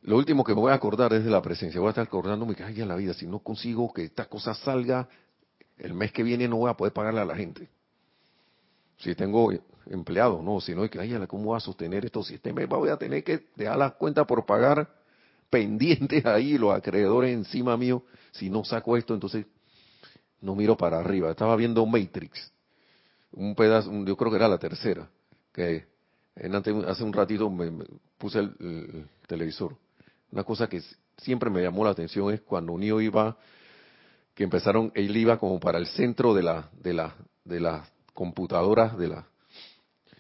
lo 0.02 0.18
último 0.18 0.44
que 0.44 0.54
me 0.54 0.62
voy 0.62 0.72
a 0.72 0.76
acordar 0.76 1.14
es 1.14 1.24
de 1.24 1.32
la 1.32 1.42
presencia. 1.42 1.80
Voy 1.80 1.88
a 1.88 1.92
estar 1.92 2.06
acordándome 2.06 2.56
que, 2.56 2.64
ay, 2.64 2.76
ya 2.76 2.86
la 2.86 2.96
vida, 2.96 3.14
si 3.14 3.28
no 3.28 3.40
consigo 3.40 3.92
que 3.92 4.04
esta 4.04 4.26
cosa 4.26 4.54
salga, 4.54 5.10
el 5.78 5.94
mes 5.94 6.12
que 6.12 6.24
viene 6.24 6.48
no 6.48 6.58
voy 6.58 6.70
a 6.70 6.76
poder 6.76 6.94
pagarle 6.94 7.22
a 7.22 7.26
la 7.26 7.36
gente. 7.36 7.70
Si 8.98 9.14
tengo 9.14 9.52
empleados, 9.88 10.42
no, 10.44 10.62
si 10.62 10.74
no, 10.74 10.90
que, 10.90 11.00
ay, 11.00 11.14
¿cómo 11.28 11.46
voy 11.46 11.58
a 11.58 11.60
sostener 11.60 12.06
esto? 12.06 12.24
Si 12.24 12.36
este 12.36 12.54
mes 12.54 12.68
voy 12.70 12.90
a 12.90 12.98
tener 12.98 13.24
que 13.24 13.48
dejar 13.56 13.78
las 13.78 13.94
cuentas 13.94 14.26
por 14.26 14.46
pagar 14.46 15.05
pendientes 15.50 16.26
ahí, 16.26 16.58
los 16.58 16.74
acreedores 16.74 17.34
encima 17.34 17.78
mío, 17.78 18.04
si 18.32 18.50
no 18.50 18.64
saco 18.64 18.98
esto, 18.98 19.14
entonces 19.14 19.46
no 20.42 20.56
miro 20.56 20.78
para 20.78 21.00
arriba. 21.00 21.32
Estaba 21.32 21.56
viendo 21.56 21.86
Matrix, 21.86 22.52
un 23.32 23.56
pedazo, 23.56 23.92
yo 24.06 24.16
creo 24.16 24.32
que 24.32 24.38
era 24.38 24.48
la 24.48 24.58
tercera, 24.58 25.10
que 25.54 25.86
hace 26.88 27.04
un 27.04 27.14
ratito 27.14 27.50
me, 27.50 27.72
puse 28.18 28.40
el, 28.40 29.08
televisor. 29.28 29.76
Una 30.32 30.44
cosa 30.44 30.68
que 30.68 30.82
siempre 31.18 31.50
me 31.50 31.62
llamó 31.62 31.84
la 31.84 31.92
atención 31.92 32.34
es 32.34 32.42
cuando 32.42 32.78
Neo 32.78 33.00
iba, 33.02 33.38
que 34.34 34.44
empezaron, 34.44 34.92
él 34.96 35.16
iba 35.16 35.38
como 35.38 35.60
para 35.60 35.78
el 35.78 35.88
centro 35.88 36.34
de 36.34 36.44
la, 36.44 36.70
de 36.82 36.94
la, 36.94 37.16
de 37.46 37.60
las 37.60 37.90
computadoras, 38.14 38.98
de 38.98 39.08
la, 39.08 39.28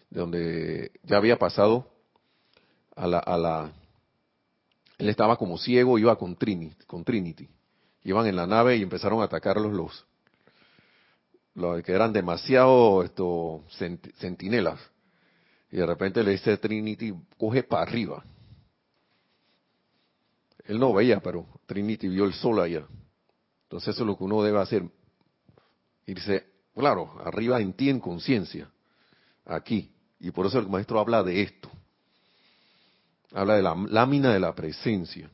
de 0.09 0.19
donde 0.19 0.91
ya 1.03 1.17
había 1.17 1.37
pasado 1.37 1.91
a 2.95 3.07
la, 3.07 3.19
a 3.19 3.37
la, 3.37 3.71
él 4.97 5.09
estaba 5.09 5.37
como 5.37 5.57
ciego, 5.57 5.99
iba 5.99 6.15
con 6.17 6.35
Trinity, 6.35 6.85
con 6.85 7.03
Trinity. 7.03 7.47
Iban 8.03 8.27
en 8.27 8.35
la 8.35 8.47
nave 8.47 8.77
y 8.77 8.83
empezaron 8.83 9.21
a 9.21 9.25
atacarlos 9.25 9.73
los, 9.73 10.05
los 11.55 11.81
que 11.83 11.91
eran 11.91 12.13
demasiado 12.13 13.03
esto, 13.03 13.63
sentinelas. 14.17 14.79
Y 15.71 15.77
de 15.77 15.85
repente 15.85 16.23
le 16.23 16.31
dice 16.31 16.57
Trinity, 16.57 17.13
coge 17.37 17.63
para 17.63 17.83
arriba. 17.83 18.23
Él 20.65 20.79
no 20.79 20.93
veía, 20.93 21.19
pero 21.19 21.45
Trinity 21.65 22.07
vio 22.07 22.25
el 22.25 22.33
sol 22.33 22.59
allá. 22.59 22.85
Entonces 23.63 23.95
eso 23.95 24.03
es 24.03 24.07
lo 24.07 24.17
que 24.17 24.23
uno 24.23 24.41
debe 24.43 24.59
hacer. 24.59 24.83
Irse, 26.05 26.45
claro, 26.73 27.19
arriba 27.23 27.59
en 27.59 27.73
ti 27.73 27.89
en 27.89 27.99
conciencia. 27.99 28.69
Aquí. 29.45 29.91
Y 30.19 30.31
por 30.31 30.45
eso 30.45 30.59
el 30.59 30.69
maestro 30.69 30.99
habla 30.99 31.23
de 31.23 31.41
esto. 31.41 31.69
Habla 33.35 33.57
de 33.57 33.61
la 33.61 33.75
lámina 33.89 34.31
de 34.31 34.39
la 34.39 34.55
presencia. 34.55 35.29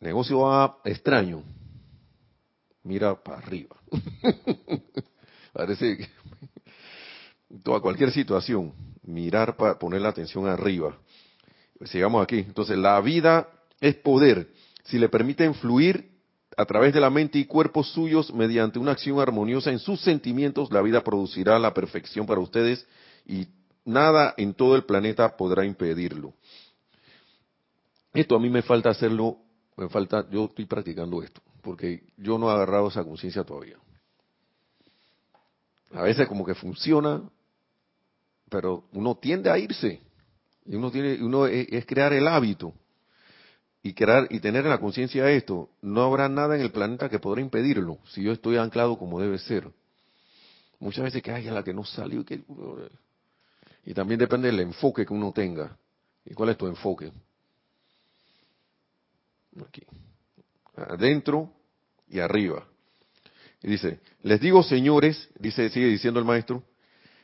Negocio 0.00 0.40
va 0.40 0.78
extraño. 0.84 1.44
Mira 2.82 3.14
para 3.14 3.38
arriba. 3.38 3.76
Parece 5.52 5.98
que 5.98 6.08
toda 7.62 7.78
cualquier 7.78 8.10
situación, 8.10 8.72
mirar 9.04 9.56
para 9.56 9.78
poner 9.78 10.00
la 10.00 10.08
atención 10.08 10.48
arriba. 10.48 10.98
Sigamos 11.84 12.24
aquí. 12.24 12.40
Entonces, 12.40 12.76
la 12.76 13.00
vida 13.00 13.48
es 13.80 13.94
poder. 13.94 14.48
Si 14.84 14.98
le 14.98 15.08
permiten 15.08 15.54
fluir 15.54 16.10
a 16.56 16.64
través 16.64 16.92
de 16.92 17.00
la 17.00 17.10
mente 17.10 17.38
y 17.38 17.44
cuerpos 17.44 17.92
suyos 17.92 18.34
mediante 18.34 18.80
una 18.80 18.92
acción 18.92 19.20
armoniosa 19.20 19.70
en 19.70 19.78
sus 19.78 20.00
sentimientos, 20.00 20.72
la 20.72 20.82
vida 20.82 21.04
producirá 21.04 21.56
la 21.60 21.72
perfección 21.72 22.26
para 22.26 22.40
ustedes 22.40 22.84
y 23.24 23.46
nada 23.86 24.34
en 24.36 24.52
todo 24.52 24.76
el 24.76 24.84
planeta 24.84 25.36
podrá 25.36 25.64
impedirlo. 25.64 26.34
Esto 28.12 28.36
a 28.36 28.40
mí 28.40 28.50
me 28.50 28.62
falta 28.62 28.90
hacerlo, 28.90 29.38
me 29.76 29.88
falta, 29.88 30.28
yo 30.30 30.46
estoy 30.46 30.66
practicando 30.66 31.22
esto, 31.22 31.40
porque 31.62 32.02
yo 32.16 32.38
no 32.38 32.50
he 32.50 32.52
agarrado 32.54 32.88
esa 32.88 33.04
conciencia 33.04 33.44
todavía. 33.44 33.76
A 35.92 36.02
veces 36.02 36.26
como 36.26 36.44
que 36.44 36.54
funciona, 36.54 37.22
pero 38.48 38.84
uno 38.92 39.16
tiende 39.16 39.50
a 39.50 39.58
irse. 39.58 40.00
Y 40.64 40.74
uno 40.74 40.90
tiene, 40.90 41.22
uno 41.22 41.46
es, 41.46 41.86
crear 41.86 42.12
el 42.12 42.26
hábito 42.26 42.74
y 43.82 43.94
crear 43.94 44.26
y 44.30 44.40
tener 44.40 44.64
en 44.64 44.70
la 44.70 44.80
conciencia 44.80 45.30
esto. 45.30 45.70
No 45.80 46.02
habrá 46.02 46.28
nada 46.28 46.56
en 46.56 46.62
el 46.62 46.72
planeta 46.72 47.08
que 47.08 47.20
podrá 47.20 47.40
impedirlo 47.40 47.98
si 48.08 48.22
yo 48.22 48.32
estoy 48.32 48.56
anclado 48.56 48.98
como 48.98 49.20
debe 49.20 49.38
ser. 49.38 49.70
Muchas 50.80 51.04
veces 51.04 51.22
que 51.22 51.30
hay 51.30 51.44
la 51.44 51.62
que 51.62 51.72
no 51.72 51.84
salió 51.84 52.24
que 52.24 52.42
y 53.86 53.94
también 53.94 54.18
depende 54.18 54.48
del 54.48 54.60
enfoque 54.60 55.06
que 55.06 55.14
uno 55.14 55.32
tenga. 55.32 55.78
¿Y 56.24 56.34
cuál 56.34 56.50
es 56.50 56.58
tu 56.58 56.66
enfoque? 56.66 57.12
Aquí. 59.66 59.82
Adentro 60.74 61.52
y 62.08 62.18
arriba. 62.18 62.66
Y 63.62 63.68
dice, 63.68 64.00
les 64.22 64.40
digo 64.40 64.64
señores, 64.64 65.28
dice, 65.38 65.70
sigue 65.70 65.86
diciendo 65.86 66.18
el 66.18 66.26
maestro, 66.26 66.64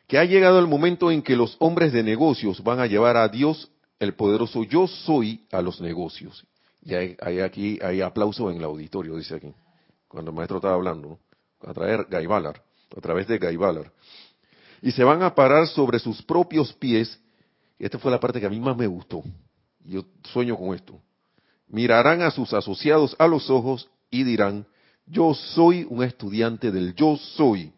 que 0.06 0.18
ha 0.18 0.24
llegado 0.24 0.60
el 0.60 0.68
momento 0.68 1.10
en 1.10 1.20
que 1.20 1.36
los 1.36 1.56
hombres 1.58 1.92
de 1.92 2.04
negocios 2.04 2.62
van 2.62 2.78
a 2.78 2.86
llevar 2.86 3.16
a 3.16 3.28
Dios, 3.28 3.70
el 3.98 4.14
poderoso 4.14 4.62
yo 4.62 4.86
soy, 4.86 5.44
a 5.50 5.62
los 5.62 5.80
negocios. 5.80 6.46
Y 6.80 6.94
hay, 6.94 7.40
aquí, 7.40 7.78
hay 7.82 8.00
aplauso 8.00 8.50
en 8.50 8.58
el 8.58 8.64
auditorio, 8.64 9.16
dice 9.16 9.34
aquí, 9.34 9.52
cuando 10.06 10.30
el 10.30 10.36
maestro 10.36 10.58
estaba 10.58 10.74
hablando, 10.74 11.18
a 11.60 11.74
través 11.74 11.98
de 11.98 12.04
Gaibalar, 12.04 12.62
a 12.96 13.00
través 13.00 13.26
de 13.26 13.38
Gaibalar. 13.38 13.92
Y 14.82 14.90
se 14.90 15.04
van 15.04 15.22
a 15.22 15.34
parar 15.34 15.68
sobre 15.68 16.00
sus 16.00 16.20
propios 16.22 16.72
pies, 16.74 17.18
esta 17.78 17.98
fue 17.98 18.10
la 18.10 18.18
parte 18.18 18.40
que 18.40 18.46
a 18.46 18.50
mí 18.50 18.58
más 18.58 18.76
me 18.76 18.88
gustó, 18.88 19.22
yo 19.84 20.04
sueño 20.24 20.56
con 20.56 20.74
esto. 20.74 21.00
Mirarán 21.68 22.20
a 22.22 22.30
sus 22.32 22.52
asociados 22.52 23.14
a 23.18 23.28
los 23.28 23.48
ojos 23.48 23.88
y 24.10 24.24
dirán, 24.24 24.66
yo 25.06 25.34
soy 25.34 25.86
un 25.88 26.02
estudiante 26.02 26.70
del 26.70 26.94
yo 26.94 27.16
soy. 27.16 27.72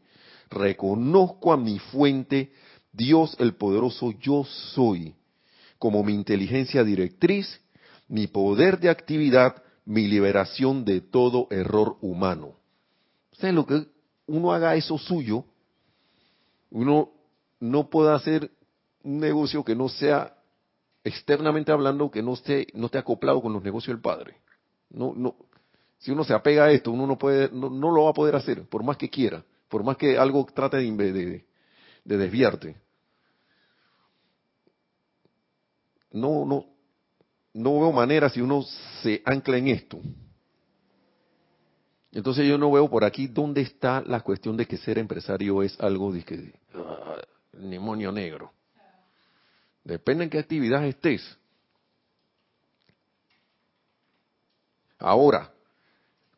Reconozco 0.51 1.53
a 1.53 1.57
mi 1.57 1.79
fuente, 1.79 2.53
Dios 2.93 3.37
el 3.39 3.55
poderoso 3.55 4.13
yo 4.13 4.45
soy, 4.45 5.15
como 5.79 6.03
mi 6.03 6.15
inteligencia 6.15 6.85
directriz, 6.85 7.61
mi 8.09 8.27
poder 8.27 8.81
de 8.81 8.89
actividad, 8.89 9.63
mi 9.85 10.09
liberación 10.09 10.85
de 10.85 11.01
todo 11.01 11.49
error 11.51 11.97
humano. 12.01 12.55
O 13.43 13.53
lo 13.53 13.67
que 13.67 13.87
uno 14.27 14.53
haga 14.53 14.75
eso 14.75 14.97
suyo, 14.97 15.45
uno 16.81 17.11
no 17.61 17.89
puede 17.89 18.15
hacer 18.15 18.51
un 19.03 19.19
negocio 19.19 19.65
que 19.65 19.75
no 19.75 19.89
sea 19.89 20.37
externamente 21.03 21.73
hablando, 21.73 22.11
que 22.11 22.23
no 22.23 22.35
esté, 22.35 22.67
no 22.75 22.87
esté 22.87 22.99
acoplado 22.99 23.41
con 23.41 23.53
los 23.53 23.63
negocios 23.63 23.95
del 23.95 24.03
Padre. 24.03 24.37
No, 24.91 25.13
no. 25.15 25.35
Si 25.99 26.11
uno 26.11 26.25
se 26.25 26.35
apega 26.35 26.65
a 26.65 26.71
esto, 26.71 26.91
uno 26.91 27.07
no 27.07 27.17
puede, 27.17 27.51
no 27.51 27.91
lo 27.91 28.05
va 28.05 28.11
a 28.11 28.15
poder 28.15 28.37
hacer, 28.37 28.69
por 28.69 28.83
más 28.83 28.97
que 28.97 29.09
quiera 29.09 29.45
por 29.75 29.83
más 29.83 29.97
que 29.97 30.17
algo 30.17 30.47
trate 30.47 30.77
de, 30.77 31.45
desviarte. 32.05 32.77
No, 36.13 36.45
no, 36.45 36.67
no 37.55 37.81
veo 37.81 37.91
manera 37.91 38.29
si 38.29 38.41
uno 38.41 38.63
se 39.03 39.21
ancla 39.25 39.59
en 39.59 39.67
esto. 39.67 39.99
Entonces 42.15 42.47
yo 42.47 42.57
no 42.57 42.73
veo 42.73 42.89
por 42.89 43.05
aquí 43.05 43.27
dónde 43.27 43.61
está 43.61 44.03
la 44.07 44.21
cuestión 44.21 44.57
de 44.57 44.67
que 44.67 44.79
ser 44.79 44.99
empresario 44.99 45.63
es 45.63 45.79
algo 45.81 46.13
de 46.13 46.23
que 46.23 46.55
demonio 47.53 48.11
negro. 48.11 48.53
Depende 49.83 50.25
en 50.25 50.31
qué 50.31 50.39
actividad 50.39 50.87
estés. 50.87 51.23
Ahora, 54.99 55.55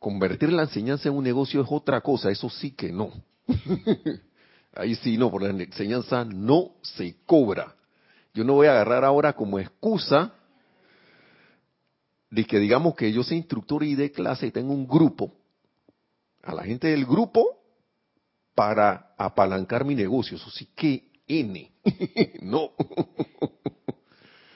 Convertir 0.06 0.52
la 0.52 0.62
enseñanza 0.62 1.08
en 1.08 1.16
un 1.16 1.24
negocio 1.24 1.60
es 1.62 1.66
otra 1.68 2.00
cosa, 2.00 2.30
eso 2.30 2.48
sí 2.48 2.70
que 2.70 2.92
no. 2.92 3.10
Ahí 4.72 4.94
sí 4.94 5.16
no, 5.16 5.32
porque 5.32 5.52
la 5.52 5.62
enseñanza 5.64 6.24
no 6.24 6.72
se 6.80 7.16
cobra. 7.24 7.74
Yo 8.34 8.44
no 8.44 8.52
voy 8.52 8.68
a 8.68 8.72
agarrar 8.72 9.04
ahora 9.04 9.32
como 9.32 9.58
excusa 9.58 10.32
de 12.30 12.44
que 12.44 12.60
digamos 12.60 12.94
que 12.94 13.10
yo 13.10 13.24
soy 13.24 13.38
instructor 13.38 13.82
y 13.82 13.96
de 13.96 14.12
clase 14.12 14.46
y 14.46 14.50
tengo 14.52 14.74
un 14.74 14.86
grupo, 14.86 15.32
a 16.46 16.54
la 16.54 16.62
gente 16.62 16.88
del 16.88 17.04
grupo 17.04 17.58
para 18.54 19.14
apalancar 19.18 19.84
mi 19.84 19.94
negocio. 19.94 20.36
Eso 20.36 20.50
sí 20.50 20.66
que 20.74 21.10
N. 21.26 21.72
no. 22.42 22.70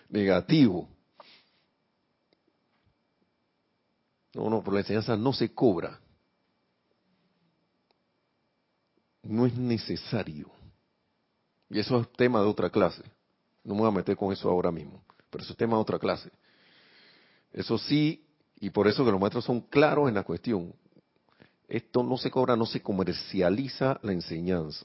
Negativo. 0.09 0.89
No, 4.35 4.49
no, 4.49 4.63
por 4.63 4.75
la 4.75 4.81
enseñanza 4.81 5.17
no 5.17 5.33
se 5.33 5.53
cobra. 5.53 6.01
No 9.23 9.45
es 9.45 9.55
necesario. 9.57 10.51
Y 11.69 11.81
eso 11.81 12.01
es 12.01 12.13
tema 12.13 12.41
de 12.41 12.47
otra 12.47 12.71
clase. 12.71 13.03
No 13.65 13.75
me 13.75 13.81
voy 13.81 13.89
a 13.89 13.93
meter 13.93 14.17
con 14.17 14.33
eso 14.33 14.49
ahora 14.49 14.71
mismo, 14.71 15.05
pero 15.29 15.43
eso 15.43 15.53
es 15.53 15.59
tema 15.59 15.77
de 15.77 15.83
otra 15.83 15.99
clase. 15.99 16.31
Eso 17.53 17.77
sí, 17.79 18.25
y 18.57 18.71
por 18.71 18.89
eso 18.89 19.05
que 19.05 19.11
los 19.11 19.21
maestros 19.21 19.45
son 19.45 19.61
claros 19.61 20.09
en 20.09 20.15
la 20.15 20.23
cuestión. 20.23 20.73
Esto 21.71 22.03
no 22.03 22.19
se 22.19 22.31
cobra, 22.31 22.57
no 22.57 22.67
se 22.67 22.83
comercializa 22.83 23.99
la 24.03 24.13
enseñanza. 24.13 24.85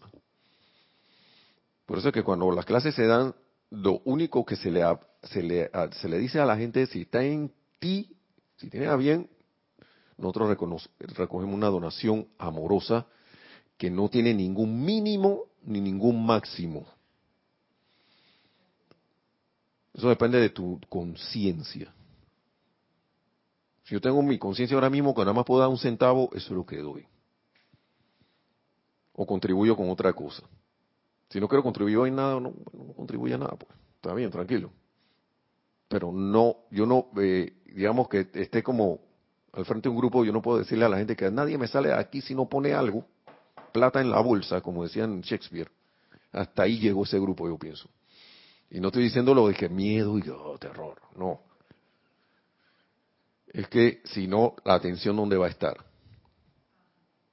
Por 1.85 1.97
eso 1.97 2.09
es 2.09 2.13
que 2.13 2.23
cuando 2.23 2.49
las 2.51 2.65
clases 2.65 2.95
se 2.95 3.05
dan, 3.05 3.35
lo 3.71 4.01
único 4.05 4.45
que 4.45 4.55
se 4.55 4.71
le, 4.71 4.83
se 5.23 5.43
le, 5.43 5.69
se 5.99 6.07
le 6.07 6.19
dice 6.19 6.39
a 6.39 6.45
la 6.45 6.55
gente 6.55 6.85
si 6.85 7.01
está 7.01 7.23
en 7.23 7.51
ti, 7.79 8.15
si 8.57 8.69
tiene 8.69 8.87
a 8.87 8.95
bien 8.95 9.29
nosotros 10.17 10.49
recogemos 10.99 11.55
una 11.55 11.67
donación 11.67 12.27
amorosa 12.37 13.05
que 13.77 13.89
no 13.89 14.09
tiene 14.09 14.33
ningún 14.33 14.83
mínimo 14.83 15.45
ni 15.63 15.81
ningún 15.81 16.25
máximo. 16.25 16.85
Eso 19.93 20.09
depende 20.09 20.39
de 20.39 20.49
tu 20.49 20.79
conciencia. 20.89 21.93
Si 23.85 23.93
yo 23.93 24.01
tengo 24.01 24.21
mi 24.21 24.37
conciencia 24.37 24.75
ahora 24.75 24.89
mismo 24.89 25.13
que 25.13 25.21
nada 25.21 25.33
más 25.33 25.45
puedo 25.45 25.61
dar 25.61 25.69
un 25.69 25.77
centavo, 25.77 26.29
eso 26.33 26.47
es 26.47 26.51
lo 26.51 26.65
que 26.65 26.77
doy. 26.77 27.05
O 29.13 29.25
contribuyo 29.25 29.75
con 29.75 29.89
otra 29.89 30.11
cosa. 30.13 30.43
Si 31.29 31.39
no 31.39 31.47
quiero 31.47 31.63
contribuir 31.63 32.07
en 32.07 32.15
nada, 32.15 32.39
no, 32.39 32.53
no 32.73 32.93
contribuye 32.93 33.35
a 33.35 33.37
nada, 33.37 33.55
pues. 33.55 33.71
Está 33.95 34.13
bien, 34.13 34.29
tranquilo. 34.31 34.71
Pero 35.87 36.11
no, 36.11 36.57
yo 36.71 36.85
no, 36.85 37.07
eh, 37.21 37.53
digamos 37.65 38.09
que 38.09 38.27
esté 38.33 38.63
como 38.63 38.99
al 39.53 39.65
frente 39.65 39.87
de 39.87 39.93
un 39.93 39.97
grupo, 39.97 40.25
yo 40.25 40.33
no 40.33 40.41
puedo 40.41 40.57
decirle 40.57 40.85
a 40.85 40.89
la 40.89 40.97
gente 40.97 41.15
que 41.15 41.29
nadie 41.31 41.57
me 41.57 41.67
sale 41.67 41.93
aquí 41.93 42.21
si 42.21 42.35
no 42.35 42.49
pone 42.49 42.73
algo, 42.73 43.05
plata 43.71 44.01
en 44.01 44.09
la 44.09 44.19
bolsa, 44.19 44.61
como 44.61 44.83
decían 44.83 45.21
Shakespeare. 45.21 45.69
Hasta 46.31 46.63
ahí 46.63 46.79
llegó 46.79 47.03
ese 47.03 47.19
grupo, 47.19 47.47
yo 47.47 47.57
pienso. 47.57 47.89
Y 48.69 48.79
no 48.79 48.87
estoy 48.87 49.03
diciendo 49.03 49.33
lo 49.33 49.47
de 49.47 49.53
que 49.53 49.69
miedo 49.69 50.17
y 50.17 50.29
oh, 50.29 50.57
terror, 50.57 51.01
no. 51.15 51.41
Es 53.55 53.69
que 53.69 54.01
si 54.03 54.27
no, 54.27 54.53
la 54.65 54.73
atención, 54.73 55.15
¿dónde 55.15 55.37
va 55.37 55.45
a 55.45 55.49
estar? 55.49 55.77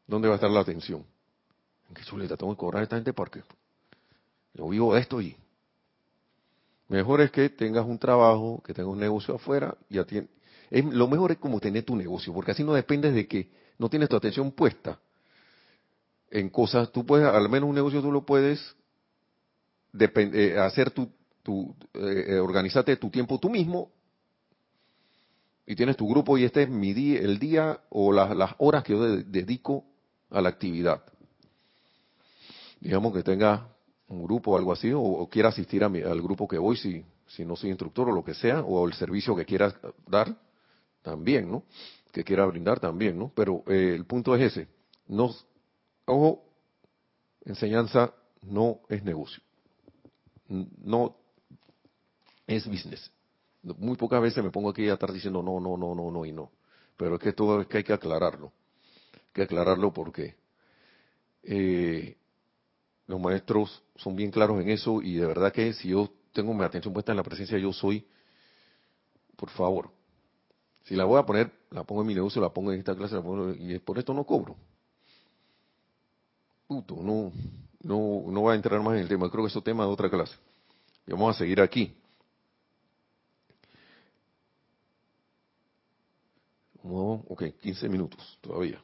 ¿Dónde 0.06 0.28
va 0.28 0.34
a 0.34 0.36
estar 0.36 0.50
la 0.50 0.60
atención? 0.60 1.04
¿En 1.88 1.94
qué 1.96 2.04
chuleta 2.04 2.36
tengo 2.36 2.54
que 2.54 2.60
cobrar 2.60 2.84
esta 2.84 2.94
gente 2.94 3.12
porque 3.12 3.42
yo 4.54 4.68
vivo 4.68 4.94
de 4.94 5.00
esto 5.00 5.20
y 5.20 5.36
mejor 6.86 7.22
es 7.22 7.32
que 7.32 7.48
tengas 7.50 7.84
un 7.84 7.98
trabajo, 7.98 8.62
que 8.64 8.72
tengas 8.72 8.92
un 8.92 9.00
negocio 9.00 9.34
afuera 9.34 9.76
y 9.90 9.98
lo 10.92 11.08
mejor 11.08 11.32
es 11.32 11.38
como 11.38 11.58
tener 11.58 11.84
tu 11.84 11.96
negocio, 11.96 12.32
porque 12.32 12.52
así 12.52 12.62
no 12.62 12.72
dependes 12.72 13.14
de 13.14 13.26
que 13.26 13.50
no 13.78 13.90
tienes 13.90 14.08
tu 14.08 14.14
atención 14.14 14.52
puesta 14.52 15.00
en 16.30 16.50
cosas. 16.50 16.92
Tú 16.92 17.04
puedes, 17.04 17.26
al 17.26 17.48
menos 17.48 17.68
un 17.68 17.74
negocio 17.74 18.00
tú 18.00 18.12
lo 18.12 18.24
puedes 18.24 18.76
eh, 19.98 20.56
hacer 20.56 20.92
tu, 20.92 21.10
tu 21.42 21.74
eh, 21.94 22.38
organizarte 22.38 22.96
tu 22.96 23.10
tiempo 23.10 23.40
tú 23.40 23.50
mismo 23.50 23.90
y 25.66 25.76
tienes 25.76 25.96
tu 25.96 26.08
grupo 26.08 26.36
y 26.38 26.44
este 26.44 26.64
es 26.64 26.68
mi 26.68 26.92
día, 26.92 27.20
el 27.20 27.38
día 27.38 27.80
o 27.90 28.12
las 28.12 28.54
horas 28.58 28.82
que 28.82 28.92
yo 28.92 29.02
dedico 29.02 29.84
a 30.30 30.40
la 30.40 30.48
actividad. 30.48 31.02
Digamos 32.80 33.12
que 33.12 33.22
tenga 33.22 33.68
un 34.08 34.24
grupo 34.24 34.52
o 34.52 34.56
algo 34.56 34.72
así, 34.72 34.90
o, 34.94 35.28
quiera 35.30 35.50
asistir 35.50 35.84
a 35.84 35.86
al 35.86 36.20
grupo 36.20 36.48
que 36.48 36.58
voy 36.58 36.76
si, 36.76 37.04
si 37.28 37.44
no 37.44 37.56
soy 37.56 37.70
instructor 37.70 38.08
o 38.08 38.12
lo 38.12 38.24
que 38.24 38.34
sea, 38.34 38.60
o 38.60 38.86
el 38.86 38.94
servicio 38.94 39.36
que 39.36 39.44
quiera 39.44 39.74
dar, 40.06 40.36
también, 41.02 41.50
¿no? 41.50 41.64
Que 42.12 42.24
quiera 42.24 42.46
brindar 42.46 42.80
también, 42.80 43.18
¿no? 43.18 43.32
Pero 43.34 43.64
eh, 43.66 43.94
el 43.94 44.04
punto 44.04 44.34
es 44.36 44.52
ese. 44.52 44.68
No, 45.08 45.34
ojo, 46.06 46.44
enseñanza 47.44 48.14
no 48.42 48.80
es 48.88 49.02
negocio. 49.02 49.42
No 50.48 51.16
es 52.46 52.66
business. 52.66 53.10
Muy 53.62 53.96
pocas 53.96 54.20
veces 54.20 54.42
me 54.42 54.50
pongo 54.50 54.70
aquí 54.70 54.88
a 54.88 54.94
estar 54.94 55.12
diciendo 55.12 55.42
no, 55.42 55.60
no, 55.60 55.76
no, 55.76 55.94
no, 55.94 56.10
no 56.10 56.26
y 56.26 56.32
no. 56.32 56.50
Pero 56.96 57.14
es 57.14 57.20
que 57.20 57.32
todo 57.32 57.60
es 57.60 57.66
que 57.68 57.78
hay 57.78 57.84
que 57.84 57.92
aclararlo. 57.92 58.52
Hay 59.14 59.32
que 59.32 59.42
aclararlo 59.42 59.92
porque 59.92 60.36
eh, 61.44 62.16
los 63.06 63.20
maestros 63.20 63.82
son 63.96 64.16
bien 64.16 64.30
claros 64.30 64.60
en 64.60 64.70
eso 64.70 65.00
y 65.02 65.14
de 65.14 65.26
verdad 65.26 65.52
que 65.52 65.72
si 65.74 65.88
yo 65.88 66.10
tengo 66.32 66.54
mi 66.54 66.64
atención 66.64 66.92
puesta 66.92 67.12
en 67.12 67.16
la 67.16 67.22
presencia 67.22 67.58
yo 67.58 67.72
soy, 67.72 68.06
por 69.36 69.50
favor, 69.50 69.90
si 70.84 70.96
la 70.96 71.04
voy 71.04 71.20
a 71.20 71.26
poner, 71.26 71.50
la 71.70 71.84
pongo 71.84 72.02
en 72.02 72.08
mi 72.08 72.14
negocio, 72.14 72.40
la 72.40 72.52
pongo 72.52 72.72
en 72.72 72.80
esta 72.80 72.96
clase, 72.96 73.14
la 73.14 73.22
pongo, 73.22 73.52
y 73.52 73.78
por 73.78 73.98
esto 73.98 74.12
no 74.14 74.24
cobro. 74.24 74.56
Puto, 76.66 76.96
no, 76.96 77.32
no, 77.82 78.24
no 78.30 78.40
voy 78.40 78.52
a 78.52 78.56
entrar 78.56 78.80
más 78.82 78.94
en 78.94 79.00
el 79.00 79.08
tema, 79.08 79.30
creo 79.30 79.44
que 79.44 79.56
es 79.56 79.64
tema 79.64 79.84
de 79.84 79.90
otra 79.90 80.10
clase. 80.10 80.34
Vamos 81.06 81.36
a 81.36 81.38
seguir 81.38 81.60
aquí. 81.60 81.94
Ok, 86.84 87.44
15 87.60 87.88
minutos 87.88 88.38
todavía. 88.40 88.80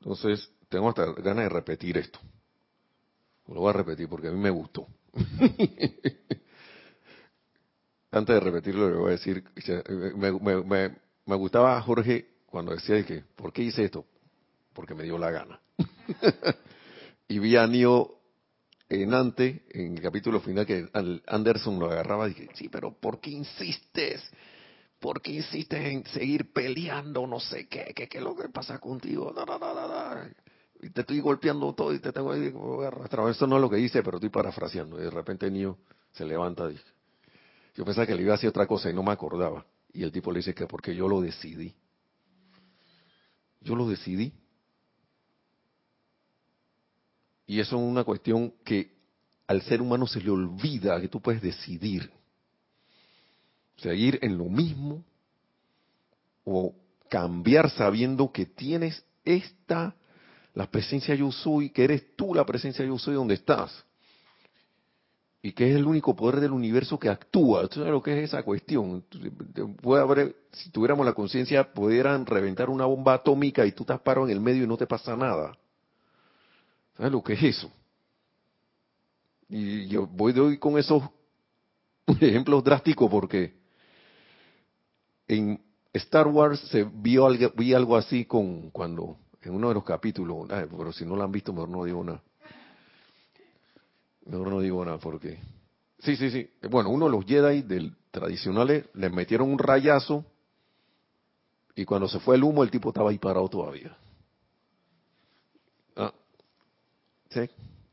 Entonces, 0.00 0.50
tengo 0.68 0.88
hasta 0.88 1.12
ganas 1.14 1.44
de 1.44 1.48
repetir 1.48 1.98
esto. 1.98 2.18
Lo 3.48 3.60
voy 3.60 3.70
a 3.70 3.74
repetir 3.74 4.08
porque 4.08 4.28
a 4.28 4.32
mí 4.32 4.38
me 4.38 4.50
gustó. 4.50 4.86
Antes 8.10 8.34
de 8.34 8.40
repetirlo, 8.40 8.88
le 8.88 8.96
voy 8.96 9.08
a 9.08 9.12
decir, 9.12 9.44
me, 10.16 11.36
gustaba 11.36 11.80
Jorge 11.82 12.26
cuando 12.46 12.72
decía 12.72 13.04
que, 13.04 13.24
¿por 13.34 13.52
qué 13.52 13.62
hice 13.62 13.84
esto? 13.84 14.06
Porque 14.72 14.94
me 14.94 15.02
dio 15.02 15.18
la 15.18 15.30
gana. 15.30 15.60
y 17.28 17.38
vi 17.38 17.56
a 17.56 17.66
Nio 17.66 18.15
en 18.88 19.14
antes, 19.14 19.62
en 19.70 19.96
el 19.96 20.02
capítulo 20.02 20.40
final, 20.40 20.66
que 20.66 20.88
Anderson 21.26 21.78
lo 21.78 21.86
agarraba 21.86 22.28
y 22.28 22.34
dije, 22.34 22.48
sí, 22.54 22.68
pero 22.68 22.92
¿por 22.92 23.20
qué 23.20 23.30
insistes? 23.30 24.22
¿Por 25.00 25.20
qué 25.20 25.32
insistes 25.32 25.84
en 25.84 26.06
seguir 26.06 26.52
peleando? 26.52 27.26
No 27.26 27.40
sé 27.40 27.66
qué, 27.68 27.92
qué, 27.94 28.08
qué 28.08 28.18
es 28.18 28.24
lo 28.24 28.34
que 28.34 28.48
pasa 28.48 28.78
contigo. 28.78 29.34
y 30.82 30.90
te 30.90 31.00
estoy 31.02 31.20
golpeando 31.20 31.72
todo 31.74 31.92
y 31.92 31.98
te 31.98 32.12
tengo 32.12 32.32
ahí 32.32 32.52
arrastrar. 32.86 33.28
Eso 33.28 33.46
no 33.46 33.56
es 33.56 33.62
lo 33.62 33.70
que 33.70 33.76
dice, 33.76 34.02
pero 34.02 34.18
estoy 34.18 34.30
parafraseando. 34.30 34.98
Y 34.98 35.02
de 35.02 35.10
repente 35.10 35.50
Nio 35.50 35.78
se 36.12 36.24
levanta. 36.24 36.70
Y, 36.70 36.78
yo 37.74 37.84
pensaba 37.84 38.06
que 38.06 38.14
le 38.14 38.22
iba 38.22 38.32
a 38.32 38.36
decir 38.36 38.48
otra 38.48 38.66
cosa 38.66 38.90
y 38.90 38.94
no 38.94 39.02
me 39.02 39.12
acordaba. 39.12 39.64
Y 39.92 40.02
el 40.02 40.12
tipo 40.12 40.30
le 40.30 40.38
dice 40.38 40.54
que 40.54 40.66
porque 40.66 40.94
yo 40.94 41.08
lo 41.08 41.20
decidí. 41.20 41.74
Yo 43.60 43.74
lo 43.74 43.88
decidí. 43.88 44.32
Y 47.46 47.60
eso 47.60 47.76
es 47.76 47.82
una 47.82 48.04
cuestión 48.04 48.52
que 48.64 48.96
al 49.46 49.62
ser 49.62 49.80
humano 49.80 50.06
se 50.06 50.20
le 50.20 50.30
olvida 50.30 51.00
que 51.00 51.08
tú 51.08 51.20
puedes 51.20 51.40
decidir. 51.40 52.10
Seguir 53.76 54.18
en 54.22 54.36
lo 54.36 54.46
mismo 54.46 55.04
o 56.44 56.74
cambiar 57.08 57.70
sabiendo 57.70 58.32
que 58.32 58.46
tienes 58.46 59.04
esta, 59.24 59.94
la 60.54 60.70
presencia 60.70 61.14
yo 61.14 61.30
soy, 61.30 61.70
que 61.70 61.84
eres 61.84 62.16
tú 62.16 62.34
la 62.34 62.44
presencia 62.44 62.84
yo 62.84 62.98
soy 62.98 63.14
donde 63.14 63.34
estás. 63.34 63.84
Y 65.42 65.52
que 65.52 65.70
es 65.70 65.76
el 65.76 65.86
único 65.86 66.16
poder 66.16 66.40
del 66.40 66.50
universo 66.50 66.98
que 66.98 67.08
actúa. 67.08 67.68
¿Tú 67.68 67.76
sabes 67.76 67.92
lo 67.92 68.02
que 68.02 68.18
es 68.18 68.30
esa 68.30 68.42
cuestión? 68.42 69.04
Puede 69.80 70.02
haber, 70.02 70.34
si 70.50 70.70
tuviéramos 70.70 71.06
la 71.06 71.12
conciencia, 71.12 71.72
pudieran 71.72 72.26
reventar 72.26 72.68
una 72.68 72.86
bomba 72.86 73.14
atómica 73.14 73.64
y 73.64 73.70
tú 73.70 73.84
estás 73.84 74.00
parado 74.00 74.26
en 74.26 74.32
el 74.32 74.40
medio 74.40 74.64
y 74.64 74.66
no 74.66 74.76
te 74.76 74.88
pasa 74.88 75.14
nada. 75.14 75.56
¿Sabes 76.96 77.12
lo 77.12 77.22
que 77.22 77.34
es 77.34 77.42
eso? 77.42 77.70
Y 79.48 79.86
yo 79.86 80.06
voy 80.06 80.32
de 80.32 80.40
hoy 80.40 80.58
con 80.58 80.78
esos 80.78 81.02
ejemplos 82.06 82.64
drásticos 82.64 83.10
porque 83.10 83.54
en 85.28 85.60
Star 85.92 86.26
Wars 86.28 86.60
se 86.70 86.84
vio 86.84 87.26
algo, 87.26 87.96
así 87.96 88.24
con 88.24 88.70
cuando 88.70 89.18
en 89.42 89.54
uno 89.54 89.68
de 89.68 89.74
los 89.74 89.84
capítulos, 89.84 90.48
pero 90.48 90.92
si 90.92 91.04
no 91.04 91.16
lo 91.16 91.22
han 91.22 91.32
visto 91.32 91.52
mejor 91.52 91.68
no 91.68 91.84
digo 91.84 92.02
nada. 92.02 92.22
Mejor 94.24 94.48
no 94.48 94.60
digo 94.60 94.84
nada 94.84 94.98
porque 94.98 95.38
sí, 96.00 96.16
sí, 96.16 96.30
sí. 96.30 96.50
Bueno, 96.68 96.90
uno 96.90 97.06
de 97.06 97.12
los 97.12 97.24
Jedi 97.24 97.62
del 97.62 97.94
tradicionales 98.10 98.86
le 98.94 99.10
metieron 99.10 99.50
un 99.50 99.58
rayazo 99.58 100.24
y 101.74 101.84
cuando 101.84 102.08
se 102.08 102.18
fue 102.18 102.36
el 102.36 102.42
humo 102.42 102.64
el 102.64 102.70
tipo 102.70 102.88
estaba 102.88 103.10
ahí 103.10 103.18
parado 103.18 103.48
todavía. 103.48 103.96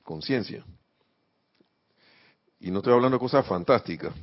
Conciencia. 0.03 0.63
Y 2.59 2.71
no 2.71 2.79
estoy 2.79 2.93
hablando 2.93 3.17
de 3.17 3.21
cosas 3.21 3.45
fantásticas. 3.45 4.13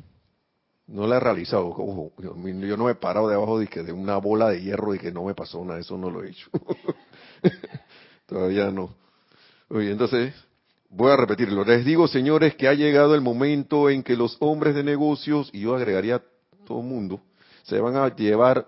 No 0.86 1.06
la 1.06 1.16
he 1.16 1.20
realizado. 1.20 1.74
yo, 2.18 2.76
no 2.76 2.84
me 2.84 2.92
he 2.92 2.94
parado 2.94 3.28
debajo 3.28 3.58
de, 3.58 3.68
que 3.68 3.82
de 3.82 3.92
una 3.92 4.16
bola 4.16 4.48
de 4.48 4.62
hierro 4.62 4.94
y 4.94 4.98
que 4.98 5.12
no 5.12 5.24
me 5.24 5.34
pasó 5.34 5.64
nada. 5.64 5.78
Eso 5.78 5.96
no 5.96 6.10
lo 6.10 6.24
he 6.24 6.30
hecho. 6.30 6.48
Todavía 8.26 8.70
no. 8.70 8.94
Oye, 9.68 9.92
entonces, 9.92 10.34
voy 10.88 11.12
a 11.12 11.16
repetirlo. 11.16 11.64
Les 11.64 11.84
digo, 11.84 12.08
señores, 12.08 12.56
que 12.56 12.66
ha 12.66 12.74
llegado 12.74 13.14
el 13.14 13.20
momento 13.20 13.88
en 13.88 14.02
que 14.02 14.16
los 14.16 14.36
hombres 14.40 14.74
de 14.74 14.82
negocios, 14.82 15.50
y 15.52 15.60
yo 15.60 15.76
agregaría 15.76 16.22
todo 16.66 16.80
el 16.80 16.86
mundo, 16.86 17.20
se 17.62 17.78
van 17.78 17.96
a 17.96 18.14
llevar 18.14 18.66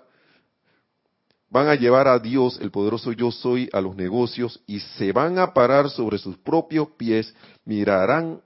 van 1.52 1.68
a 1.68 1.74
llevar 1.74 2.08
a 2.08 2.18
Dios, 2.18 2.58
el 2.62 2.70
poderoso 2.70 3.12
yo 3.12 3.30
soy, 3.30 3.68
a 3.74 3.80
los 3.82 3.94
negocios 3.94 4.58
y 4.66 4.80
se 4.80 5.12
van 5.12 5.38
a 5.38 5.52
parar 5.52 5.90
sobre 5.90 6.16
sus 6.16 6.38
propios 6.38 6.88
pies, 6.96 7.34
mirarán 7.66 8.40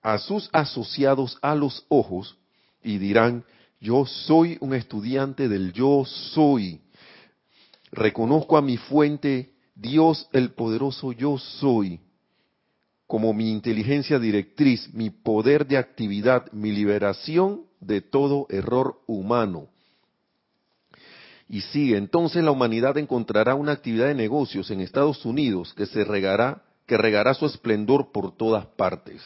a 0.00 0.18
sus 0.18 0.48
asociados 0.52 1.36
a 1.42 1.56
los 1.56 1.84
ojos 1.88 2.38
y 2.84 2.98
dirán, 2.98 3.44
yo 3.80 4.06
soy 4.06 4.58
un 4.60 4.74
estudiante 4.74 5.48
del 5.48 5.72
yo 5.72 6.04
soy. 6.06 6.82
Reconozco 7.90 8.56
a 8.56 8.62
mi 8.62 8.76
fuente, 8.76 9.50
Dios 9.74 10.28
el 10.32 10.52
poderoso 10.52 11.10
yo 11.10 11.36
soy, 11.36 11.98
como 13.08 13.34
mi 13.34 13.50
inteligencia 13.50 14.20
directriz, 14.20 14.88
mi 14.94 15.10
poder 15.10 15.66
de 15.66 15.78
actividad, 15.78 16.50
mi 16.52 16.70
liberación 16.70 17.62
de 17.80 18.02
todo 18.02 18.46
error 18.50 19.00
humano 19.08 19.73
y 21.54 21.60
sigue, 21.60 21.96
entonces 21.96 22.42
la 22.42 22.50
humanidad 22.50 22.98
encontrará 22.98 23.54
una 23.54 23.70
actividad 23.70 24.08
de 24.08 24.14
negocios 24.16 24.72
en 24.72 24.80
Estados 24.80 25.24
Unidos 25.24 25.72
que 25.74 25.86
se 25.86 26.02
regará, 26.02 26.64
que 26.84 26.96
regará 26.96 27.32
su 27.32 27.46
esplendor 27.46 28.10
por 28.10 28.36
todas 28.36 28.66
partes. 28.66 29.22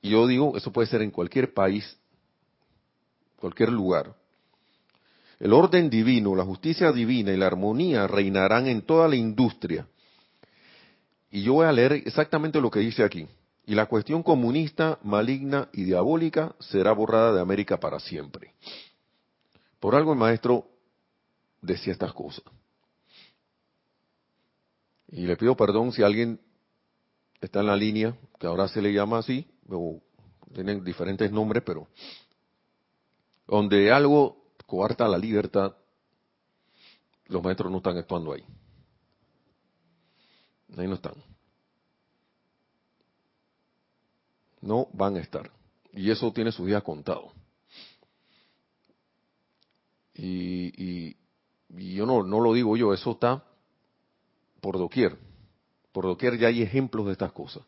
Y 0.00 0.10
yo 0.10 0.26
digo, 0.26 0.56
eso 0.56 0.72
puede 0.72 0.88
ser 0.88 1.00
en 1.02 1.12
cualquier 1.12 1.54
país, 1.54 1.96
cualquier 3.36 3.68
lugar. 3.68 4.16
El 5.38 5.52
orden 5.52 5.88
divino, 5.88 6.34
la 6.34 6.44
justicia 6.44 6.90
divina 6.90 7.32
y 7.32 7.36
la 7.36 7.46
armonía 7.46 8.08
reinarán 8.08 8.66
en 8.66 8.82
toda 8.82 9.06
la 9.06 9.14
industria. 9.14 9.86
Y 11.30 11.44
yo 11.44 11.52
voy 11.52 11.66
a 11.66 11.72
leer 11.72 11.92
exactamente 11.92 12.60
lo 12.60 12.68
que 12.68 12.80
dice 12.80 13.04
aquí. 13.04 13.28
Y 13.64 13.76
la 13.76 13.86
cuestión 13.86 14.24
comunista, 14.24 14.98
maligna 15.04 15.68
y 15.72 15.84
diabólica 15.84 16.56
será 16.58 16.90
borrada 16.90 17.32
de 17.32 17.40
América 17.40 17.78
para 17.78 18.00
siempre. 18.00 18.54
Por 19.82 19.96
algo 19.96 20.12
el 20.12 20.18
maestro 20.20 20.70
decía 21.60 21.92
estas 21.92 22.12
cosas. 22.12 22.44
Y 25.08 25.26
le 25.26 25.36
pido 25.36 25.56
perdón 25.56 25.90
si 25.90 26.04
alguien 26.04 26.40
está 27.40 27.58
en 27.58 27.66
la 27.66 27.74
línea, 27.74 28.16
que 28.38 28.46
ahora 28.46 28.68
se 28.68 28.80
le 28.80 28.92
llama 28.92 29.18
así, 29.18 29.44
o 29.68 30.00
tienen 30.54 30.84
diferentes 30.84 31.32
nombres, 31.32 31.64
pero 31.66 31.88
donde 33.48 33.90
algo 33.90 34.52
coarta 34.66 35.08
la 35.08 35.18
libertad, 35.18 35.74
los 37.26 37.42
maestros 37.42 37.72
no 37.72 37.78
están 37.78 37.98
actuando 37.98 38.34
ahí. 38.34 38.44
Ahí 40.76 40.86
no 40.86 40.94
están. 40.94 41.14
No 44.60 44.86
van 44.92 45.16
a 45.16 45.20
estar. 45.20 45.50
Y 45.92 46.08
eso 46.08 46.32
tiene 46.32 46.52
sus 46.52 46.68
días 46.68 46.84
contados. 46.84 47.41
Y, 50.14 51.16
yo 51.68 52.04
no, 52.06 52.22
no 52.22 52.40
lo 52.40 52.52
digo 52.52 52.76
yo, 52.76 52.92
eso 52.92 53.12
está 53.12 53.44
por 54.60 54.78
doquier. 54.78 55.16
Por 55.92 56.04
doquier 56.04 56.38
ya 56.38 56.48
hay 56.48 56.62
ejemplos 56.62 57.06
de 57.06 57.12
estas 57.12 57.32
cosas. 57.32 57.62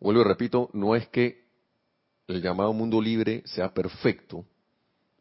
Vuelvo 0.00 0.22
y 0.22 0.24
repito, 0.24 0.70
no 0.72 0.94
es 0.94 1.08
que 1.08 1.44
el 2.26 2.40
llamado 2.42 2.72
mundo 2.72 3.00
libre 3.00 3.42
sea 3.46 3.72
perfecto, 3.72 4.44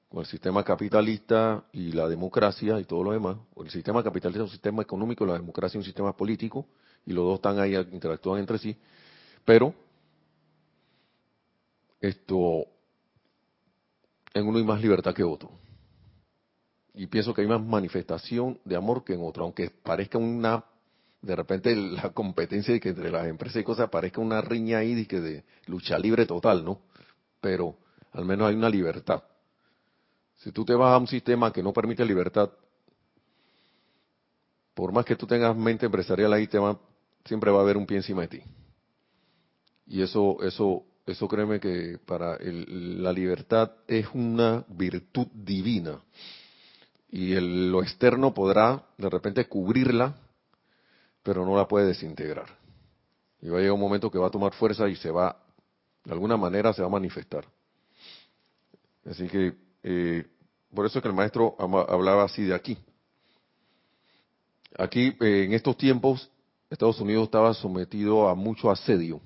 con 0.09 0.21
el 0.21 0.25
sistema 0.25 0.63
capitalista 0.63 1.63
y 1.71 1.91
la 1.91 2.07
democracia 2.07 2.79
y 2.79 2.85
todo 2.85 3.03
lo 3.03 3.11
demás. 3.11 3.37
El 3.57 3.69
sistema 3.69 4.03
capitalista 4.03 4.43
es 4.43 4.49
un 4.49 4.51
sistema 4.51 4.81
económico, 4.81 5.25
la 5.25 5.33
democracia 5.33 5.77
es 5.77 5.81
un 5.81 5.85
sistema 5.85 6.15
político, 6.15 6.65
y 7.05 7.13
los 7.13 7.25
dos 7.25 7.35
están 7.35 7.59
ahí, 7.59 7.75
interactúan 7.75 8.39
entre 8.39 8.57
sí. 8.57 8.75
Pero 9.45 9.73
esto 11.99 12.65
en 14.33 14.47
uno 14.47 14.57
hay 14.57 14.63
más 14.63 14.81
libertad 14.81 15.13
que 15.13 15.23
otro. 15.23 15.51
Y 16.99 17.07
pienso 17.07 17.33
que 17.33 17.39
hay 17.39 17.47
más 17.47 17.61
manifestación 17.61 18.59
de 18.65 18.75
amor 18.75 19.05
que 19.05 19.13
en 19.13 19.21
otro, 19.23 19.45
aunque 19.45 19.69
parezca 19.69 20.17
una, 20.17 20.65
de 21.21 21.33
repente 21.33 21.73
la 21.73 22.09
competencia 22.13 22.73
de 22.73 22.81
que 22.81 22.89
entre 22.89 23.09
las 23.09 23.25
empresas 23.25 23.61
y 23.61 23.63
cosas 23.63 23.89
parezca 23.89 24.19
una 24.19 24.41
riña 24.41 24.79
ahí 24.79 24.93
de, 24.93 25.07
que 25.07 25.21
de 25.21 25.45
lucha 25.67 25.97
libre 25.97 26.25
total, 26.25 26.65
¿no? 26.65 26.81
Pero 27.39 27.77
al 28.11 28.25
menos 28.25 28.49
hay 28.49 28.55
una 28.55 28.67
libertad. 28.69 29.23
Si 30.39 30.51
tú 30.51 30.65
te 30.65 30.73
vas 30.73 30.93
a 30.93 30.97
un 30.97 31.07
sistema 31.07 31.53
que 31.53 31.63
no 31.63 31.71
permite 31.71 32.03
libertad, 32.03 32.49
por 34.73 34.91
más 34.91 35.05
que 35.05 35.15
tú 35.15 35.25
tengas 35.25 35.55
mente 35.55 35.85
empresarial 35.85 36.33
ahí, 36.33 36.47
te 36.47 36.59
va, 36.59 36.77
siempre 37.23 37.49
va 37.49 37.59
a 37.59 37.61
haber 37.61 37.77
un 37.77 37.85
pie 37.85 37.95
encima 37.95 38.23
de 38.23 38.27
ti. 38.27 38.43
Y 39.87 40.01
eso, 40.01 40.35
eso 40.41 40.83
eso 41.05 41.29
créeme 41.29 41.61
que 41.61 41.97
para 42.05 42.37
la 42.41 43.13
libertad 43.13 43.71
es 43.87 44.05
una 44.13 44.65
virtud 44.67 45.27
divina. 45.33 46.01
Y 47.11 47.33
lo 47.39 47.81
externo 47.81 48.33
podrá 48.33 48.83
de 48.97 49.09
repente 49.09 49.47
cubrirla, 49.47 50.15
pero 51.23 51.45
no 51.45 51.55
la 51.55 51.67
puede 51.67 51.87
desintegrar. 51.87 52.47
Y 53.41 53.49
va 53.49 53.57
a 53.57 53.61
llegar 53.61 53.73
un 53.73 53.79
momento 53.79 54.11
que 54.11 54.19
va 54.19 54.27
a 54.27 54.31
tomar 54.31 54.53
fuerza 54.53 54.87
y 54.87 54.95
se 54.95 55.09
va, 55.09 55.41
de 56.03 56.11
alguna 56.11 56.37
manera 56.37 56.73
se 56.73 56.81
va 56.81 56.87
a 56.87 56.91
manifestar. 56.91 57.45
Así 59.05 59.27
que, 59.27 59.55
eh, 59.83 60.25
por 60.73 60.85
eso 60.85 60.99
es 60.99 61.01
que 61.01 61.09
el 61.09 61.15
maestro 61.15 61.55
hablaba 61.59 62.25
así 62.25 62.43
de 62.43 62.53
aquí. 62.53 62.77
Aquí, 64.77 65.15
eh, 65.19 65.45
en 65.45 65.53
estos 65.53 65.77
tiempos, 65.77 66.29
Estados 66.69 66.99
Unidos 66.99 67.23
estaba 67.23 67.53
sometido 67.53 68.29
a 68.29 68.35
mucho 68.35 68.69
asedio, 68.69 69.19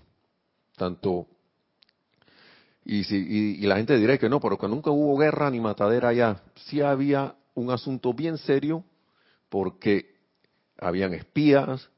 tanto 0.78 1.28
y, 2.86 3.04
si, 3.06 3.16
y, 3.16 3.62
la 3.62 3.78
gente 3.78 3.98
dirá 3.98 4.18
que 4.18 4.30
no, 4.30 4.40
pero 4.40 4.58
que 4.58 4.68
nunca 4.68 4.92
hubo 4.92 5.18
guerra 5.18 5.50
ni 5.50 5.60
matadera 5.60 6.10
allá. 6.10 6.42
Sí 6.66 6.82
había 6.82 7.36
un 7.56 7.72
asunto 7.72 8.14
bien 8.14 8.38
serio 8.38 8.84
porque 9.50 10.16
habían 10.78 11.14
espías, 11.14 11.90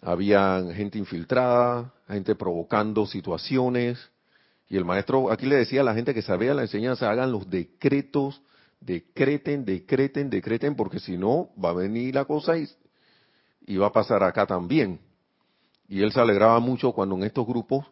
habían 0.00 0.72
gente 0.72 0.98
infiltrada, 0.98 1.92
gente 2.08 2.34
provocando 2.34 3.06
situaciones. 3.06 3.98
Y 4.68 4.76
el 4.76 4.84
maestro 4.84 5.30
aquí 5.30 5.46
le 5.46 5.56
decía 5.56 5.82
a 5.82 5.84
la 5.84 5.94
gente 5.94 6.14
que 6.14 6.22
sabía 6.22 6.54
la 6.54 6.62
enseñanza, 6.62 7.10
hagan 7.10 7.32
los 7.32 7.48
decretos, 7.48 8.40
decreten, 8.80 9.64
decreten, 9.64 10.30
decreten, 10.30 10.74
porque 10.74 10.98
si 10.98 11.16
no 11.16 11.50
va 11.62 11.70
a 11.70 11.74
venir 11.74 12.14
la 12.14 12.24
cosa 12.24 12.56
y, 12.56 13.76
va 13.76 13.86
a 13.86 13.92
pasar 13.92 14.22
acá 14.22 14.46
también. 14.46 15.00
Y 15.88 16.02
él 16.02 16.12
se 16.12 16.20
alegraba 16.20 16.60
mucho 16.60 16.92
cuando 16.92 17.14
en 17.16 17.24
estos 17.24 17.46
grupos 17.46 17.86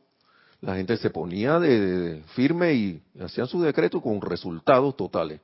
la 0.60 0.76
gente 0.76 0.96
se 0.96 1.10
ponía 1.10 1.58
de, 1.58 2.22
firme 2.34 2.72
y 2.74 3.02
hacían 3.20 3.46
su 3.46 3.60
decreto 3.60 4.00
con 4.00 4.20
resultados 4.20 4.96
totales. 4.96 5.40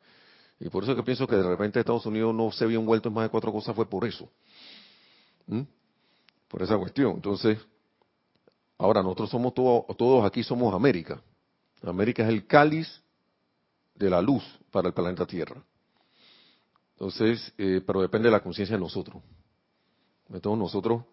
Y 0.60 0.68
por 0.68 0.82
eso 0.82 0.96
que 0.96 1.02
pienso 1.02 1.26
que 1.26 1.36
de 1.36 1.42
repente 1.42 1.78
Estados 1.78 2.06
Unidos 2.06 2.34
no 2.34 2.50
se 2.50 2.66
vio 2.66 2.80
envuelto 2.80 3.08
en 3.08 3.14
más 3.14 3.24
de 3.24 3.30
cuatro 3.30 3.52
cosas 3.52 3.74
fue 3.74 3.86
por 3.86 4.06
eso. 4.06 4.28
Por 6.48 6.62
esa 6.62 6.76
cuestión. 6.76 7.12
Entonces, 7.12 7.58
ahora 8.76 9.02
nosotros 9.02 9.30
somos 9.30 9.54
todos 9.54 10.24
aquí 10.24 10.42
somos 10.42 10.74
América. 10.74 11.22
América 11.82 12.24
es 12.24 12.28
el 12.30 12.46
cáliz 12.46 13.02
de 13.94 14.10
la 14.10 14.20
luz 14.20 14.42
para 14.70 14.88
el 14.88 14.94
planeta 14.94 15.26
Tierra. 15.26 15.62
Entonces, 16.94 17.52
eh, 17.56 17.80
pero 17.86 18.00
depende 18.00 18.26
de 18.26 18.32
la 18.32 18.42
conciencia 18.42 18.76
de 18.76 18.80
nosotros. 18.80 19.22
De 20.28 20.40
todos 20.40 20.58
nosotros 20.58 21.04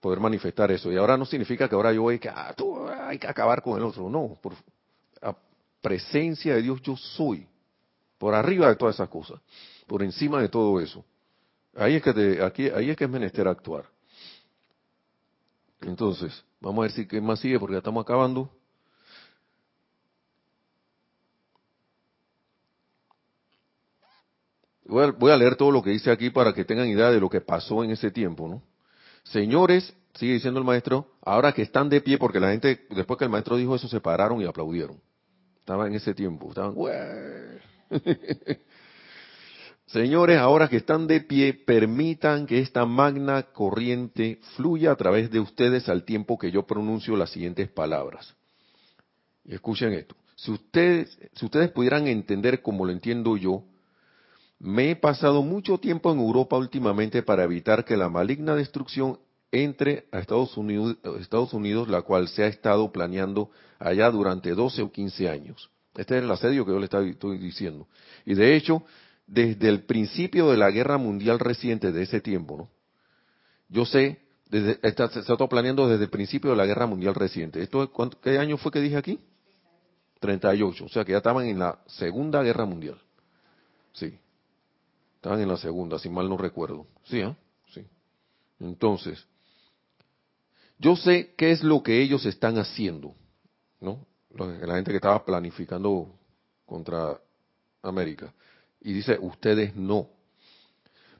poder 0.00 0.20
manifestar 0.20 0.70
eso. 0.70 0.92
Y 0.92 0.96
ahora 0.96 1.16
no 1.16 1.24
significa 1.24 1.66
que 1.68 1.74
ahora 1.74 1.92
yo 1.92 2.08
hay 2.10 2.18
que, 2.18 2.28
ah, 2.28 2.54
hay 3.06 3.18
que 3.18 3.26
acabar 3.26 3.62
con 3.62 3.78
el 3.78 3.84
otro. 3.84 4.10
No, 4.10 4.38
por 4.42 4.52
presencia 5.80 6.56
de 6.56 6.62
Dios 6.62 6.82
yo 6.82 6.96
soy. 6.96 7.46
Por 8.18 8.34
arriba 8.34 8.68
de 8.68 8.76
todas 8.76 8.94
esas 8.94 9.08
cosas. 9.08 9.40
Por 9.86 10.02
encima 10.02 10.40
de 10.40 10.48
todo 10.48 10.80
eso. 10.80 11.04
Ahí 11.74 11.96
es 11.96 12.02
que 12.02 12.40
aquí, 12.42 12.68
ahí 12.70 12.90
es 12.90 12.96
que 12.96 13.04
es 13.04 13.10
menester 13.10 13.46
actuar. 13.46 13.84
Entonces, 15.82 16.44
vamos 16.60 16.78
a 16.78 16.82
ver 16.82 16.92
si 16.92 17.06
qué 17.06 17.20
más 17.20 17.40
sigue 17.40 17.58
porque 17.58 17.74
ya 17.74 17.78
estamos 17.78 18.02
acabando. 18.02 18.50
voy 24.88 25.32
a 25.32 25.36
leer 25.36 25.56
todo 25.56 25.70
lo 25.70 25.82
que 25.82 25.90
dice 25.90 26.10
aquí 26.10 26.30
para 26.30 26.52
que 26.52 26.64
tengan 26.64 26.88
idea 26.88 27.10
de 27.10 27.20
lo 27.20 27.28
que 27.28 27.40
pasó 27.40 27.82
en 27.82 27.90
ese 27.90 28.10
tiempo, 28.10 28.48
¿no? 28.48 28.62
Señores, 29.24 29.94
sigue 30.14 30.34
diciendo 30.34 30.60
el 30.60 30.66
maestro, 30.66 31.08
ahora 31.22 31.52
que 31.52 31.62
están 31.62 31.88
de 31.88 32.00
pie, 32.00 32.18
porque 32.18 32.38
la 32.38 32.50
gente, 32.50 32.86
después 32.90 33.18
que 33.18 33.24
el 33.24 33.30
maestro 33.30 33.56
dijo 33.56 33.74
eso, 33.74 33.88
se 33.88 34.00
pararon 34.00 34.40
y 34.40 34.46
aplaudieron. 34.46 35.00
Estaba 35.58 35.88
en 35.88 35.94
ese 35.94 36.14
tiempo, 36.14 36.48
estaban, 36.48 36.74
Señores, 39.86 40.38
ahora 40.38 40.68
que 40.68 40.78
están 40.78 41.06
de 41.06 41.20
pie, 41.20 41.54
permitan 41.54 42.46
que 42.46 42.58
esta 42.58 42.84
magna 42.84 43.44
corriente 43.44 44.40
fluya 44.56 44.92
a 44.92 44.96
través 44.96 45.30
de 45.30 45.38
ustedes 45.40 45.88
al 45.88 46.04
tiempo 46.04 46.38
que 46.38 46.50
yo 46.50 46.66
pronuncio 46.66 47.16
las 47.16 47.30
siguientes 47.30 47.68
palabras. 47.70 48.34
Escuchen 49.44 49.92
esto. 49.92 50.16
Si 50.34 50.50
ustedes, 50.50 51.18
si 51.34 51.44
ustedes 51.46 51.70
pudieran 51.70 52.08
entender 52.08 52.62
como 52.62 52.84
lo 52.84 52.92
entiendo 52.92 53.36
yo, 53.36 53.62
me 54.58 54.90
he 54.90 54.96
pasado 54.96 55.42
mucho 55.42 55.78
tiempo 55.78 56.12
en 56.12 56.18
Europa 56.18 56.56
últimamente 56.56 57.22
para 57.22 57.44
evitar 57.44 57.84
que 57.84 57.96
la 57.96 58.08
maligna 58.08 58.54
destrucción 58.54 59.18
entre 59.52 60.06
a 60.10 60.18
Estados 60.18 60.56
Unidos, 60.56 60.96
Estados 61.20 61.54
Unidos, 61.54 61.88
la 61.88 62.02
cual 62.02 62.28
se 62.28 62.42
ha 62.42 62.48
estado 62.48 62.90
planeando 62.90 63.50
allá 63.78 64.10
durante 64.10 64.50
12 64.50 64.82
o 64.82 64.90
15 64.90 65.28
años. 65.28 65.70
Este 65.96 66.18
es 66.18 66.24
el 66.24 66.30
asedio 66.30 66.64
que 66.64 66.72
yo 66.72 66.78
le 66.78 66.86
estoy 66.86 67.38
diciendo. 67.38 67.88
Y 68.24 68.34
de 68.34 68.54
hecho, 68.56 68.84
desde 69.26 69.68
el 69.68 69.84
principio 69.84 70.50
de 70.50 70.56
la 70.56 70.70
guerra 70.70 70.98
mundial 70.98 71.38
reciente 71.38 71.92
de 71.92 72.02
ese 72.02 72.20
tiempo, 72.20 72.56
¿no? 72.56 72.70
Yo 73.68 73.84
sé, 73.84 74.20
desde, 74.48 74.78
se 74.80 75.02
ha 75.02 75.06
estado 75.06 75.48
planeando 75.48 75.88
desde 75.88 76.04
el 76.04 76.10
principio 76.10 76.50
de 76.50 76.56
la 76.56 76.66
guerra 76.66 76.86
mundial 76.86 77.14
reciente. 77.14 77.62
¿Esto, 77.62 77.90
¿Qué 78.22 78.38
año 78.38 78.56
fue 78.56 78.70
que 78.70 78.80
dije 78.80 78.96
aquí? 78.96 79.18
38. 80.20 80.84
O 80.84 80.88
sea 80.88 81.04
que 81.04 81.12
ya 81.12 81.18
estaban 81.18 81.46
en 81.46 81.58
la 81.58 81.80
Segunda 81.86 82.42
Guerra 82.42 82.64
Mundial. 82.64 82.98
Sí. 83.92 84.18
Estaban 85.16 85.40
en 85.40 85.48
la 85.48 85.56
segunda, 85.56 85.98
si 85.98 86.08
mal 86.08 86.28
no 86.28 86.36
recuerdo. 86.36 86.86
Sí, 87.04 87.20
¿eh? 87.20 87.34
Sí. 87.72 87.84
Entonces, 88.60 89.26
yo 90.78 90.94
sé 90.94 91.34
qué 91.36 91.50
es 91.50 91.64
lo 91.64 91.82
que 91.82 92.00
ellos 92.00 92.24
están 92.26 92.58
haciendo, 92.58 93.14
¿no? 93.80 94.06
La 94.36 94.74
gente 94.74 94.90
que 94.90 94.96
estaba 94.96 95.24
planificando 95.24 96.14
contra 96.64 97.18
América. 97.82 98.32
Y 98.80 98.92
dice, 98.92 99.18
ustedes 99.20 99.74
no. 99.74 100.08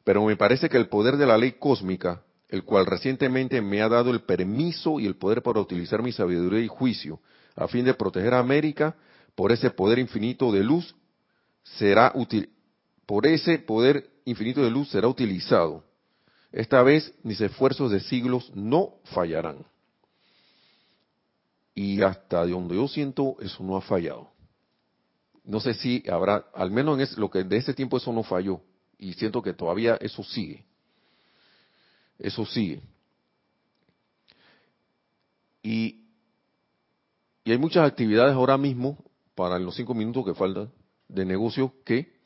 Pero 0.05 0.25
me 0.25 0.37
parece 0.37 0.69
que 0.69 0.77
el 0.77 0.89
poder 0.89 1.17
de 1.17 1.27
la 1.27 1.39
ley 1.39 1.53
cósmica, 1.53 2.23
el 2.49 2.65
cual 2.65 2.87
recientemente 2.87 3.61
me 3.61 3.83
ha 3.83 3.89
dado 3.89 4.11
el 4.11 4.23
permiso 4.23 5.01
y 5.01 5.07
el 5.07 5.17
poder 5.17 5.43
para 5.43 5.61
utilizar 5.61 6.03
mi 6.03 6.13
sabiduría 6.13 6.61
y 6.61 6.69
juicio 6.69 7.21
a 7.57 7.67
fin 7.69 7.85
de 7.85 7.95
proteger 7.95 8.35
a 8.35 8.39
América, 8.39 8.95
por 9.35 9.51
ese 9.51 9.71
poder 9.71 9.99
infinito 9.99 10.53
de 10.53 10.63
luz, 10.63 10.95
será 11.63 12.13
útil, 12.15 12.51
por 13.07 13.27
ese 13.27 13.59
poder 13.59 14.09
infinito 14.25 14.63
de 14.63 14.71
luz 14.71 14.91
será 14.91 15.09
utilizado. 15.09 15.83
Esta 16.53 16.83
vez 16.83 17.13
mis 17.23 17.41
esfuerzos 17.41 17.91
de 17.91 18.01
siglos 18.01 18.51
no 18.55 18.95
fallarán. 19.05 19.65
Y 21.77 22.01
hasta 22.01 22.47
de 22.47 22.53
donde 22.53 22.75
yo 22.75 22.89
siento, 22.89 23.37
eso 23.39 23.63
no 23.63 23.77
ha 23.77 23.83
fallado. 23.83 24.31
No 25.45 25.61
sé 25.61 25.75
si 25.75 26.03
habrá, 26.11 26.47
al 26.55 26.71
menos 26.71 26.99
en 26.99 27.21
lo 27.21 27.31
que 27.31 27.45
de 27.45 27.59
ese 27.59 27.75
tiempo 27.75 27.99
eso 27.99 28.11
no 28.15 28.23
falló. 28.23 28.63
Y 28.99 29.13
siento 29.13 29.43
que 29.43 29.53
todavía 29.53 29.97
eso 30.01 30.25
sigue. 30.25 30.65
Eso 32.19 32.47
sigue. 32.47 32.81
Y, 35.63 36.07
y 37.45 37.53
hay 37.53 37.59
muchas 37.59 37.87
actividades 37.87 38.35
ahora 38.35 38.57
mismo, 38.57 38.97
para 39.35 39.59
los 39.59 39.77
cinco 39.77 39.93
minutos 39.93 40.25
que 40.25 40.35
faltan, 40.35 40.73
de 41.09 41.27
negocio 41.27 41.75
que 41.85 42.17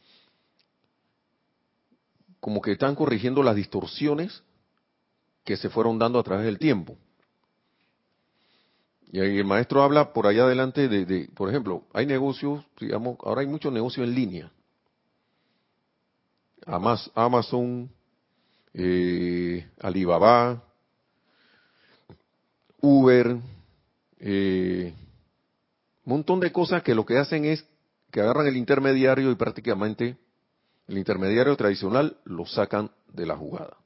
como 2.39 2.63
que 2.63 2.73
están 2.73 2.95
corrigiendo 2.95 3.43
las 3.43 3.57
distorsiones 3.57 4.45
que 5.43 5.57
se 5.57 5.69
fueron 5.71 5.99
dando 5.99 6.21
a 6.21 6.23
través 6.23 6.47
del 6.47 6.59
tiempo. 6.61 6.97
Y 9.13 9.19
el 9.19 9.45
maestro 9.45 9.83
habla 9.83 10.13
por 10.13 10.27
allá 10.27 10.45
adelante 10.45 10.89
de, 10.89 11.29
por 11.35 11.49
ejemplo, 11.49 11.85
hay 11.93 12.07
negocios, 12.07 12.65
digamos, 12.79 13.19
ahora 13.25 13.41
hay 13.41 13.49
muchos 13.49 13.73
negocios 13.73 14.07
en 14.07 14.15
línea. 14.15 14.53
Amazon, 16.65 17.91
eh, 18.73 19.69
Alibaba, 19.81 20.63
Uber, 22.81 23.37
eh, 24.21 24.95
un 26.05 26.13
montón 26.13 26.39
de 26.39 26.53
cosas 26.53 26.83
que 26.85 26.95
lo 26.95 27.05
que 27.05 27.19
hacen 27.19 27.45
es 27.45 27.67
que 28.13 28.21
agarran 28.21 28.47
el 28.47 28.57
intermediario 28.57 29.31
y 29.33 29.35
prácticamente 29.35 30.17
el 30.87 30.99
intermediario 30.99 31.57
tradicional 31.57 32.17
lo 32.25 32.47
sacan 32.47 32.91
de 33.13 33.27
la 33.27 33.37
jugada 33.37 33.77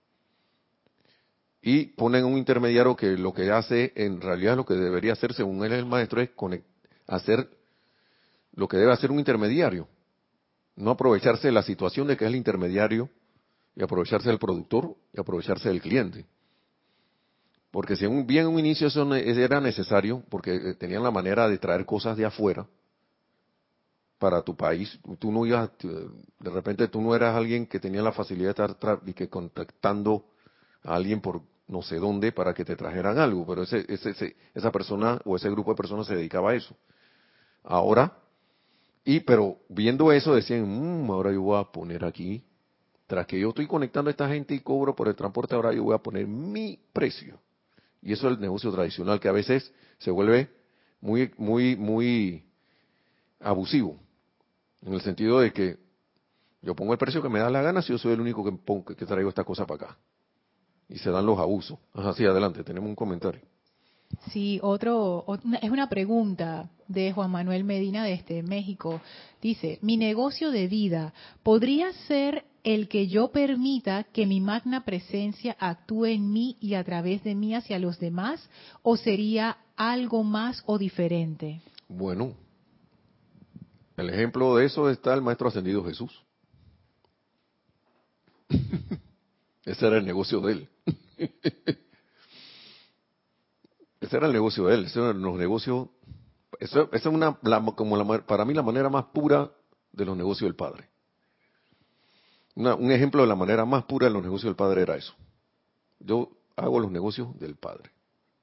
y 1.66 1.86
ponen 1.86 2.26
un 2.26 2.36
intermediario 2.36 2.94
que 2.94 3.16
lo 3.16 3.32
que 3.32 3.50
hace, 3.50 3.90
en 3.96 4.20
realidad 4.20 4.54
lo 4.54 4.66
que 4.66 4.74
debería 4.74 5.14
hacer, 5.14 5.32
según 5.32 5.64
él 5.64 5.72
el 5.72 5.86
maestro, 5.86 6.20
es 6.20 6.28
hacer 7.06 7.48
lo 8.52 8.68
que 8.68 8.76
debe 8.76 8.92
hacer 8.92 9.10
un 9.10 9.18
intermediario. 9.18 9.88
No 10.76 10.90
aprovecharse 10.90 11.46
de 11.46 11.54
la 11.54 11.62
situación 11.62 12.06
de 12.06 12.18
que 12.18 12.26
es 12.26 12.28
el 12.28 12.36
intermediario 12.36 13.08
y 13.74 13.82
aprovecharse 13.82 14.28
del 14.28 14.38
productor 14.38 14.94
y 15.14 15.18
aprovecharse 15.18 15.70
del 15.70 15.80
cliente. 15.80 16.26
Porque 17.70 17.96
si 17.96 18.04
un, 18.04 18.26
bien 18.26 18.42
en 18.42 18.52
un 18.52 18.58
inicio 18.58 18.88
eso 18.88 19.14
era 19.14 19.58
necesario, 19.58 20.22
porque 20.28 20.54
eh, 20.54 20.74
tenían 20.74 21.02
la 21.02 21.10
manera 21.10 21.48
de 21.48 21.56
traer 21.56 21.86
cosas 21.86 22.14
de 22.18 22.26
afuera 22.26 22.68
para 24.18 24.42
tu 24.42 24.54
país, 24.54 24.98
tú 25.18 25.32
no 25.32 25.46
ibas, 25.46 25.70
de 25.80 26.50
repente 26.50 26.88
tú 26.88 27.00
no 27.00 27.16
eras 27.16 27.34
alguien 27.34 27.66
que 27.66 27.80
tenía 27.80 28.02
la 28.02 28.12
facilidad 28.12 28.54
de 28.54 28.66
estar 28.66 29.00
y 29.06 29.14
que 29.14 29.30
contactando 29.30 30.26
a 30.82 30.94
alguien 30.96 31.22
por 31.22 31.53
no 31.66 31.82
sé 31.82 31.96
dónde 31.96 32.32
para 32.32 32.52
que 32.52 32.64
te 32.64 32.76
trajeran 32.76 33.18
algo, 33.18 33.46
pero 33.46 33.62
ese, 33.62 33.84
ese, 33.88 34.36
esa 34.54 34.70
persona 34.70 35.20
o 35.24 35.36
ese 35.36 35.50
grupo 35.50 35.70
de 35.70 35.76
personas 35.76 36.06
se 36.06 36.14
dedicaba 36.14 36.50
a 36.50 36.54
eso. 36.54 36.76
Ahora, 37.62 38.18
y 39.04 39.20
pero 39.20 39.58
viendo 39.68 40.12
eso 40.12 40.34
decían, 40.34 40.64
mmm, 40.66 41.10
ahora 41.10 41.32
yo 41.32 41.42
voy 41.42 41.60
a 41.60 41.64
poner 41.64 42.04
aquí, 42.04 42.44
tras 43.06 43.26
que 43.26 43.38
yo 43.38 43.50
estoy 43.50 43.66
conectando 43.66 44.08
a 44.08 44.12
esta 44.12 44.28
gente 44.28 44.54
y 44.54 44.60
cobro 44.60 44.94
por 44.94 45.08
el 45.08 45.14
transporte, 45.14 45.54
ahora 45.54 45.72
yo 45.72 45.84
voy 45.84 45.94
a 45.94 45.98
poner 45.98 46.26
mi 46.26 46.78
precio. 46.92 47.38
Y 48.02 48.12
eso 48.12 48.28
es 48.28 48.34
el 48.34 48.40
negocio 48.40 48.70
tradicional 48.70 49.18
que 49.20 49.28
a 49.28 49.32
veces 49.32 49.72
se 49.98 50.10
vuelve 50.10 50.50
muy, 51.00 51.32
muy, 51.38 51.76
muy 51.76 52.44
abusivo. 53.40 53.98
En 54.82 54.92
el 54.92 55.00
sentido 55.00 55.40
de 55.40 55.52
que 55.52 55.78
yo 56.60 56.74
pongo 56.74 56.92
el 56.92 56.98
precio 56.98 57.22
que 57.22 57.28
me 57.30 57.38
da 57.38 57.48
la 57.48 57.62
gana 57.62 57.80
si 57.80 57.92
yo 57.92 57.98
soy 57.98 58.12
el 58.12 58.20
único 58.20 58.44
que, 58.44 58.52
pongo, 58.52 58.84
que 58.84 59.06
traigo 59.06 59.30
esta 59.30 59.44
cosa 59.44 59.66
para 59.66 59.86
acá 59.86 59.98
y 60.88 60.98
se 60.98 61.10
dan 61.10 61.26
los 61.26 61.38
abusos. 61.38 61.78
Así, 61.92 62.24
adelante, 62.24 62.62
tenemos 62.64 62.88
un 62.88 62.96
comentario. 62.96 63.42
Sí, 64.30 64.60
otro, 64.62 65.24
es 65.60 65.70
una 65.70 65.88
pregunta 65.88 66.70
de 66.88 67.12
Juan 67.12 67.30
Manuel 67.30 67.64
Medina 67.64 68.04
desde 68.04 68.42
México. 68.42 69.00
Dice, 69.42 69.78
mi 69.82 69.96
negocio 69.96 70.50
de 70.50 70.68
vida, 70.68 71.12
¿podría 71.42 71.92
ser 72.06 72.44
el 72.62 72.88
que 72.88 73.08
yo 73.08 73.28
permita 73.28 74.04
que 74.04 74.26
mi 74.26 74.40
magna 74.40 74.84
presencia 74.84 75.56
actúe 75.58 76.06
en 76.06 76.32
mí 76.32 76.56
y 76.60 76.74
a 76.74 76.84
través 76.84 77.22
de 77.24 77.34
mí 77.34 77.54
hacia 77.54 77.78
los 77.78 77.98
demás? 77.98 78.48
¿O 78.82 78.96
sería 78.96 79.58
algo 79.76 80.22
más 80.22 80.62
o 80.66 80.78
diferente? 80.78 81.60
Bueno, 81.88 82.34
el 83.96 84.10
ejemplo 84.10 84.56
de 84.56 84.66
eso 84.66 84.88
está 84.90 85.14
el 85.14 85.22
Maestro 85.22 85.48
Ascendido 85.48 85.84
Jesús. 85.84 86.22
Ese 89.64 89.86
era 89.86 89.98
el 89.98 90.04
negocio 90.04 90.40
de 90.40 90.52
él. 90.52 90.68
Ese 94.00 94.16
era 94.16 94.26
el 94.26 94.32
negocio 94.32 94.66
de 94.66 94.74
él. 94.74 94.84
Ese 94.84 95.00
era 95.00 95.12
los 95.12 95.36
negocios. 95.36 95.88
Esa 96.60 96.88
es 96.92 97.06
una, 97.06 97.38
como 97.74 98.22
para 98.26 98.44
mí 98.44 98.54
la 98.54 98.62
manera 98.62 98.88
más 98.90 99.06
pura 99.06 99.50
de 99.92 100.04
los 100.04 100.16
negocios 100.16 100.48
del 100.48 100.56
Padre. 100.56 100.88
un 102.54 102.92
ejemplo 102.92 103.22
de 103.22 103.28
la 103.28 103.34
manera 103.34 103.64
más 103.64 103.84
pura 103.84 104.06
de 104.06 104.12
los 104.12 104.22
negocios 104.22 104.50
del 104.50 104.56
Padre 104.56 104.82
era 104.82 104.96
eso. 104.96 105.14
Yo 105.98 106.30
hago 106.56 106.80
los 106.80 106.90
negocios 106.90 107.38
del 107.38 107.56
Padre. 107.56 107.90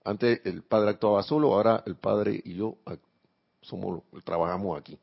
Antes 0.03 0.41
el 0.45 0.63
Padre 0.63 0.89
actuaba 0.91 1.22
solo, 1.24 1.53
ahora 1.53 1.84
el 1.86 1.95
Padre 1.95 2.41
y 2.43 2.55
yo 2.55 2.78
somos, 3.61 4.01
trabajamos 4.24 4.80
aquí. 4.80 4.97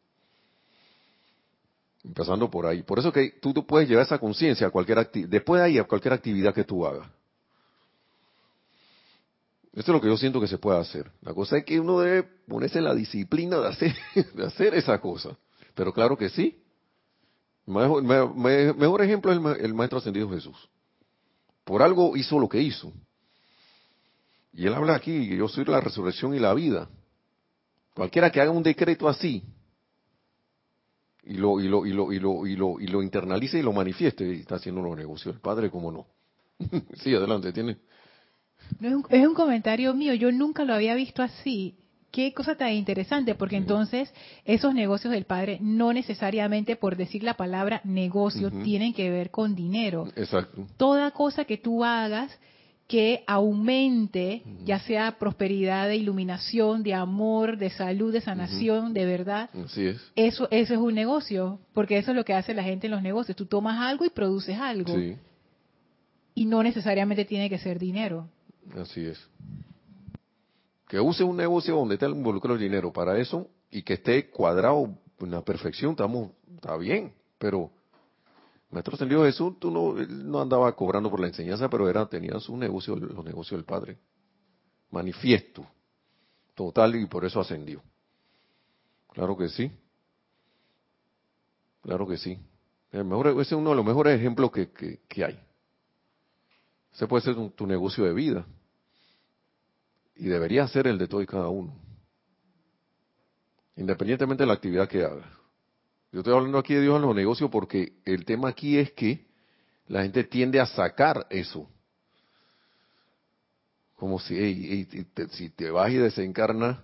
Empezando 2.04 2.50
por 2.50 2.66
ahí. 2.66 2.82
Por 2.82 2.98
eso 2.98 3.12
que 3.12 3.38
tú, 3.40 3.52
tú 3.52 3.66
puedes 3.66 3.88
llevar 3.88 4.04
esa 4.04 4.18
conciencia 4.18 4.66
a 4.66 4.70
cualquier 4.70 4.98
actividad, 4.98 5.30
después 5.30 5.60
de 5.60 5.66
ahí 5.66 5.78
a 5.78 5.84
cualquier 5.84 6.14
actividad 6.14 6.52
que 6.52 6.64
tú 6.64 6.84
hagas. 6.86 7.08
Esto 9.78 9.92
es 9.92 9.94
lo 9.94 10.00
que 10.00 10.08
yo 10.08 10.16
siento 10.16 10.40
que 10.40 10.48
se 10.48 10.58
puede 10.58 10.80
hacer. 10.80 11.08
La 11.22 11.32
cosa 11.32 11.56
es 11.56 11.64
que 11.64 11.78
uno 11.78 12.00
debe 12.00 12.24
ponerse 12.48 12.78
en 12.78 12.84
la 12.84 12.96
disciplina 12.96 13.60
de 13.60 13.68
hacer, 13.68 14.74
esa 14.74 15.00
cosa. 15.00 15.38
Pero 15.76 15.92
claro 15.92 16.18
que 16.18 16.28
sí. 16.30 16.60
Mejor, 17.64 18.02
mejor 18.02 19.02
ejemplo 19.02 19.30
es 19.30 19.60
el, 19.60 19.74
Maestro 19.74 19.98
Ascendido 19.98 20.28
Jesús. 20.30 20.68
Por 21.62 21.80
algo 21.80 22.16
hizo 22.16 22.40
lo 22.40 22.48
que 22.48 22.60
hizo. 22.60 22.92
Y 24.52 24.66
él 24.66 24.74
habla 24.74 24.96
aquí, 24.96 25.28
yo 25.36 25.46
soy 25.46 25.64
la 25.66 25.80
resurrección 25.80 26.34
y 26.34 26.40
la 26.40 26.54
vida. 26.54 26.88
Cualquiera 27.94 28.30
que 28.32 28.40
haga 28.40 28.50
un 28.50 28.64
decreto 28.64 29.08
así, 29.08 29.44
y 31.22 31.34
lo, 31.34 31.60
y 31.60 31.68
lo, 31.68 31.86
y 31.86 31.92
lo, 31.92 32.12
y 32.12 32.18
lo, 32.18 32.46
y 32.48 32.56
lo, 32.56 32.80
y 32.80 32.88
lo 32.88 33.00
internalice 33.00 33.60
y 33.60 33.62
lo 33.62 33.72
manifieste, 33.72 34.40
está 34.40 34.56
haciendo 34.56 34.82
los 34.82 34.96
negocios. 34.96 35.36
El 35.36 35.40
padre, 35.40 35.70
¿cómo 35.70 35.92
no? 35.92 36.06
sí, 36.94 37.14
adelante, 37.14 37.52
tiene. 37.52 37.78
Es, 38.80 38.92
un, 38.92 39.04
es 39.10 39.26
un 39.26 39.34
comentario 39.34 39.94
mío, 39.94 40.14
yo 40.14 40.32
nunca 40.32 40.64
lo 40.64 40.74
había 40.74 40.94
visto 40.94 41.22
así. 41.22 41.74
Qué 42.10 42.32
cosa 42.32 42.54
tan 42.54 42.72
interesante, 42.72 43.34
porque 43.34 43.56
entonces 43.56 44.12
esos 44.46 44.74
negocios 44.74 45.12
del 45.12 45.24
padre 45.24 45.58
no 45.60 45.92
necesariamente 45.92 46.74
por 46.74 46.96
decir 46.96 47.22
la 47.22 47.34
palabra 47.34 47.82
negocio 47.84 48.50
tienen 48.50 48.94
que 48.94 49.10
ver 49.10 49.30
con 49.30 49.54
dinero. 49.54 50.08
Exacto. 50.16 50.66
Toda 50.78 51.10
cosa 51.10 51.44
que 51.44 51.58
tú 51.58 51.84
hagas 51.84 52.38
que 52.88 53.22
aumente, 53.26 54.42
ya 54.64 54.78
sea 54.80 55.18
prosperidad 55.18 55.88
de 55.88 55.96
iluminación, 55.96 56.82
de 56.82 56.94
amor, 56.94 57.58
de 57.58 57.68
salud, 57.68 58.10
de 58.10 58.22
sanación, 58.22 58.94
de 58.94 59.04
verdad. 59.04 59.50
Así 59.66 59.88
es. 59.88 60.00
Eso, 60.16 60.48
eso 60.50 60.72
es 60.72 60.80
un 60.80 60.94
negocio, 60.94 61.60
porque 61.74 61.98
eso 61.98 62.12
es 62.12 62.16
lo 62.16 62.24
que 62.24 62.32
hace 62.32 62.54
la 62.54 62.62
gente 62.62 62.86
en 62.86 62.92
los 62.92 63.02
negocios. 63.02 63.36
Tú 63.36 63.44
tomas 63.44 63.78
algo 63.78 64.06
y 64.06 64.08
produces 64.08 64.58
algo. 64.58 64.94
Sí. 64.94 65.16
Y 66.34 66.46
no 66.46 66.62
necesariamente 66.62 67.26
tiene 67.26 67.50
que 67.50 67.58
ser 67.58 67.78
dinero. 67.78 68.30
Así 68.76 69.06
es. 69.06 69.18
Que 70.88 71.00
use 71.00 71.22
un 71.22 71.36
negocio 71.36 71.74
donde 71.74 71.94
esté 71.94 72.06
involucrado 72.06 72.54
el 72.54 72.60
dinero 72.60 72.92
para 72.92 73.18
eso 73.18 73.48
y 73.70 73.82
que 73.82 73.94
esté 73.94 74.30
cuadrado 74.30 74.96
en 75.20 75.30
la 75.30 75.42
perfección, 75.42 75.92
estamos, 75.92 76.30
está 76.54 76.76
bien, 76.76 77.12
pero 77.38 77.70
Maestro 78.70 78.94
Ascendido 78.94 79.24
Jesús, 79.24 79.58
tú 79.58 79.70
no, 79.70 79.94
no 79.94 80.40
andaba 80.40 80.74
cobrando 80.76 81.10
por 81.10 81.20
la 81.20 81.28
enseñanza, 81.28 81.68
pero 81.70 81.88
era, 81.88 82.06
tenía 82.06 82.38
su 82.38 82.56
negocio, 82.56 82.96
los 82.96 83.24
negocios 83.24 83.58
del 83.58 83.64
Padre. 83.64 83.98
Manifiesto. 84.90 85.66
Total, 86.54 86.94
y 86.96 87.06
por 87.06 87.24
eso 87.24 87.40
ascendió. 87.40 87.82
Claro 89.12 89.36
que 89.36 89.48
sí. 89.48 89.70
Claro 91.82 92.06
que 92.06 92.18
sí. 92.18 92.38
El 92.92 93.04
mejor, 93.04 93.28
ese 93.28 93.40
es 93.40 93.52
uno 93.52 93.70
de 93.70 93.76
los 93.76 93.84
mejores 93.84 94.18
ejemplos 94.18 94.50
que, 94.50 94.70
que, 94.70 95.24
hay. 95.24 95.38
Ese 96.92 97.06
puede 97.06 97.22
ser 97.22 97.36
tu 97.52 97.66
negocio 97.66 98.04
de 98.04 98.12
vida. 98.12 98.46
Y 100.18 100.26
debería 100.26 100.66
ser 100.66 100.88
el 100.88 100.98
de 100.98 101.06
todo 101.06 101.22
y 101.22 101.26
cada 101.26 101.48
uno. 101.48 101.74
Independientemente 103.76 104.42
de 104.42 104.48
la 104.48 104.54
actividad 104.54 104.88
que 104.88 105.04
haga. 105.04 105.30
Yo 106.10 106.20
estoy 106.20 106.34
hablando 106.34 106.58
aquí 106.58 106.74
de 106.74 106.82
Dios 106.82 106.96
en 106.96 107.02
los 107.02 107.14
negocios 107.14 107.48
porque 107.50 107.92
el 108.04 108.24
tema 108.24 108.48
aquí 108.48 108.76
es 108.76 108.92
que 108.92 109.26
la 109.86 110.02
gente 110.02 110.24
tiende 110.24 110.58
a 110.58 110.66
sacar 110.66 111.26
eso. 111.30 111.68
Como 113.94 114.18
si, 114.18 114.84
si 115.30 115.50
te 115.50 115.70
vas 115.70 115.90
y 115.90 115.96
desencarnas, 115.96 116.78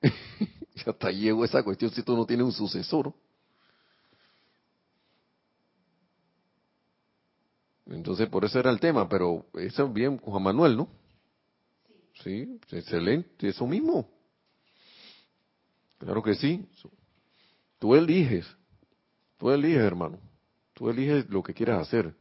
hasta 0.86 1.10
llegó 1.10 1.44
esa 1.44 1.62
cuestión 1.62 1.90
si 1.90 2.02
tú 2.02 2.16
no 2.16 2.24
tienes 2.24 2.46
un 2.46 2.52
sucesor. 2.52 3.12
Entonces, 7.86 8.26
por 8.28 8.44
eso 8.44 8.58
era 8.58 8.70
el 8.70 8.80
tema, 8.80 9.06
pero 9.08 9.44
eso 9.54 9.84
es 9.84 9.92
bien, 9.92 10.16
Juan 10.16 10.42
Manuel, 10.42 10.76
¿no? 10.76 11.01
Sí, 12.22 12.60
excelente, 12.70 13.48
eso 13.48 13.66
mismo. 13.66 14.08
Claro 15.98 16.22
que 16.22 16.34
sí. 16.34 16.66
Tú 17.78 17.94
eliges, 17.94 18.46
tú 19.38 19.50
eliges, 19.50 19.82
hermano. 19.82 20.18
Tú 20.74 20.90
eliges 20.90 21.28
lo 21.30 21.42
que 21.42 21.54
quieras 21.54 21.86
hacer. 21.86 22.14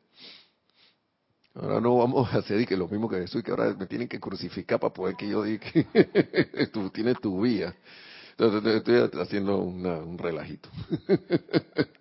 Ahora 1.54 1.82
no 1.82 1.98
vamos 1.98 2.34
a 2.34 2.38
hacer 2.38 2.66
que 2.66 2.78
lo 2.78 2.88
mismo 2.88 3.10
que 3.10 3.18
Jesús, 3.18 3.44
que 3.44 3.52
ahora 3.52 3.74
me 3.74 3.86
tienen 3.86 4.08
que 4.08 4.20
crucificar 4.20 4.80
para 4.80 4.94
poder 4.94 5.16
que 5.16 5.28
yo 5.28 5.44
diga 5.44 5.70
que 5.72 6.68
tú 6.74 6.90
tienes 6.90 7.20
tu 7.20 7.42
vía. 7.42 7.76
Entonces 8.32 8.76
estoy 8.76 9.22
haciendo 9.22 9.58
un 9.58 10.18
relajito. 10.18 10.70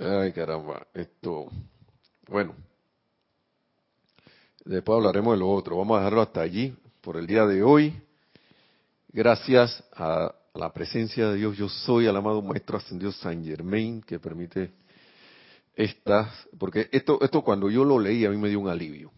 Ay, 0.00 0.32
caramba. 0.32 0.86
Esto, 0.94 1.48
bueno. 2.28 2.54
Después 4.64 4.96
hablaremos 4.96 5.34
de 5.34 5.40
lo 5.40 5.50
otro. 5.50 5.78
Vamos 5.78 5.96
a 5.96 6.00
dejarlo 6.00 6.20
hasta 6.20 6.42
allí 6.42 6.76
por 7.00 7.16
el 7.16 7.26
día 7.26 7.46
de 7.46 7.62
hoy. 7.62 7.94
Gracias 9.08 9.82
a 9.94 10.34
la 10.54 10.72
presencia 10.72 11.28
de 11.30 11.36
Dios, 11.36 11.56
yo 11.56 11.68
soy 11.68 12.06
al 12.06 12.16
amado 12.16 12.42
Maestro 12.42 12.76
Ascendido 12.76 13.12
San 13.12 13.44
Germain, 13.44 14.02
que 14.02 14.18
permite 14.18 14.72
estas, 15.74 16.46
porque 16.58 16.88
esto, 16.92 17.18
esto 17.22 17.42
cuando 17.42 17.70
yo 17.70 17.84
lo 17.84 17.98
leí 17.98 18.24
a 18.24 18.30
mí 18.30 18.36
me 18.36 18.48
dio 18.48 18.60
un 18.60 18.68
alivio. 18.68 19.10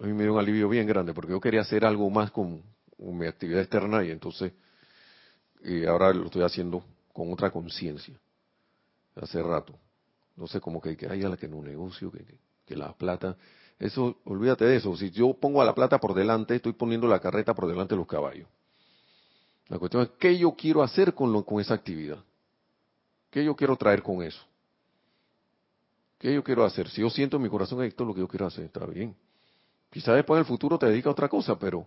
A 0.00 0.06
mí 0.06 0.12
me 0.14 0.22
dio 0.22 0.32
un 0.32 0.40
alivio 0.40 0.68
bien 0.68 0.86
grande, 0.86 1.12
porque 1.12 1.32
yo 1.32 1.40
quería 1.40 1.60
hacer 1.60 1.84
algo 1.84 2.08
más 2.08 2.30
con, 2.30 2.62
mi 2.98 3.26
actividad 3.26 3.60
externa 3.60 4.04
y 4.04 4.10
entonces 4.10 4.52
y 5.62 5.84
ahora 5.84 6.12
lo 6.12 6.26
estoy 6.26 6.42
haciendo 6.42 6.82
con 7.12 7.32
otra 7.32 7.50
conciencia. 7.50 8.18
Hace 9.16 9.42
rato. 9.42 9.78
No 10.36 10.46
sé, 10.46 10.60
como 10.60 10.80
que, 10.80 10.96
que 10.96 11.06
hay 11.06 11.22
a 11.22 11.28
la 11.28 11.36
que 11.36 11.48
no 11.48 11.62
negocio, 11.62 12.10
que, 12.10 12.24
que 12.64 12.76
la 12.76 12.92
plata, 12.92 13.36
eso, 13.80 14.18
olvídate 14.26 14.66
de 14.66 14.76
eso. 14.76 14.94
Si 14.94 15.10
yo 15.10 15.32
pongo 15.32 15.62
a 15.62 15.64
la 15.64 15.74
plata 15.74 15.98
por 15.98 16.12
delante, 16.14 16.54
estoy 16.54 16.74
poniendo 16.74 17.08
la 17.08 17.18
carreta 17.18 17.54
por 17.54 17.66
delante 17.66 17.94
de 17.94 17.98
los 17.98 18.06
caballos. 18.06 18.46
La 19.68 19.78
cuestión 19.78 20.02
es 20.02 20.10
qué 20.18 20.36
yo 20.36 20.52
quiero 20.52 20.82
hacer 20.82 21.14
con, 21.14 21.44
esa 21.60 21.74
actividad. 21.74 22.22
¿Qué 23.30 23.42
yo 23.42 23.56
quiero 23.56 23.76
traer 23.76 24.02
con 24.02 24.22
eso? 24.22 24.42
¿Qué 26.18 26.34
yo 26.34 26.44
quiero 26.44 26.62
hacer? 26.64 26.90
Si 26.90 27.00
yo 27.00 27.08
siento 27.08 27.38
en 27.38 27.42
mi 27.42 27.48
corazón 27.48 27.82
esto 27.82 28.04
es 28.04 28.08
lo 28.08 28.12
que 28.12 28.20
yo 28.20 28.28
quiero 28.28 28.46
hacer, 28.46 28.64
está 28.64 28.84
bien. 28.84 29.16
Quizás 29.88 30.14
después 30.14 30.36
en 30.36 30.40
el 30.40 30.46
futuro 30.46 30.78
te 30.78 30.86
dedica 30.86 31.08
a 31.08 31.12
otra 31.12 31.28
cosa, 31.28 31.58
pero 31.58 31.86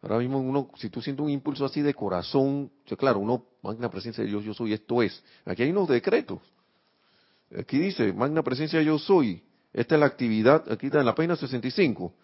ahora 0.00 0.18
mismo 0.18 0.38
uno, 0.38 0.70
si 0.76 0.90
tú 0.90 1.02
sientes 1.02 1.24
un 1.24 1.30
impulso 1.30 1.64
así 1.64 1.80
de 1.82 1.92
corazón, 1.92 2.70
claro, 2.96 3.18
uno, 3.18 3.46
magna 3.62 3.90
presencia 3.90 4.22
de 4.22 4.30
Dios, 4.30 4.44
yo 4.44 4.54
soy, 4.54 4.74
esto 4.74 5.02
es. 5.02 5.24
Aquí 5.44 5.64
hay 5.64 5.70
unos 5.70 5.88
decretos. 5.88 6.38
Aquí 7.58 7.80
dice, 7.80 8.12
magna 8.12 8.44
presencia 8.44 8.80
yo 8.80 8.96
soy. 8.96 9.42
Esta 9.74 9.96
es 9.96 10.00
la 10.00 10.06
actividad, 10.06 10.64
aquí 10.72 10.86
está 10.86 11.00
en 11.00 11.06
la 11.06 11.14
página 11.14 11.36
65. 11.36 12.14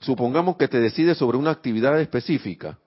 Supongamos 0.00 0.56
que 0.56 0.68
te 0.68 0.80
decides 0.80 1.18
sobre 1.18 1.36
una 1.36 1.50
actividad 1.50 2.00
específica 2.00 2.78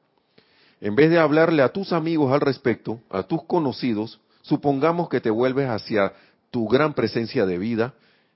en 0.80 0.96
vez 0.96 1.10
de 1.10 1.20
hablarle 1.20 1.64
a 1.64 1.70
tus 1.70 1.92
amigos 1.92 2.32
al 2.32 2.42
respecto, 2.42 3.02
a 3.10 3.24
tus 3.24 3.44
conocidos, 3.44 4.20
supongamos 4.42 5.10
que 5.10 5.20
te 5.20 5.30
vuelves 5.30 5.68
hacia 5.68 6.14
tu 6.52 6.68
gran 6.68 6.94
presencia 6.94 7.46
de 7.46 7.58
vida 7.58 7.94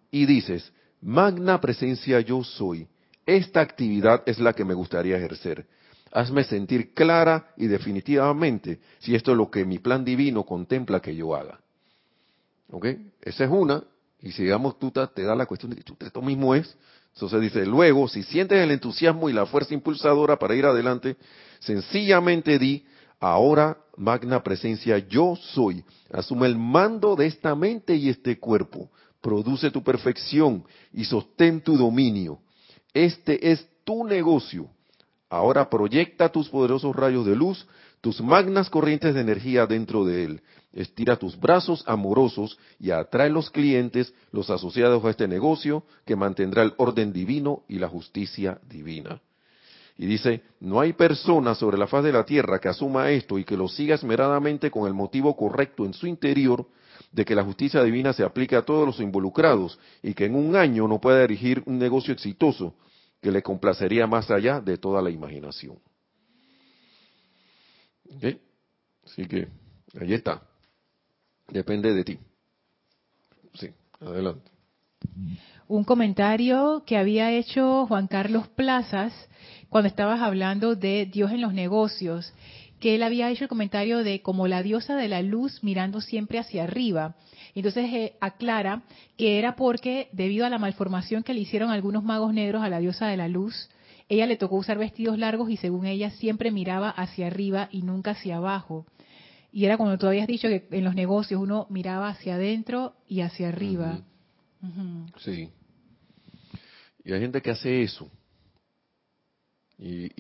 y 0.10 0.26
dices, 0.26 0.74
magna 1.02 1.62
presencia 1.62 2.20
yo 2.20 2.44
soy, 2.44 2.88
esta 3.26 3.62
actividad 3.62 4.24
es 4.26 4.40
la 4.40 4.54
que 4.54 4.66
me 4.66 4.74
gustaría 4.74 5.18
ejercer. 5.18 5.68
Hazme 6.12 6.44
sentir 6.44 6.94
clara 6.94 7.54
y 7.56 7.68
definitivamente 7.68 8.80
si 9.00 9.16
esto 9.16 9.32
es 9.32 9.38
lo 9.38 9.50
que 9.50 9.64
mi 9.64 9.80
plan 9.80 10.04
divino 10.04 10.44
contempla 10.44 11.00
que 11.00 11.16
yo 11.16 11.36
haga. 11.36 11.62
¿Ok? 12.70 12.88
Esa 13.22 13.46
es 13.46 13.50
una. 13.50 13.84
Y 14.22 14.32
si 14.32 14.44
digamos 14.44 14.78
tú 14.78 14.92
te 14.92 15.24
da 15.24 15.36
la 15.36 15.46
cuestión 15.46 15.72
de 15.72 15.82
que 15.82 16.06
esto 16.06 16.22
mismo 16.22 16.54
es, 16.56 16.76
entonces 17.14 17.42
dice, 17.42 17.66
luego, 17.66 18.08
si 18.08 18.24
sientes 18.24 18.58
el 18.58 18.72
entusiasmo 18.72 19.30
y 19.30 19.34
la 19.34 19.46
fuerza 19.46 19.74
impulsadora 19.74 20.38
para 20.38 20.56
ir 20.56 20.66
adelante, 20.66 21.18
Sencillamente 21.62 22.58
di, 22.58 22.84
ahora 23.20 23.78
magna 23.96 24.42
presencia 24.42 24.98
yo 24.98 25.36
soy. 25.36 25.86
Asume 26.12 26.48
el 26.48 26.58
mando 26.58 27.16
de 27.16 27.28
esta 27.28 27.56
mente 27.56 27.96
y 27.96 28.10
este 28.10 28.40
cuerpo. 28.40 28.90
Produce 29.22 29.70
tu 29.70 29.84
perfección 29.84 30.66
y 30.92 31.06
sostén 31.06 31.62
tu 31.62 31.78
dominio. 31.78 32.40
Este 32.94 33.52
es 33.52 33.66
tu 33.84 34.04
negocio. 34.04 34.70
Ahora 35.30 35.70
proyecta 35.70 36.30
tus 36.30 36.50
poderosos 36.50 36.96
rayos 36.96 37.26
de 37.26 37.36
luz, 37.36 37.66
tus 38.02 38.20
magnas 38.20 38.70
corrientes 38.70 39.14
de 39.14 39.22
energía 39.22 39.68
dentro 39.68 40.04
de 40.04 40.26
él. 40.26 40.42
Estira 40.74 41.18
tus 41.18 41.40
brazos 41.40 41.84
amorosos 41.86 42.58
y 42.80 42.92
atrae 42.92 43.30
los 43.30 43.50
clientes, 43.52 44.14
los 44.32 44.50
asociados 44.50 45.04
a 45.06 45.12
este 45.12 45.28
negocio, 45.28 45.84
que 46.06 46.16
mantendrá 46.16 46.64
el 46.64 46.74
orden 46.78 47.14
divino 47.14 47.64
y 47.68 47.78
la 47.78 47.88
justicia 47.88 48.60
divina. 48.68 49.22
Y 49.98 50.08
dice, 50.08 50.42
no 50.60 50.80
hay 50.80 50.94
persona 50.94 51.54
sobre 51.54 51.78
la 51.78 51.86
faz 51.86 52.04
de 52.04 52.12
la 52.12 52.26
tierra 52.26 52.60
que 52.60 52.70
asuma 52.70 53.12
esto 53.12 53.38
y 53.38 53.44
que 53.44 53.58
lo 53.58 53.68
siga 53.68 53.96
esmeradamente 53.96 54.72
con 54.72 54.88
el 54.88 54.94
motivo 54.94 55.36
correcto 55.36 55.86
en 55.86 55.94
su 55.94 56.08
interior 56.08 56.66
de 57.12 57.24
que 57.26 57.36
la 57.36 57.44
justicia 57.44 57.84
divina 57.84 58.14
se 58.14 58.24
aplique 58.24 58.56
a 58.56 58.64
todos 58.64 58.86
los 58.86 59.00
involucrados 59.00 59.78
y 60.02 60.14
que 60.14 60.26
en 60.26 60.36
un 60.36 60.56
año 60.56 60.88
no 60.88 61.00
pueda 61.00 61.22
dirigir 61.22 61.62
un 61.66 61.78
negocio 61.78 62.14
exitoso 62.14 62.74
que 63.22 63.32
le 63.32 63.44
complacería 63.44 64.08
más 64.08 64.32
allá 64.32 64.60
de 64.60 64.78
toda 64.78 65.02
la 65.02 65.12
imaginación. 65.12 65.78
Así 69.06 69.26
que, 69.26 69.48
ahí 70.00 70.14
está. 70.14 70.42
Depende 71.48 71.94
de 71.94 72.04
ti. 72.04 72.20
Sí, 73.54 73.70
adelante. 74.00 74.50
Un 75.68 75.84
comentario 75.84 76.84
que 76.86 76.98
había 76.98 77.32
hecho 77.32 77.86
Juan 77.88 78.08
Carlos 78.08 78.48
Plazas 78.50 79.14
cuando 79.70 79.88
estabas 79.88 80.22
hablando 80.22 80.76
de 80.76 81.06
Dios 81.06 81.32
en 81.32 81.42
los 81.42 81.54
negocios, 81.54 82.34
que 82.80 82.96
él 82.96 83.04
había 83.04 83.30
hecho 83.30 83.46
el 83.46 83.50
comentario 83.50 84.04
de 84.04 84.22
como 84.22 84.48
la 84.48 84.64
diosa 84.64 84.96
de 84.96 85.08
la 85.08 85.22
luz 85.22 85.64
mirando 85.64 86.02
siempre 86.02 86.40
hacia 86.40 86.64
arriba. 86.64 87.16
Entonces 87.56 87.86
eh, 87.94 88.16
aclara 88.20 88.84
que 89.18 89.40
era 89.40 89.56
porque 89.56 90.10
debido 90.12 90.46
a 90.46 90.50
la 90.50 90.58
malformación 90.58 91.24
que 91.24 91.34
le 91.34 91.42
hicieron 91.42 91.70
algunos 91.70 92.04
magos 92.04 92.34
negros 92.34 92.64
a 92.64 92.70
la 92.70 92.80
diosa 92.80 93.08
de 93.08 93.18
la 93.18 93.28
luz, 93.28 93.70
ella 94.12 94.26
le 94.26 94.36
tocó 94.36 94.58
usar 94.58 94.78
vestidos 94.78 95.18
largos 95.18 95.50
y 95.50 95.56
según 95.56 95.86
ella 95.86 96.10
siempre 96.12 96.52
miraba 96.52 96.90
hacia 96.90 97.28
arriba 97.28 97.70
y 97.72 97.82
nunca 97.82 98.12
hacia 98.12 98.38
abajo. 98.38 98.86
Y 99.54 99.64
era 99.64 99.78
como 99.78 99.98
tú 99.98 100.06
habías 100.06 100.28
dicho 100.28 100.50
que 100.50 100.68
en 100.70 100.84
los 100.84 100.96
negocios 100.96 101.42
uno 101.42 101.66
miraba 101.70 102.10
hacia 102.10 102.36
adentro 102.36 102.94
y 103.08 103.22
hacia 103.22 103.48
arriba. 103.48 104.02
Sí. 105.16 105.50
Y 107.06 107.14
hay 107.14 107.22
gente 107.22 107.42
que 107.42 107.52
hace 107.52 107.84
eso 107.84 108.12
y, 109.78 110.12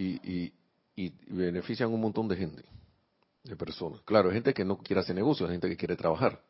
y, 0.96 1.14
benefician 1.28 1.92
un 1.92 2.00
montón 2.00 2.30
de 2.30 2.38
gente, 2.38 2.64
de 3.44 3.58
personas. 3.58 4.00
Claro, 4.04 4.30
hay 4.30 4.36
gente 4.36 4.54
que 4.54 4.64
no 4.64 4.78
quiere 4.78 5.02
hacer 5.02 5.16
negocio, 5.16 5.46
hay 5.48 5.52
gente 5.52 5.68
que 5.68 5.76
quiere 5.76 5.98
trabajar. 5.98 6.42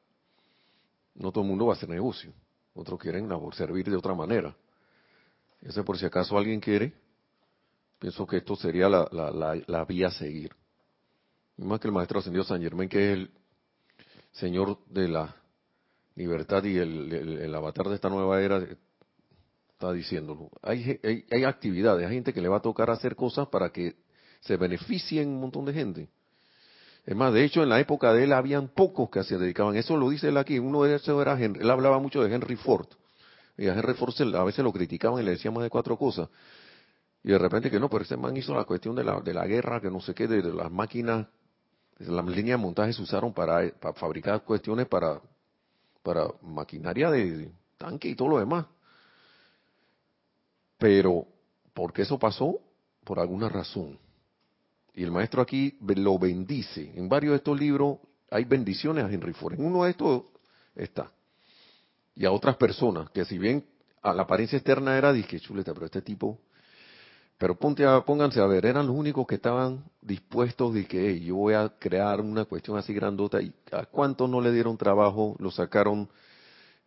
No 1.16 1.32
todo 1.32 1.44
el 1.44 1.50
mundo 1.50 1.66
va 1.66 1.74
a 1.74 1.76
hacer 1.76 1.90
negocio. 1.90 2.32
Otros 2.76 3.00
quieren 3.00 3.28
servir 3.54 3.90
de 3.90 3.96
otra 3.96 4.14
manera. 4.14 4.56
Ese 5.62 5.84
por 5.84 5.98
si 5.98 6.06
acaso 6.06 6.38
alguien 6.38 6.60
quiere, 6.60 6.94
pienso 8.02 8.26
que 8.26 8.38
esto 8.38 8.56
sería 8.56 8.90
la, 8.90 9.08
la, 9.12 9.62
la, 9.68 9.86
vía 9.86 10.08
a 10.08 10.12
seguir. 10.12 10.52
Más 11.58 11.80
que 11.80 11.88
el 11.88 11.94
maestro 11.94 12.18
ascendido 12.18 12.44
San 12.44 12.60
Germán, 12.60 12.90
que 12.90 13.12
es 13.12 13.18
el 13.20 13.32
señor 14.32 14.80
de 14.88 15.08
la 15.08 15.36
libertad 16.16 16.64
y 16.64 16.78
el 16.78 17.54
avatar 17.54 17.88
de 17.90 17.96
esta 17.96 18.10
nueva 18.10 18.42
era, 18.42 18.66
está 19.82 19.94
diciéndolo. 19.94 20.50
Hay, 20.64 21.00
hay, 21.30 21.44
actividades, 21.44 22.08
hay 22.08 22.16
gente 22.16 22.34
que 22.34 22.42
le 22.42 22.50
va 22.50 22.58
a 22.58 22.62
tocar 22.62 22.90
hacer 22.90 23.16
cosas 23.16 23.48
para 23.50 23.72
que 23.72 23.96
se 24.40 24.58
beneficien 24.58 25.30
un 25.30 25.40
montón 25.40 25.66
de 25.66 25.74
gente. 25.74 26.10
Es 27.06 27.16
más, 27.16 27.32
de 27.32 27.44
hecho, 27.44 27.62
en 27.62 27.70
la 27.70 27.80
época 27.80 28.14
de 28.14 28.24
él 28.24 28.34
habían 28.34 28.70
pocos 28.70 29.12
que 29.12 29.24
se 29.24 29.38
dedicaban. 29.38 29.76
Eso 29.76 29.96
lo 29.96 30.10
dice 30.10 30.30
él 30.30 30.38
aquí. 30.38 30.58
Uno 30.58 30.84
de 30.84 30.96
esos 30.96 31.22
era. 31.22 31.40
Él 31.40 31.70
hablaba 31.70 32.00
mucho 32.00 32.24
de 32.24 32.34
Henry 32.34 32.56
Ford. 32.56 32.88
Y 33.58 33.68
a 33.68 33.74
Henry 33.74 33.94
Ford 33.94 34.14
a 34.36 34.44
veces 34.44 34.64
lo 34.64 34.72
criticaban 34.72 35.22
y 35.22 35.26
le 35.26 35.32
decían 35.32 35.54
más 35.54 35.64
de 35.64 35.70
cuatro 35.70 35.98
cosas. 35.98 36.30
Y 37.24 37.32
de 37.32 37.38
repente 37.38 37.70
que 37.70 37.80
no, 37.80 37.90
pero 37.90 38.04
ese 38.04 38.18
man 38.18 38.36
hizo 38.36 38.56
la 38.56 38.64
cuestión 38.64 38.96
de 38.96 39.04
la, 39.04 39.20
de 39.22 39.34
la 39.34 39.46
guerra, 39.46 39.80
que 39.80 39.92
no 39.92 40.02
sé 40.02 40.14
qué, 40.14 40.28
de, 40.28 40.42
las 40.42 40.72
máquinas, 40.72 41.28
las 42.00 42.26
líneas 42.26 42.60
de 42.60 42.64
montaje 42.64 42.94
se 42.94 43.02
usaron 43.02 43.34
para, 43.34 43.70
para 43.80 43.94
fabricar 43.94 44.44
cuestiones 44.44 44.88
para, 44.88 45.22
para 46.02 46.28
maquinaria 46.42 47.12
de 47.12 47.52
tanque 47.78 48.10
y 48.10 48.16
todo 48.16 48.30
lo 48.30 48.40
demás. 48.40 48.66
Pero, 50.78 51.28
porque 51.74 52.02
eso 52.02 52.18
pasó? 52.18 52.60
Por 53.04 53.20
alguna 53.20 53.50
razón. 53.50 54.00
Y 54.96 55.04
el 55.04 55.12
maestro 55.12 55.42
aquí 55.42 55.78
lo 55.80 56.18
bendice. 56.18 56.92
En 56.96 57.08
varios 57.08 57.34
de 57.34 57.38
estos 57.38 57.60
libros 57.60 58.00
hay 58.32 58.46
bendiciones 58.46 59.06
a 59.06 59.12
Henry 59.12 59.34
Ford. 59.34 59.54
En 59.54 59.66
uno 59.66 59.84
de 59.84 59.92
estos 59.92 60.24
está. 60.76 61.12
Y 62.16 62.26
a 62.26 62.32
otras 62.32 62.58
personas, 62.58 63.12
que 63.12 63.26
si 63.26 63.38
bien 63.38 63.64
a 64.02 64.14
la 64.14 64.24
apariencia 64.24 64.58
externa 64.58 64.98
era, 64.98 65.14
dije, 65.14 65.40
chuleta, 65.40 65.74
pero 65.74 65.86
este 65.86 66.02
tipo... 66.02 66.40
Pero 67.42 67.56
ponte 67.56 67.84
a, 67.84 68.02
pónganse 68.06 68.40
a 68.40 68.46
ver, 68.46 68.68
eran 68.68 68.86
los 68.86 68.96
únicos 68.96 69.26
que 69.26 69.34
estaban 69.34 69.84
dispuestos 70.00 70.76
de 70.76 70.86
que 70.86 71.20
yo 71.22 71.38
voy 71.38 71.56
a 71.56 71.70
crear 71.80 72.22
una 72.22 72.46
cuestión 72.46 72.78
así 72.78 72.94
grandota 72.94 73.42
y 73.42 73.52
a 73.72 73.88
cuántos 73.88 74.30
no 74.30 74.40
le 74.42 74.52
dieron 74.52 74.78
trabajo, 74.78 75.36
lo 75.40 75.50
sacaron 75.50 76.08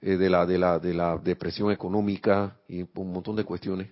eh, 0.00 0.16
de, 0.16 0.30
la, 0.30 0.46
de, 0.46 0.56
la, 0.56 0.78
de 0.78 0.94
la 0.94 1.18
depresión 1.18 1.72
económica 1.72 2.56
y 2.68 2.82
un 2.82 3.12
montón 3.12 3.34
de 3.34 3.42
cuestiones. 3.42 3.90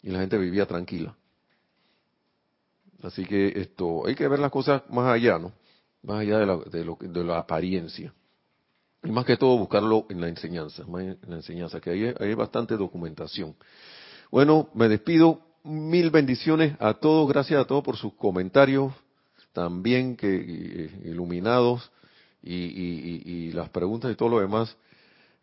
Y 0.00 0.08
la 0.08 0.20
gente 0.20 0.38
vivía 0.38 0.64
tranquila. 0.64 1.14
Así 3.02 3.26
que 3.26 3.48
esto, 3.60 4.06
hay 4.06 4.14
que 4.14 4.26
ver 4.26 4.38
las 4.38 4.50
cosas 4.50 4.84
más 4.88 5.12
allá, 5.12 5.38
¿no? 5.38 5.52
Más 6.02 6.20
allá 6.20 6.38
de 6.38 6.46
la, 6.46 6.56
de, 6.56 6.82
lo, 6.82 6.96
de 6.98 7.24
la 7.24 7.40
apariencia. 7.40 8.14
Y 9.04 9.10
más 9.10 9.26
que 9.26 9.36
todo 9.36 9.58
buscarlo 9.58 10.06
en 10.08 10.22
la 10.22 10.28
enseñanza, 10.28 10.84
en 10.88 11.18
la 11.28 11.36
enseñanza, 11.36 11.78
que 11.78 11.90
hay, 11.90 12.14
hay 12.18 12.32
bastante 12.32 12.74
documentación. 12.74 13.54
Bueno, 14.30 14.70
me 14.72 14.88
despido. 14.88 15.47
Mil 15.64 16.10
bendiciones 16.10 16.76
a 16.80 16.94
todos. 16.94 17.28
Gracias 17.28 17.60
a 17.60 17.64
todos 17.64 17.82
por 17.84 17.96
sus 17.96 18.14
comentarios 18.14 18.92
también 19.52 20.16
que 20.16 20.90
iluminados 21.04 21.90
y, 22.42 22.54
y, 22.54 23.22
y, 23.24 23.52
las 23.52 23.68
preguntas 23.70 24.12
y 24.12 24.14
todo 24.14 24.28
lo 24.28 24.38
demás. 24.38 24.76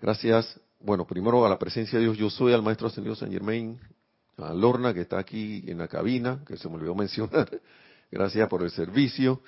Gracias, 0.02 0.58
bueno, 0.80 1.06
primero 1.06 1.46
a 1.46 1.50
la 1.50 1.60
presencia 1.60 2.00
de 2.00 2.06
Dios, 2.06 2.18
yo 2.18 2.30
soy 2.30 2.54
al 2.54 2.62
Maestro 2.62 2.88
Ascendido 2.88 3.16
San 3.16 3.30
Germain, 3.30 3.78
a 4.38 4.54
Lorna 4.54 4.94
que 4.94 5.02
está 5.02 5.20
aquí 5.20 5.64
en 5.68 5.80
la 5.80 5.90
cabina, 5.90 6.40
que 6.48 6.56
se 6.56 6.70
me 6.70 6.76
olvidó 6.76 6.96
mencionar, 6.96 7.50
gracias 8.10 8.48
por 8.48 8.64
el 8.64 8.72
servicio, 8.72 9.42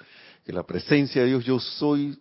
que 0.45 0.51
la 0.51 0.63
presencia 0.63 1.21
de 1.21 1.29
Dios 1.29 1.45
yo 1.45 1.59
soy 1.59 2.19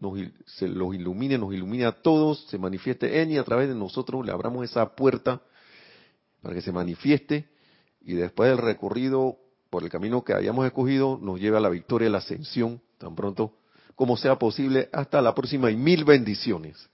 nos, 0.00 0.18
se 0.46 0.66
los 0.66 0.96
ilumine, 0.96 1.38
nos 1.38 1.54
ilumine 1.54 1.84
a 1.84 1.92
todos, 1.92 2.44
se 2.48 2.58
manifieste 2.58 3.22
en 3.22 3.30
y 3.30 3.38
a 3.38 3.44
través 3.44 3.68
de 3.68 3.74
nosotros, 3.76 4.26
le 4.26 4.32
abramos 4.32 4.64
esa 4.64 4.96
puerta 4.96 5.40
para 6.42 6.56
que 6.56 6.60
se 6.60 6.72
manifieste 6.72 7.53
y 8.04 8.14
después 8.14 8.50
del 8.50 8.58
recorrido 8.58 9.36
por 9.70 9.82
el 9.82 9.90
camino 9.90 10.22
que 10.22 10.34
hayamos 10.34 10.66
escogido 10.66 11.18
nos 11.20 11.40
lleve 11.40 11.56
a 11.56 11.60
la 11.60 11.68
victoria 11.68 12.08
y 12.08 12.12
la 12.12 12.18
ascensión 12.18 12.80
tan 12.98 13.14
pronto 13.14 13.52
como 13.94 14.16
sea 14.16 14.38
posible 14.38 14.88
hasta 14.92 15.22
la 15.22 15.34
próxima 15.34 15.70
y 15.70 15.76
mil 15.76 16.04
bendiciones. 16.04 16.88